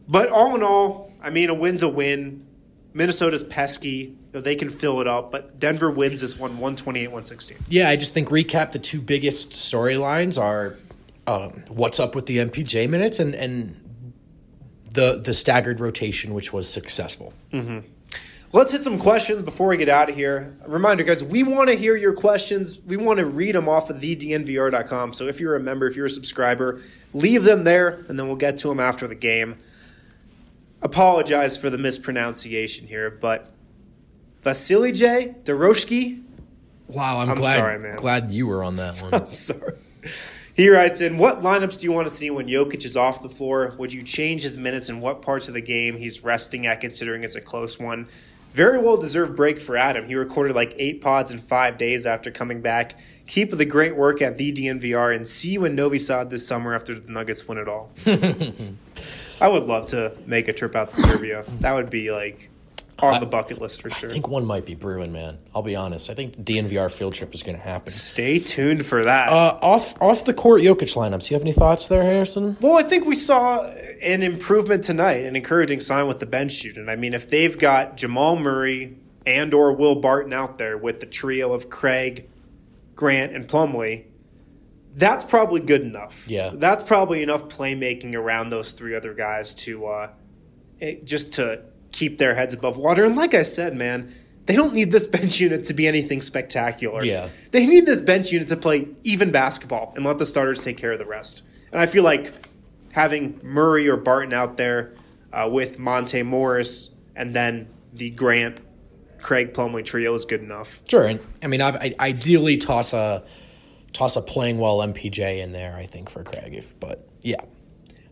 But 0.08 0.30
all 0.30 0.54
in 0.54 0.62
all, 0.62 1.12
I 1.22 1.30
mean, 1.30 1.48
a 1.48 1.54
win's 1.54 1.82
a 1.82 1.88
win. 1.88 2.46
Minnesota's 2.92 3.44
pesky. 3.44 4.16
Know, 4.32 4.40
they 4.40 4.54
can 4.54 4.70
fill 4.70 5.00
it 5.00 5.06
up, 5.06 5.30
but 5.30 5.60
Denver 5.60 5.90
wins 5.90 6.22
this 6.22 6.38
one 6.38 6.52
128 6.52 7.08
116. 7.08 7.58
Yeah, 7.68 7.90
I 7.90 7.96
just 7.96 8.14
think 8.14 8.28
recap 8.30 8.72
the 8.72 8.78
two 8.78 9.00
biggest 9.00 9.52
storylines 9.52 10.40
are 10.40 10.76
um, 11.26 11.64
what's 11.68 12.00
up 12.00 12.14
with 12.14 12.26
the 12.26 12.38
MPJ 12.38 12.88
minutes 12.88 13.18
and 13.18 13.34
and 13.34 13.78
the 14.90 15.20
the 15.22 15.34
staggered 15.34 15.80
rotation, 15.80 16.32
which 16.32 16.52
was 16.52 16.72
successful. 16.72 17.34
Let's 18.54 18.70
hit 18.70 18.82
some 18.82 18.98
questions 18.98 19.40
before 19.40 19.68
we 19.68 19.78
get 19.78 19.88
out 19.88 20.10
of 20.10 20.14
here. 20.14 20.54
A 20.66 20.68
reminder, 20.68 21.04
guys, 21.04 21.24
we 21.24 21.42
want 21.42 21.70
to 21.70 21.74
hear 21.74 21.96
your 21.96 22.12
questions. 22.12 22.78
We 22.80 22.98
want 22.98 23.18
to 23.18 23.24
read 23.24 23.54
them 23.54 23.66
off 23.66 23.88
of 23.88 23.96
thednvr.com. 23.96 25.14
So 25.14 25.26
if 25.26 25.40
you're 25.40 25.56
a 25.56 25.60
member, 25.60 25.86
if 25.86 25.96
you're 25.96 26.04
a 26.04 26.10
subscriber, 26.10 26.82
leave 27.14 27.44
them 27.44 27.64
there, 27.64 28.04
and 28.08 28.18
then 28.18 28.26
we'll 28.26 28.36
get 28.36 28.58
to 28.58 28.68
them 28.68 28.78
after 28.78 29.06
the 29.06 29.14
game. 29.14 29.56
Apologize 30.82 31.56
for 31.56 31.70
the 31.70 31.78
mispronunciation 31.78 32.86
here, 32.86 33.10
but 33.10 33.50
Vasilije 34.44 35.42
Doroshki 35.44 36.22
Wow, 36.88 37.20
I'm, 37.20 37.30
I'm 37.30 37.38
glad, 37.38 37.56
sorry, 37.56 37.78
man. 37.78 37.96
glad 37.96 38.30
you 38.30 38.46
were 38.46 38.62
on 38.62 38.76
that 38.76 39.00
one. 39.00 39.14
I'm 39.22 39.32
sorry. 39.32 39.78
He 40.54 40.68
writes 40.68 41.00
in, 41.00 41.16
what 41.16 41.40
lineups 41.40 41.80
do 41.80 41.86
you 41.86 41.92
want 41.92 42.06
to 42.06 42.14
see 42.14 42.28
when 42.30 42.46
Jokic 42.46 42.84
is 42.84 42.96
off 42.96 43.22
the 43.22 43.28
floor? 43.30 43.74
Would 43.78 43.92
you 43.92 44.02
change 44.02 44.42
his 44.42 44.58
minutes 44.58 44.90
and 44.90 45.00
what 45.00 45.22
parts 45.22 45.48
of 45.48 45.54
the 45.54 45.62
game 45.62 45.96
he's 45.96 46.22
resting 46.22 46.66
at 46.66 46.82
considering 46.82 47.24
it's 47.24 47.36
a 47.36 47.40
close 47.40 47.78
one? 47.78 48.08
Very 48.52 48.78
well 48.78 48.98
deserved 48.98 49.34
break 49.34 49.58
for 49.58 49.78
Adam. 49.78 50.06
He 50.06 50.14
recorded 50.14 50.54
like 50.54 50.74
eight 50.76 51.00
pods 51.00 51.30
in 51.30 51.38
five 51.38 51.78
days 51.78 52.04
after 52.04 52.30
coming 52.30 52.60
back. 52.60 52.98
Keep 53.26 53.52
the 53.52 53.64
great 53.64 53.96
work 53.96 54.20
at 54.20 54.36
the 54.36 54.52
DNVR 54.52 55.16
and 55.16 55.26
see 55.26 55.52
you 55.52 55.64
in 55.64 55.74
Novi 55.74 55.98
Sad 55.98 56.28
this 56.28 56.46
summer 56.46 56.74
after 56.74 56.98
the 56.98 57.10
Nuggets 57.10 57.48
win 57.48 57.56
it 57.56 57.68
all. 57.68 57.90
I 59.40 59.48
would 59.48 59.62
love 59.62 59.86
to 59.86 60.14
make 60.26 60.48
a 60.48 60.52
trip 60.52 60.76
out 60.76 60.92
to 60.92 60.96
Serbia. 61.00 61.44
That 61.60 61.72
would 61.72 61.88
be 61.88 62.12
like 62.12 62.50
on 62.98 63.20
the 63.20 63.26
bucket 63.26 63.60
list 63.60 63.82
for 63.82 63.90
sure. 63.90 64.10
I 64.10 64.12
think 64.12 64.28
one 64.28 64.44
might 64.44 64.64
be 64.64 64.74
brewing, 64.74 65.12
man. 65.12 65.38
I'll 65.54 65.62
be 65.62 65.74
honest. 65.76 66.10
I 66.10 66.14
think 66.14 66.36
DNVR 66.36 66.90
field 66.90 67.14
trip 67.14 67.34
is 67.34 67.42
going 67.42 67.56
to 67.56 67.62
happen. 67.62 67.92
Stay 67.92 68.38
tuned 68.38 68.86
for 68.86 69.02
that. 69.04 69.28
Uh, 69.28 69.58
off 69.60 70.00
off 70.00 70.24
the 70.24 70.34
court 70.34 70.62
Jokic 70.62 70.94
lineups. 70.94 71.30
You 71.30 71.34
have 71.34 71.42
any 71.42 71.52
thoughts 71.52 71.88
there, 71.88 72.02
Harrison? 72.02 72.56
Well, 72.60 72.78
I 72.78 72.82
think 72.82 73.04
we 73.04 73.14
saw 73.14 73.64
an 73.64 74.22
improvement 74.22 74.84
tonight, 74.84 75.24
an 75.24 75.36
encouraging 75.36 75.80
sign 75.80 76.06
with 76.06 76.20
the 76.20 76.26
bench 76.26 76.62
unit. 76.64 76.88
I 76.88 76.96
mean, 76.96 77.14
if 77.14 77.28
they've 77.28 77.58
got 77.58 77.96
Jamal 77.96 78.36
Murray 78.36 78.96
and 79.26 79.52
or 79.54 79.72
Will 79.72 79.96
Barton 79.96 80.32
out 80.32 80.58
there 80.58 80.76
with 80.76 81.00
the 81.00 81.06
trio 81.06 81.52
of 81.52 81.70
Craig, 81.70 82.28
Grant, 82.94 83.34
and 83.34 83.46
Plumlee, 83.48 84.04
that's 84.94 85.24
probably 85.24 85.60
good 85.60 85.82
enough. 85.82 86.28
Yeah. 86.28 86.50
that's 86.54 86.84
probably 86.84 87.22
enough 87.22 87.48
playmaking 87.48 88.14
around 88.14 88.50
those 88.50 88.72
three 88.72 88.94
other 88.94 89.14
guys 89.14 89.54
to 89.56 89.86
uh, 89.86 90.10
just 91.04 91.34
to 91.34 91.62
keep 91.92 92.18
their 92.18 92.34
heads 92.34 92.54
above 92.54 92.76
water. 92.76 93.04
And 93.04 93.16
like 93.16 93.34
I 93.34 93.42
said, 93.42 93.76
man. 93.76 94.14
They 94.44 94.56
don't 94.56 94.74
need 94.74 94.90
this 94.90 95.06
bench 95.18 95.38
unit 95.38 95.62
to 95.66 95.74
be 95.74 95.86
anything 95.86 96.20
spectacular. 96.20 97.04
Yeah. 97.04 97.28
They 97.52 97.64
need 97.64 97.86
this 97.86 98.02
bench 98.02 98.32
unit 98.32 98.48
to 98.48 98.56
play 98.56 98.88
even 99.04 99.30
basketball 99.30 99.92
and 99.94 100.04
let 100.04 100.18
the 100.18 100.26
starters 100.26 100.64
take 100.64 100.76
care 100.76 100.90
of 100.90 100.98
the 100.98 101.06
rest. 101.06 101.44
And 101.70 101.80
I 101.80 101.86
feel 101.86 102.02
like 102.02 102.32
having 102.90 103.38
Murray 103.44 103.88
or 103.88 103.96
Barton 103.96 104.32
out 104.32 104.56
there 104.56 104.94
uh, 105.32 105.48
with 105.50 105.78
Monte 105.78 106.24
Morris 106.24 106.90
and 107.14 107.36
then 107.36 107.68
the 107.92 108.10
Grant 108.10 108.58
Craig 109.20 109.52
Plumlee 109.54 109.84
trio 109.84 110.14
is 110.14 110.24
good 110.24 110.40
enough. 110.40 110.80
Sure. 110.88 111.06
And 111.06 111.20
I 111.42 111.46
mean, 111.46 111.62
I've, 111.62 111.76
I 111.76 111.92
ideally 112.00 112.58
toss 112.58 112.92
a 112.92 113.24
toss 113.92 114.16
a 114.16 114.22
playing 114.22 114.58
well 114.58 114.78
MPJ 114.78 115.38
in 115.38 115.52
there. 115.52 115.76
I 115.76 115.86
think 115.86 116.10
for 116.10 116.22
Craig, 116.24 116.54
if 116.54 116.78
but 116.80 117.06
yeah. 117.22 117.42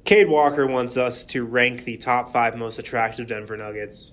Cade 0.05 0.28
Walker 0.28 0.66
wants 0.66 0.96
us 0.96 1.24
to 1.26 1.44
rank 1.44 1.84
the 1.84 1.96
top 1.96 2.32
five 2.32 2.57
most 2.57 2.78
attractive 2.78 3.26
Denver 3.26 3.57
Nuggets. 3.57 4.12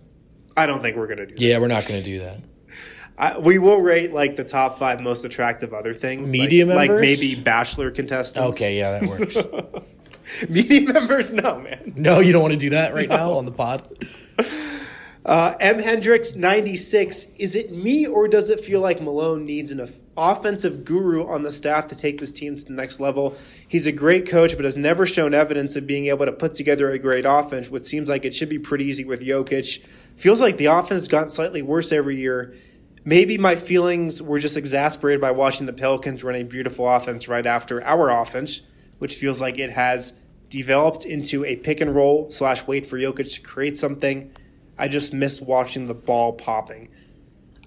I 0.55 0.65
don't 0.65 0.81
think 0.81 0.97
we're 0.97 1.07
going 1.07 1.19
to 1.19 1.25
do 1.25 1.35
that. 1.35 1.41
Yeah, 1.41 1.59
we're 1.59 1.67
not 1.67 1.87
going 1.87 2.01
to 2.01 2.05
do 2.05 2.19
that. 2.19 2.39
I, 3.17 3.37
we 3.39 3.57
will 3.57 3.81
rate 3.81 4.13
like 4.13 4.35
the 4.35 4.43
top 4.43 4.77
five 4.77 5.01
most 5.01 5.25
attractive 5.25 5.73
other 5.73 5.93
things. 5.93 6.31
Media 6.31 6.65
like, 6.65 6.89
like 6.89 7.01
maybe 7.01 7.35
Bachelor 7.39 7.89
contestants. 7.89 8.61
Okay, 8.61 8.77
yeah, 8.77 8.99
that 8.99 9.09
works. 9.09 9.47
Media 10.49 10.81
members, 10.81 11.33
no, 11.33 11.59
man. 11.59 11.93
no, 11.95 12.19
you 12.19 12.31
don't 12.31 12.41
want 12.41 12.51
to 12.51 12.59
do 12.59 12.71
that 12.71 12.93
right 12.93 13.09
now 13.09 13.33
on 13.33 13.45
the 13.45 13.51
pod. 13.51 13.87
Uh, 15.27 15.57
M. 15.59 15.79
Hendricks, 15.79 16.35
96. 16.35 17.27
Is 17.37 17.53
it 17.53 17.73
me 17.73 18.07
or 18.07 18.29
does 18.29 18.49
it 18.49 18.61
feel 18.61 18.79
like 18.79 19.01
Malone 19.01 19.45
needs 19.45 19.73
an 19.73 19.85
offensive 20.15 20.85
guru 20.85 21.27
on 21.27 21.43
the 21.43 21.51
staff 21.51 21.87
to 21.87 21.97
take 21.97 22.17
this 22.17 22.31
team 22.31 22.55
to 22.55 22.63
the 22.63 22.71
next 22.71 23.01
level? 23.01 23.35
He's 23.67 23.85
a 23.85 23.91
great 23.91 24.25
coach, 24.29 24.55
but 24.55 24.63
has 24.63 24.77
never 24.77 25.05
shown 25.05 25.33
evidence 25.33 25.75
of 25.75 25.85
being 25.85 26.05
able 26.05 26.25
to 26.25 26.31
put 26.31 26.53
together 26.53 26.89
a 26.91 26.97
great 26.97 27.25
offense, 27.25 27.69
which 27.69 27.83
seems 27.83 28.07
like 28.07 28.23
it 28.23 28.33
should 28.33 28.47
be 28.47 28.57
pretty 28.57 28.85
easy 28.85 29.03
with 29.03 29.19
Jokic. 29.19 29.79
Feels 30.15 30.39
like 30.39 30.55
the 30.55 30.67
offense 30.67 31.01
has 31.01 31.07
gotten 31.09 31.29
slightly 31.29 31.61
worse 31.61 31.91
every 31.91 32.15
year. 32.15 32.55
Maybe 33.03 33.37
my 33.37 33.57
feelings 33.57 34.21
were 34.21 34.39
just 34.39 34.55
exasperated 34.55 35.19
by 35.19 35.31
watching 35.31 35.65
the 35.65 35.73
Pelicans 35.73 36.23
run 36.23 36.35
a 36.35 36.43
beautiful 36.43 36.89
offense 36.89 37.27
right 37.27 37.45
after 37.45 37.83
our 37.83 38.09
offense, 38.09 38.61
which 38.99 39.15
feels 39.15 39.41
like 39.41 39.59
it 39.59 39.71
has 39.71 40.13
developed 40.47 41.05
into 41.05 41.43
a 41.43 41.57
pick 41.57 41.81
and 41.81 41.93
roll 41.93 42.31
slash 42.31 42.65
wait 42.65 42.85
for 42.85 42.97
Jokic 42.97 43.33
to 43.35 43.41
create 43.41 43.75
something. 43.75 44.31
I 44.77 44.87
just 44.87 45.13
miss 45.13 45.41
watching 45.41 45.85
the 45.87 45.93
ball 45.93 46.33
popping. 46.33 46.89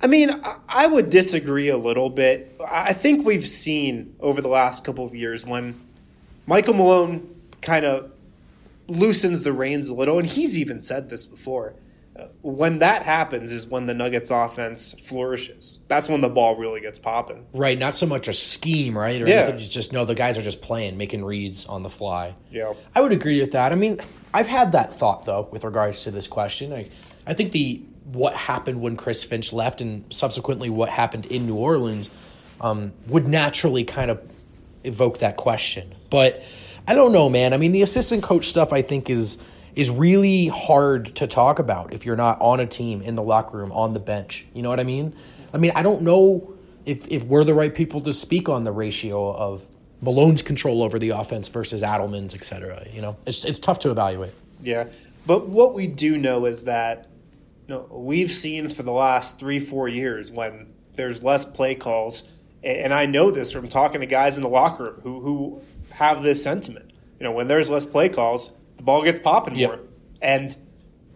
I 0.02 0.06
mean, 0.06 0.30
I- 0.68 0.86
would 0.86 1.10
disagree 1.10 1.68
a 1.68 1.76
little 1.76 2.08
bit. 2.10 2.58
I 2.66 2.92
think 2.92 3.26
we've 3.26 3.46
seen 3.46 4.14
over 4.20 4.40
the 4.40 4.48
last 4.48 4.82
couple 4.84 5.04
of 5.04 5.14
years 5.14 5.44
when 5.44 5.78
Michael 6.46 6.74
Malone 6.74 7.28
kind 7.60 7.84
of 7.84 8.10
loosens 8.88 9.42
the 9.42 9.52
reins 9.52 9.88
a 9.88 9.94
little, 9.94 10.18
and 10.18 10.26
he's 10.26 10.58
even 10.58 10.82
said 10.82 11.10
this 11.10 11.26
before. 11.26 11.74
When 12.42 12.80
that 12.80 13.04
happens, 13.04 13.52
is 13.52 13.66
when 13.66 13.86
the 13.86 13.94
Nuggets 13.94 14.30
offense 14.30 14.94
flourishes. 15.00 15.80
That's 15.88 16.08
when 16.08 16.20
the 16.20 16.28
ball 16.28 16.56
really 16.56 16.80
gets 16.80 16.98
popping. 16.98 17.46
Right, 17.54 17.78
not 17.78 17.94
so 17.94 18.04
much 18.06 18.28
a 18.28 18.32
scheme, 18.32 18.98
right? 18.98 19.22
Or 19.22 19.28
Yeah. 19.28 19.36
anything. 19.36 19.54
It's 19.56 19.68
just 19.68 19.92
no, 19.92 20.04
the 20.04 20.14
guys 20.14 20.36
are 20.36 20.42
just 20.42 20.60
playing, 20.60 20.96
making 20.96 21.24
reads 21.24 21.66
on 21.66 21.82
the 21.82 21.88
fly. 21.90 22.34
Yeah. 22.50 22.72
I 22.94 23.00
would 23.00 23.12
agree 23.12 23.40
with 23.40 23.52
that. 23.52 23.72
I 23.72 23.76
mean, 23.76 24.00
I've 24.34 24.48
had 24.48 24.72
that 24.72 24.92
thought 24.92 25.24
though 25.24 25.48
with 25.50 25.64
regards 25.64 26.04
to 26.04 26.10
this 26.10 26.26
question. 26.26 26.72
I, 26.72 26.90
I 27.26 27.32
think 27.34 27.52
the 27.52 27.82
what 28.12 28.34
happened 28.34 28.80
when 28.80 28.96
Chris 28.96 29.22
Finch 29.22 29.52
left 29.52 29.80
and 29.80 30.04
subsequently 30.12 30.68
what 30.68 30.88
happened 30.88 31.26
in 31.26 31.46
New 31.46 31.54
Orleans 31.54 32.10
um, 32.60 32.92
would 33.06 33.28
naturally 33.28 33.84
kind 33.84 34.10
of 34.10 34.20
evoke 34.82 35.18
that 35.18 35.36
question. 35.36 35.94
But 36.10 36.42
I 36.88 36.94
don't 36.94 37.12
know, 37.12 37.28
man. 37.28 37.54
I 37.54 37.56
mean, 37.56 37.70
the 37.72 37.82
assistant 37.82 38.24
coach 38.24 38.46
stuff 38.46 38.72
I 38.72 38.82
think 38.82 39.08
is 39.08 39.38
is 39.74 39.90
really 39.90 40.48
hard 40.48 41.14
to 41.16 41.26
talk 41.26 41.58
about 41.58 41.92
if 41.92 42.04
you're 42.04 42.16
not 42.16 42.40
on 42.40 42.60
a 42.60 42.66
team 42.66 43.02
in 43.02 43.14
the 43.14 43.22
locker 43.22 43.58
room 43.58 43.72
on 43.72 43.94
the 43.94 44.00
bench. 44.00 44.46
You 44.54 44.62
know 44.62 44.68
what 44.68 44.80
I 44.80 44.84
mean? 44.84 45.14
I 45.52 45.58
mean, 45.58 45.72
I 45.74 45.82
don't 45.82 46.02
know 46.02 46.54
if 46.86 47.06
if 47.08 47.24
we're 47.24 47.44
the 47.44 47.54
right 47.54 47.74
people 47.74 48.00
to 48.02 48.12
speak 48.12 48.48
on 48.48 48.64
the 48.64 48.72
ratio 48.72 49.34
of 49.34 49.68
Malone's 50.00 50.42
control 50.42 50.82
over 50.82 50.98
the 50.98 51.10
offense 51.10 51.48
versus 51.48 51.82
Adelman's, 51.82 52.34
et 52.34 52.44
cetera. 52.44 52.86
You 52.92 53.02
know, 53.02 53.16
it's 53.26 53.44
it's 53.44 53.58
tough 53.58 53.78
to 53.80 53.90
evaluate. 53.90 54.32
Yeah. 54.62 54.86
But 55.26 55.48
what 55.48 55.74
we 55.74 55.86
do 55.86 56.16
know 56.16 56.46
is 56.46 56.64
that 56.64 57.06
you 57.68 57.74
know, 57.74 57.86
we've 57.90 58.32
seen 58.32 58.68
for 58.68 58.82
the 58.82 58.92
last 58.92 59.38
three, 59.38 59.60
four 59.60 59.88
years 59.88 60.30
when 60.30 60.72
there's 60.96 61.22
less 61.22 61.44
play 61.44 61.74
calls, 61.74 62.28
and 62.64 62.92
I 62.92 63.06
know 63.06 63.30
this 63.30 63.52
from 63.52 63.68
talking 63.68 64.00
to 64.00 64.06
guys 64.06 64.36
in 64.36 64.42
the 64.42 64.48
locker 64.48 64.84
room 64.84 65.00
who, 65.02 65.20
who 65.20 65.62
have 65.92 66.22
this 66.22 66.42
sentiment. 66.42 66.90
You 67.18 67.24
know, 67.24 67.32
when 67.32 67.48
there's 67.48 67.70
less 67.70 67.86
play 67.86 68.08
calls, 68.08 68.56
the 68.80 68.84
ball 68.86 69.02
gets 69.04 69.20
popping 69.20 69.56
Yep. 69.56 69.68
more. 69.70 69.80
And 70.22 70.56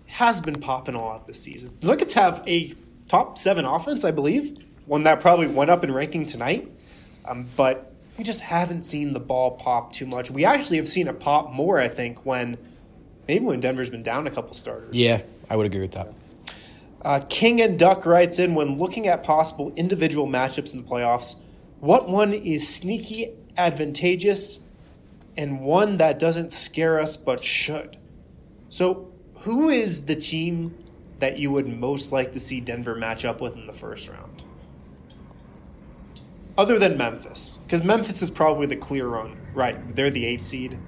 has 0.08 0.42
been 0.42 0.60
popping 0.60 0.94
a 0.94 1.00
lot 1.00 1.26
this 1.26 1.40
season. 1.40 1.70
The 1.80 1.86
Nuggets 1.86 2.12
have 2.12 2.42
a 2.46 2.74
top 3.08 3.38
seven 3.38 3.64
offense, 3.64 4.04
I 4.04 4.10
believe, 4.10 4.62
one 4.84 5.04
that 5.04 5.20
probably 5.20 5.46
went 5.46 5.70
up 5.70 5.82
in 5.82 5.92
ranking 5.94 6.26
tonight. 6.26 6.70
Um, 7.24 7.46
but 7.56 7.90
we 8.18 8.22
just 8.24 8.42
haven't 8.42 8.82
seen 8.82 9.14
the 9.14 9.18
ball 9.20 9.52
pop 9.52 9.92
too 9.92 10.04
much. 10.04 10.30
We 10.30 10.44
actually 10.44 10.76
have 10.76 10.88
seen 10.90 11.08
it 11.08 11.18
pop 11.20 11.50
more, 11.50 11.80
I 11.80 11.88
think, 11.88 12.26
when 12.26 12.58
maybe 13.26 13.46
when 13.46 13.60
Denver's 13.60 13.88
been 13.88 14.02
down 14.02 14.26
a 14.26 14.30
couple 14.30 14.52
starters. 14.52 14.94
Yeah, 14.94 15.22
I 15.48 15.56
would 15.56 15.64
agree 15.64 15.80
with 15.80 15.92
that. 15.92 16.12
Uh, 17.00 17.20
King 17.30 17.62
and 17.62 17.78
Duck 17.78 18.04
writes 18.04 18.38
in 18.38 18.54
when 18.54 18.78
looking 18.78 19.06
at 19.06 19.22
possible 19.24 19.72
individual 19.74 20.26
matchups 20.26 20.74
in 20.74 20.82
the 20.82 20.86
playoffs, 20.88 21.36
what 21.80 22.10
one 22.10 22.34
is 22.34 22.68
sneaky 22.68 23.30
advantageous 23.56 24.60
and 25.36 25.60
one 25.60 25.96
that 25.98 26.18
doesn't 26.18 26.52
scare 26.52 27.00
us 27.00 27.16
but 27.16 27.42
should? 27.44 27.96
So, 28.68 29.12
who 29.40 29.68
is 29.68 30.06
the 30.06 30.16
team 30.16 30.76
that 31.18 31.38
you 31.38 31.50
would 31.50 31.68
most 31.68 32.12
like 32.12 32.32
to 32.32 32.38
see 32.38 32.60
Denver 32.60 32.94
match 32.94 33.24
up 33.24 33.40
with 33.40 33.56
in 33.56 33.66
the 33.66 33.72
first 33.72 34.08
round? 34.08 34.42
Other 36.56 36.78
than 36.78 36.96
Memphis, 36.96 37.58
because 37.64 37.82
Memphis 37.82 38.22
is 38.22 38.30
probably 38.30 38.66
the 38.66 38.76
clear 38.76 39.06
run. 39.06 39.36
Right, 39.54 39.76
they're 39.94 40.10
the 40.10 40.24
eight 40.26 40.44
seed. 40.44 40.78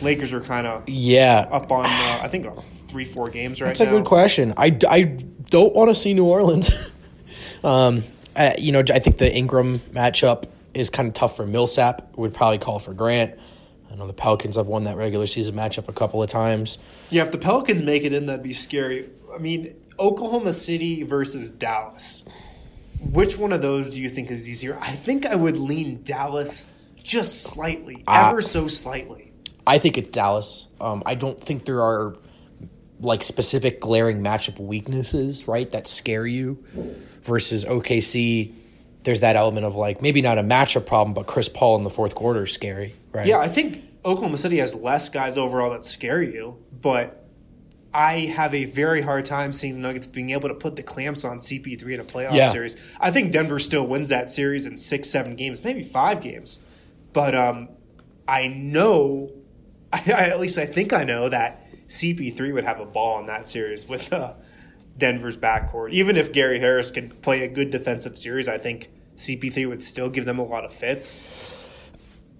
Lakers 0.00 0.32
are 0.32 0.40
kind 0.40 0.66
of 0.66 0.88
Yeah, 0.88 1.48
up 1.50 1.70
on, 1.72 1.86
uh, 1.86 2.20
I 2.22 2.28
think, 2.28 2.46
uh, 2.46 2.52
three, 2.88 3.04
four 3.04 3.28
games 3.28 3.60
right 3.60 3.68
That's 3.68 3.80
now. 3.80 3.88
a 3.88 3.90
good 3.90 4.04
question. 4.04 4.54
I, 4.56 4.76
I 4.88 5.02
don't 5.50 5.74
want 5.74 5.90
to 5.90 5.94
see 5.94 6.14
New 6.14 6.24
Orleans. 6.24 6.70
um, 7.64 8.04
uh, 8.36 8.52
you 8.58 8.72
know, 8.72 8.82
I 8.92 8.98
think 9.00 9.18
the 9.18 9.32
Ingram 9.32 9.78
matchup 9.92 10.44
is 10.74 10.90
kind 10.90 11.08
of 11.08 11.14
tough 11.14 11.36
for 11.36 11.46
Millsap. 11.46 12.16
Would 12.16 12.34
probably 12.34 12.58
call 12.58 12.78
for 12.78 12.94
Grant. 12.94 13.38
I 13.90 13.94
know 13.94 14.06
the 14.06 14.12
Pelicans 14.12 14.56
have 14.56 14.66
won 14.66 14.84
that 14.84 14.96
regular 14.96 15.26
season 15.26 15.54
matchup 15.54 15.88
a 15.88 15.92
couple 15.92 16.22
of 16.22 16.28
times. 16.28 16.78
Yeah, 17.10 17.22
if 17.24 17.30
the 17.32 17.38
Pelicans 17.38 17.82
make 17.82 18.04
it 18.04 18.12
in, 18.12 18.26
that'd 18.26 18.42
be 18.42 18.52
scary. 18.52 19.08
I 19.34 19.38
mean, 19.38 19.74
Oklahoma 19.98 20.52
City 20.52 21.02
versus 21.02 21.50
Dallas. 21.50 22.24
Which 23.00 23.38
one 23.38 23.52
of 23.52 23.62
those 23.62 23.90
do 23.90 24.02
you 24.02 24.08
think 24.10 24.30
is 24.30 24.48
easier? 24.48 24.78
I 24.80 24.90
think 24.90 25.24
I 25.24 25.34
would 25.36 25.56
lean 25.56 26.02
Dallas 26.02 26.70
just 27.02 27.42
slightly, 27.42 28.02
Ah. 28.06 28.28
ever 28.30 28.40
so 28.42 28.66
slightly. 28.68 29.32
I 29.66 29.78
think 29.78 29.96
it's 29.96 30.08
Dallas. 30.10 30.66
Um, 30.80 31.02
I 31.06 31.14
don't 31.14 31.38
think 31.40 31.64
there 31.64 31.82
are 31.82 32.16
like 33.00 33.22
specific 33.22 33.80
glaring 33.80 34.20
matchup 34.22 34.58
weaknesses, 34.58 35.46
right, 35.46 35.70
that 35.70 35.86
scare 35.86 36.26
you 36.26 36.58
versus 37.22 37.64
OKC. 37.64 38.52
There's 39.04 39.20
that 39.20 39.36
element 39.36 39.64
of 39.64 39.74
like 39.76 40.02
maybe 40.02 40.20
not 40.20 40.38
a 40.38 40.42
matchup 40.42 40.86
problem, 40.86 41.14
but 41.14 41.26
Chris 41.26 41.48
Paul 41.48 41.76
in 41.76 41.84
the 41.84 41.90
fourth 41.90 42.14
quarter 42.14 42.44
is 42.44 42.52
scary, 42.52 42.94
right? 43.12 43.26
Yeah, 43.26 43.38
I 43.38 43.48
think 43.48 43.84
Oklahoma 44.04 44.36
City 44.36 44.58
has 44.58 44.74
less 44.74 45.08
guys 45.08 45.38
overall 45.38 45.70
that 45.70 45.84
scare 45.84 46.22
you, 46.22 46.58
but 46.80 47.24
I 47.94 48.20
have 48.20 48.54
a 48.54 48.64
very 48.66 49.00
hard 49.00 49.24
time 49.24 49.52
seeing 49.52 49.74
the 49.76 49.80
Nuggets 49.80 50.06
being 50.06 50.30
able 50.30 50.48
to 50.48 50.54
put 50.54 50.76
the 50.76 50.82
clamps 50.82 51.24
on 51.24 51.38
CP3 51.38 51.94
in 51.94 52.00
a 52.00 52.04
playoff 52.04 52.34
Yeah. 52.34 52.50
series. 52.52 52.76
I 53.00 53.10
think 53.10 53.32
Denver 53.32 53.58
still 53.58 53.86
wins 53.86 54.10
that 54.10 54.30
series 54.30 54.66
in 54.66 54.76
six, 54.76 55.08
seven 55.08 55.36
games, 55.36 55.64
maybe 55.64 55.82
five 55.82 56.20
games. 56.20 56.58
But 57.14 57.34
um, 57.34 57.70
I 58.26 58.48
know, 58.48 59.32
I, 59.92 60.02
I, 60.06 60.28
at 60.28 60.38
least 60.38 60.58
I 60.58 60.66
think 60.66 60.92
I 60.92 61.04
know 61.04 61.28
that 61.30 61.64
CP3 61.88 62.52
would 62.52 62.64
have 62.64 62.78
a 62.78 62.84
ball 62.84 63.20
in 63.20 63.26
that 63.26 63.48
series 63.48 63.88
with 63.88 64.12
uh, 64.12 64.34
Denver's 64.98 65.36
backcourt. 65.36 65.92
Even 65.92 66.16
if 66.16 66.32
Gary 66.32 66.58
Harris 66.60 66.90
could 66.90 67.22
play 67.22 67.44
a 67.44 67.48
good 67.48 67.70
defensive 67.70 68.18
series, 68.18 68.48
I 68.48 68.58
think 68.58 68.90
CP3 69.16 69.68
would 69.68 69.82
still 69.82 70.10
give 70.10 70.24
them 70.24 70.38
a 70.38 70.44
lot 70.44 70.64
of 70.64 70.72
fits. 70.72 71.24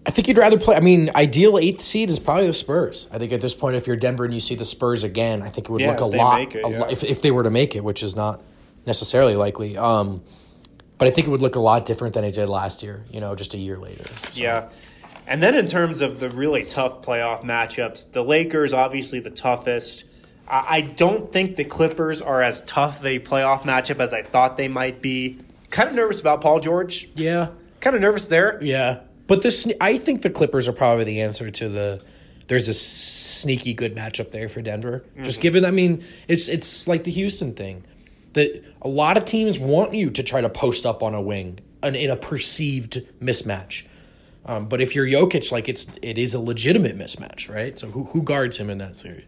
I 0.06 0.10
think 0.10 0.26
you'd 0.26 0.38
rather 0.38 0.58
play. 0.58 0.74
I 0.76 0.80
mean, 0.80 1.10
ideal 1.14 1.58
eighth 1.58 1.82
seed 1.82 2.08
is 2.08 2.18
probably 2.18 2.46
the 2.46 2.52
Spurs. 2.54 3.08
I 3.12 3.18
think 3.18 3.32
at 3.32 3.40
this 3.40 3.54
point, 3.54 3.76
if 3.76 3.86
you're 3.86 3.96
Denver 3.96 4.24
and 4.24 4.32
you 4.32 4.40
see 4.40 4.54
the 4.54 4.64
Spurs 4.64 5.04
again, 5.04 5.42
I 5.42 5.50
think 5.50 5.68
it 5.68 5.72
would 5.72 5.80
Yeah, 5.82 5.90
look 5.90 6.00
a 6.00 6.16
lot. 6.16 6.40
it, 6.40 6.64
a 6.64 6.70
yeah. 6.70 6.88
if 6.90 7.04
if 7.04 7.20
they 7.20 7.30
were 7.30 7.42
to 7.42 7.50
make 7.50 7.76
it, 7.76 7.84
which 7.84 8.02
is 8.02 8.16
not 8.16 8.42
necessarily 8.86 9.36
likely. 9.36 9.76
Um, 9.76 10.22
but 10.96 11.08
I 11.08 11.10
think 11.10 11.26
it 11.26 11.30
would 11.30 11.42
look 11.42 11.56
a 11.56 11.60
lot 11.60 11.84
different 11.84 12.14
than 12.14 12.24
it 12.24 12.32
did 12.32 12.48
last 12.48 12.82
year. 12.82 13.04
You 13.12 13.20
know, 13.20 13.34
just 13.34 13.52
a 13.54 13.58
year 13.58 13.76
later. 13.76 14.04
So, 14.32 14.42
Yeah. 14.42 14.68
And 15.26 15.42
then 15.42 15.54
in 15.54 15.66
terms 15.66 16.00
of 16.00 16.20
the 16.20 16.30
really 16.30 16.64
tough 16.64 17.02
playoff 17.02 17.42
matchups, 17.44 18.12
the 18.12 18.24
Lakers 18.24 18.72
obviously 18.72 19.20
the 19.20 19.30
toughest. 19.30 20.04
I 20.50 20.80
don't 20.80 21.32
think 21.32 21.56
the 21.56 21.64
Clippers 21.64 22.22
are 22.22 22.40
as 22.42 22.62
tough 22.62 23.00
of 23.00 23.06
a 23.06 23.18
playoff 23.18 23.62
matchup 23.62 24.00
as 24.00 24.12
I 24.14 24.22
thought 24.22 24.56
they 24.56 24.68
might 24.68 25.02
be. 25.02 25.38
Kind 25.70 25.90
of 25.90 25.94
nervous 25.94 26.20
about 26.20 26.40
Paul 26.40 26.60
George. 26.60 27.08
yeah, 27.14 27.48
Kind 27.80 27.94
of 27.94 28.02
nervous 28.02 28.28
there. 28.28 28.62
yeah. 28.62 29.00
But 29.26 29.42
this, 29.42 29.70
I 29.78 29.98
think 29.98 30.22
the 30.22 30.30
Clippers 30.30 30.66
are 30.68 30.72
probably 30.72 31.04
the 31.04 31.20
answer 31.20 31.50
to 31.50 31.68
the. 31.68 32.02
There's 32.46 32.66
a 32.66 32.72
sneaky 32.72 33.74
good 33.74 33.94
matchup 33.94 34.30
there 34.30 34.48
for 34.48 34.62
Denver. 34.62 35.04
Mm-hmm. 35.10 35.24
Just 35.24 35.42
given, 35.42 35.66
I 35.66 35.70
mean, 35.70 36.02
it's 36.28 36.48
it's 36.48 36.88
like 36.88 37.04
the 37.04 37.10
Houston 37.10 37.52
thing. 37.52 37.84
That 38.32 38.64
a 38.80 38.88
lot 38.88 39.18
of 39.18 39.26
teams 39.26 39.58
want 39.58 39.92
you 39.92 40.08
to 40.10 40.22
try 40.22 40.40
to 40.40 40.48
post 40.48 40.86
up 40.86 41.02
on 41.02 41.14
a 41.14 41.20
wing 41.20 41.58
an, 41.82 41.94
in 41.94 42.08
a 42.08 42.16
perceived 42.16 43.02
mismatch. 43.20 43.84
Um, 44.46 44.66
but 44.66 44.80
if 44.80 44.94
you're 44.94 45.06
Jokic, 45.06 45.52
like 45.52 45.68
it's 45.68 45.88
it 46.00 46.16
is 46.16 46.32
a 46.32 46.40
legitimate 46.40 46.96
mismatch, 46.96 47.54
right? 47.54 47.78
So 47.78 47.90
who 47.90 48.04
who 48.04 48.22
guards 48.22 48.56
him 48.56 48.70
in 48.70 48.78
that 48.78 48.96
series? 48.96 49.24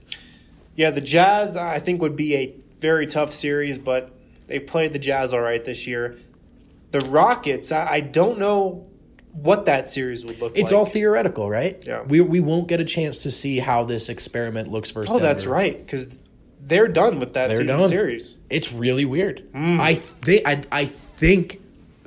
Yeah, 0.80 0.90
the 0.90 1.02
Jazz 1.02 1.58
I 1.58 1.78
think 1.78 2.00
would 2.00 2.16
be 2.16 2.34
a 2.36 2.54
very 2.78 3.06
tough 3.06 3.34
series, 3.34 3.76
but 3.76 4.10
they've 4.46 4.66
played 4.66 4.94
the 4.94 4.98
Jazz 4.98 5.34
all 5.34 5.42
right 5.42 5.62
this 5.62 5.86
year. 5.86 6.16
The 6.90 7.00
Rockets, 7.00 7.70
I, 7.70 7.86
I 7.86 8.00
don't 8.00 8.38
know 8.38 8.86
what 9.34 9.66
that 9.66 9.90
series 9.90 10.24
would 10.24 10.40
look 10.40 10.52
It's 10.52 10.56
like. 10.56 10.62
It's 10.62 10.72
all 10.72 10.86
theoretical, 10.86 11.50
right? 11.50 11.84
Yeah. 11.86 12.02
We 12.04 12.22
we 12.22 12.40
won't 12.40 12.66
get 12.66 12.80
a 12.80 12.86
chance 12.86 13.18
to 13.24 13.30
see 13.30 13.58
how 13.58 13.84
this 13.84 14.08
experiment 14.08 14.68
looks 14.72 14.90
versus. 14.90 15.10
oh, 15.10 15.18
that's 15.18 15.44
right, 15.44 15.76
because 15.76 16.18
they're 16.62 16.88
done 16.88 17.20
with 17.20 17.34
that 17.34 17.48
They're 17.48 17.58
season 17.58 17.80
done. 17.80 17.88
series. 17.90 18.38
It's 18.48 18.72
really 18.72 19.04
weird. 19.04 19.40
Hmm. 19.52 19.78
I 19.82 19.96
think 19.96 20.48
I, 20.48 20.62
I 20.72 20.86
think 20.86 21.60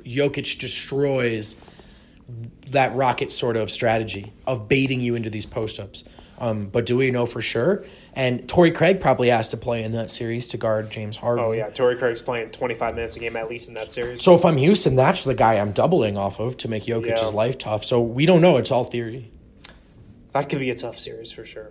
Jokic 0.04 0.58
destroys 0.58 1.60
that 2.70 2.92
rocket 2.96 3.30
sort 3.30 3.56
of 3.56 3.70
strategy 3.70 4.32
of 4.48 4.66
baiting 4.68 5.00
you 5.00 5.14
into 5.14 5.30
these 5.30 5.46
post 5.46 5.78
ups. 5.78 6.02
Um, 6.38 6.66
but 6.66 6.84
do 6.86 6.96
we 6.96 7.10
know 7.10 7.26
for 7.26 7.40
sure? 7.40 7.84
And 8.14 8.48
Torrey 8.48 8.72
Craig 8.72 9.00
probably 9.00 9.28
has 9.28 9.50
to 9.50 9.56
play 9.56 9.82
in 9.84 9.92
that 9.92 10.10
series 10.10 10.48
to 10.48 10.56
guard 10.56 10.90
James 10.90 11.16
Harden. 11.18 11.44
Oh 11.44 11.52
yeah, 11.52 11.70
Torrey 11.70 11.96
Craig's 11.96 12.22
playing 12.22 12.50
25 12.50 12.94
minutes 12.94 13.16
a 13.16 13.20
game 13.20 13.36
at 13.36 13.48
least 13.48 13.68
in 13.68 13.74
that 13.74 13.92
series. 13.92 14.22
So 14.22 14.34
if 14.36 14.44
I'm 14.44 14.56
Houston, 14.56 14.96
that's 14.96 15.24
the 15.24 15.34
guy 15.34 15.54
I'm 15.54 15.72
doubling 15.72 16.16
off 16.16 16.40
of 16.40 16.56
to 16.58 16.68
make 16.68 16.84
Jokic's 16.84 17.22
Yeah. 17.22 17.28
life 17.28 17.56
tough. 17.58 17.84
So 17.84 18.00
we 18.02 18.26
don't 18.26 18.40
know. 18.40 18.56
It's 18.56 18.70
all 18.72 18.84
theory. 18.84 19.30
That 20.32 20.48
could 20.48 20.58
be 20.58 20.70
a 20.70 20.74
tough 20.74 20.98
series 20.98 21.30
for 21.30 21.44
sure. 21.44 21.70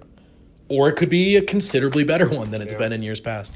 Or 0.70 0.88
it 0.88 0.94
could 0.94 1.10
be 1.10 1.36
a 1.36 1.42
considerably 1.42 2.06
better 2.06 2.30
one 2.30 2.52
than 2.52 2.62
it's 2.62 2.72
Yeah. 2.74 2.80
been 2.80 2.94
in 2.94 3.04
years 3.04 3.20
past. 3.20 3.54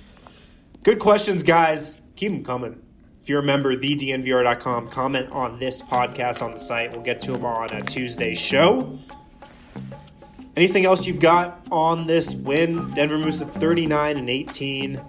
Good 0.84 0.99
questions, 0.99 1.41
guys. 1.43 2.01
Keep 2.18 2.32
them 2.34 2.43
coming. 2.43 2.82
If 3.24 3.30
you're 3.30 3.39
a 3.39 3.43
member, 3.43 3.76
thednvr.com, 3.76 4.89
comment 4.89 5.30
on 5.32 5.60
this 5.60 5.82
podcast 5.82 6.41
on 6.41 6.51
the 6.51 6.60
site. 6.60 6.91
We'll 6.91 7.01
get 7.01 7.22
to 7.22 7.32
them 7.34 7.45
on 7.45 7.72
a 7.72 7.82
Tuesday 7.82 8.34
show. 8.36 8.99
Anything 10.58 10.86
else 10.86 11.05
you've 11.05 11.20
got 11.20 11.62
on 11.72 12.08
this 12.08 12.34
win? 12.34 12.91
Denver 12.95 13.20
moves 13.20 13.39
to 13.39 13.45
39 13.45 14.18
and 14.18 14.28
18. 14.28 14.99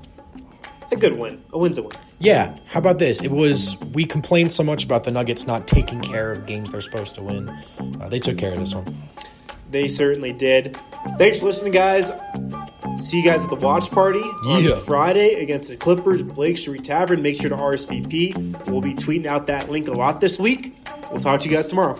A 0.92 0.96
good 0.96 1.18
win. 1.18 1.42
A 1.54 1.58
win's 1.58 1.78
a 1.78 1.82
win. 1.82 1.92
Yeah, 2.18 2.54
how 2.66 2.80
about 2.80 2.98
this? 2.98 3.22
It 3.22 3.30
was 3.30 3.78
we 3.94 4.04
complained 4.04 4.52
so 4.52 4.62
much 4.62 4.84
about 4.84 5.04
the 5.04 5.10
Nuggets 5.10 5.46
not 5.46 5.66
taking 5.66 6.02
care 6.02 6.32
of 6.32 6.44
games 6.44 6.70
they're 6.70 6.82
supposed 6.82 7.14
to 7.14 7.22
win. 7.22 7.48
Uh, 7.48 8.10
they 8.10 8.20
took 8.20 8.36
care 8.36 8.52
of 8.52 8.58
this 8.58 8.74
one. 8.74 8.94
They 9.70 9.88
certainly 9.88 10.34
did. 10.34 10.76
Thanks 11.16 11.40
for 11.40 11.46
listening, 11.46 11.72
guys. 11.72 12.12
See 12.96 13.18
you 13.18 13.24
guys 13.24 13.44
at 13.44 13.48
the 13.48 13.56
watch 13.56 13.90
party 13.90 14.20
on 14.20 14.80
Friday 14.80 15.34
against 15.42 15.70
the 15.70 15.76
Clippers, 15.76 16.22
Blake 16.22 16.58
Street 16.58 16.84
Tavern. 16.84 17.22
Make 17.22 17.40
sure 17.40 17.48
to 17.48 17.56
RSVP. 17.56 18.66
We'll 18.66 18.82
be 18.82 18.92
tweeting 18.92 19.26
out 19.26 19.46
that 19.46 19.70
link 19.70 19.88
a 19.88 19.92
lot 19.92 20.20
this 20.20 20.38
week. 20.38 20.76
We'll 21.10 21.22
talk 21.22 21.40
to 21.40 21.48
you 21.48 21.54
guys 21.54 21.68
tomorrow. 21.68 21.98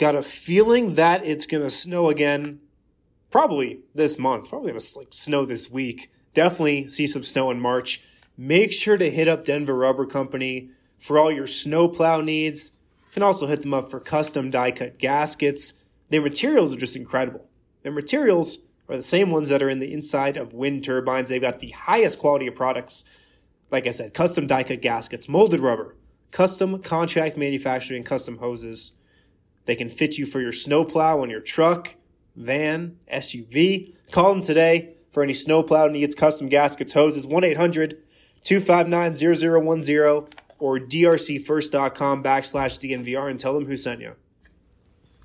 Got 0.00 0.16
a 0.16 0.22
feeling 0.22 0.94
that 0.94 1.24
it's 1.26 1.44
going 1.44 1.62
to 1.62 1.70
snow 1.70 2.08
again 2.08 2.58
probably 3.30 3.80
this 3.94 4.18
month. 4.18 4.48
Probably 4.48 4.70
going 4.70 4.80
to 4.80 4.98
like 4.98 5.08
snow 5.10 5.44
this 5.44 5.70
week. 5.70 6.10
Definitely 6.32 6.88
see 6.88 7.06
some 7.06 7.22
snow 7.22 7.50
in 7.50 7.60
March. 7.60 8.02
Make 8.36 8.72
sure 8.72 8.96
to 8.96 9.10
hit 9.10 9.28
up 9.28 9.44
Denver 9.44 9.76
Rubber 9.76 10.06
Company 10.06 10.70
for 10.98 11.18
all 11.18 11.30
your 11.30 11.46
snowplow 11.46 12.22
needs. 12.22 12.72
You 13.08 13.12
can 13.12 13.22
also 13.22 13.46
hit 13.46 13.60
them 13.60 13.74
up 13.74 13.90
for 13.90 14.00
custom 14.00 14.50
die 14.50 14.70
cut 14.70 14.98
gaskets. 14.98 15.74
Their 16.08 16.22
materials 16.22 16.74
are 16.74 16.78
just 16.78 16.96
incredible. 16.96 17.50
Their 17.82 17.92
materials 17.92 18.60
are 18.88 18.96
the 18.96 19.02
same 19.02 19.30
ones 19.30 19.50
that 19.50 19.62
are 19.62 19.68
in 19.68 19.80
the 19.80 19.92
inside 19.92 20.38
of 20.38 20.54
wind 20.54 20.82
turbines. 20.82 21.28
They've 21.28 21.40
got 21.40 21.60
the 21.60 21.72
highest 21.72 22.18
quality 22.18 22.46
of 22.46 22.54
products. 22.54 23.04
Like 23.70 23.86
I 23.86 23.90
said, 23.90 24.14
custom 24.14 24.46
die 24.46 24.64
cut 24.64 24.80
gaskets, 24.80 25.28
molded 25.28 25.60
rubber, 25.60 25.94
custom 26.30 26.80
contract 26.80 27.36
manufacturing, 27.36 28.02
custom 28.02 28.38
hoses. 28.38 28.92
They 29.64 29.76
can 29.76 29.88
fit 29.88 30.18
you 30.18 30.26
for 30.26 30.40
your 30.40 30.52
snowplow 30.52 31.20
on 31.20 31.30
your 31.30 31.40
truck, 31.40 31.94
van, 32.34 32.96
SUV. 33.12 33.94
Call 34.10 34.34
them 34.34 34.42
today 34.42 34.94
for 35.10 35.22
any 35.22 35.32
snowplow 35.32 35.88
needs, 35.88 36.14
custom 36.14 36.48
gaskets, 36.48 36.92
hoses, 36.92 37.26
1 37.26 37.44
800 37.44 37.98
259 38.42 39.14
0010 39.14 40.40
or 40.58 40.78
drcfirst.com 40.78 42.22
backslash 42.22 42.78
DNVR 42.78 43.30
and 43.30 43.40
tell 43.40 43.54
them 43.54 43.66
who 43.66 43.76
sent 43.76 44.00
you. 44.00 44.16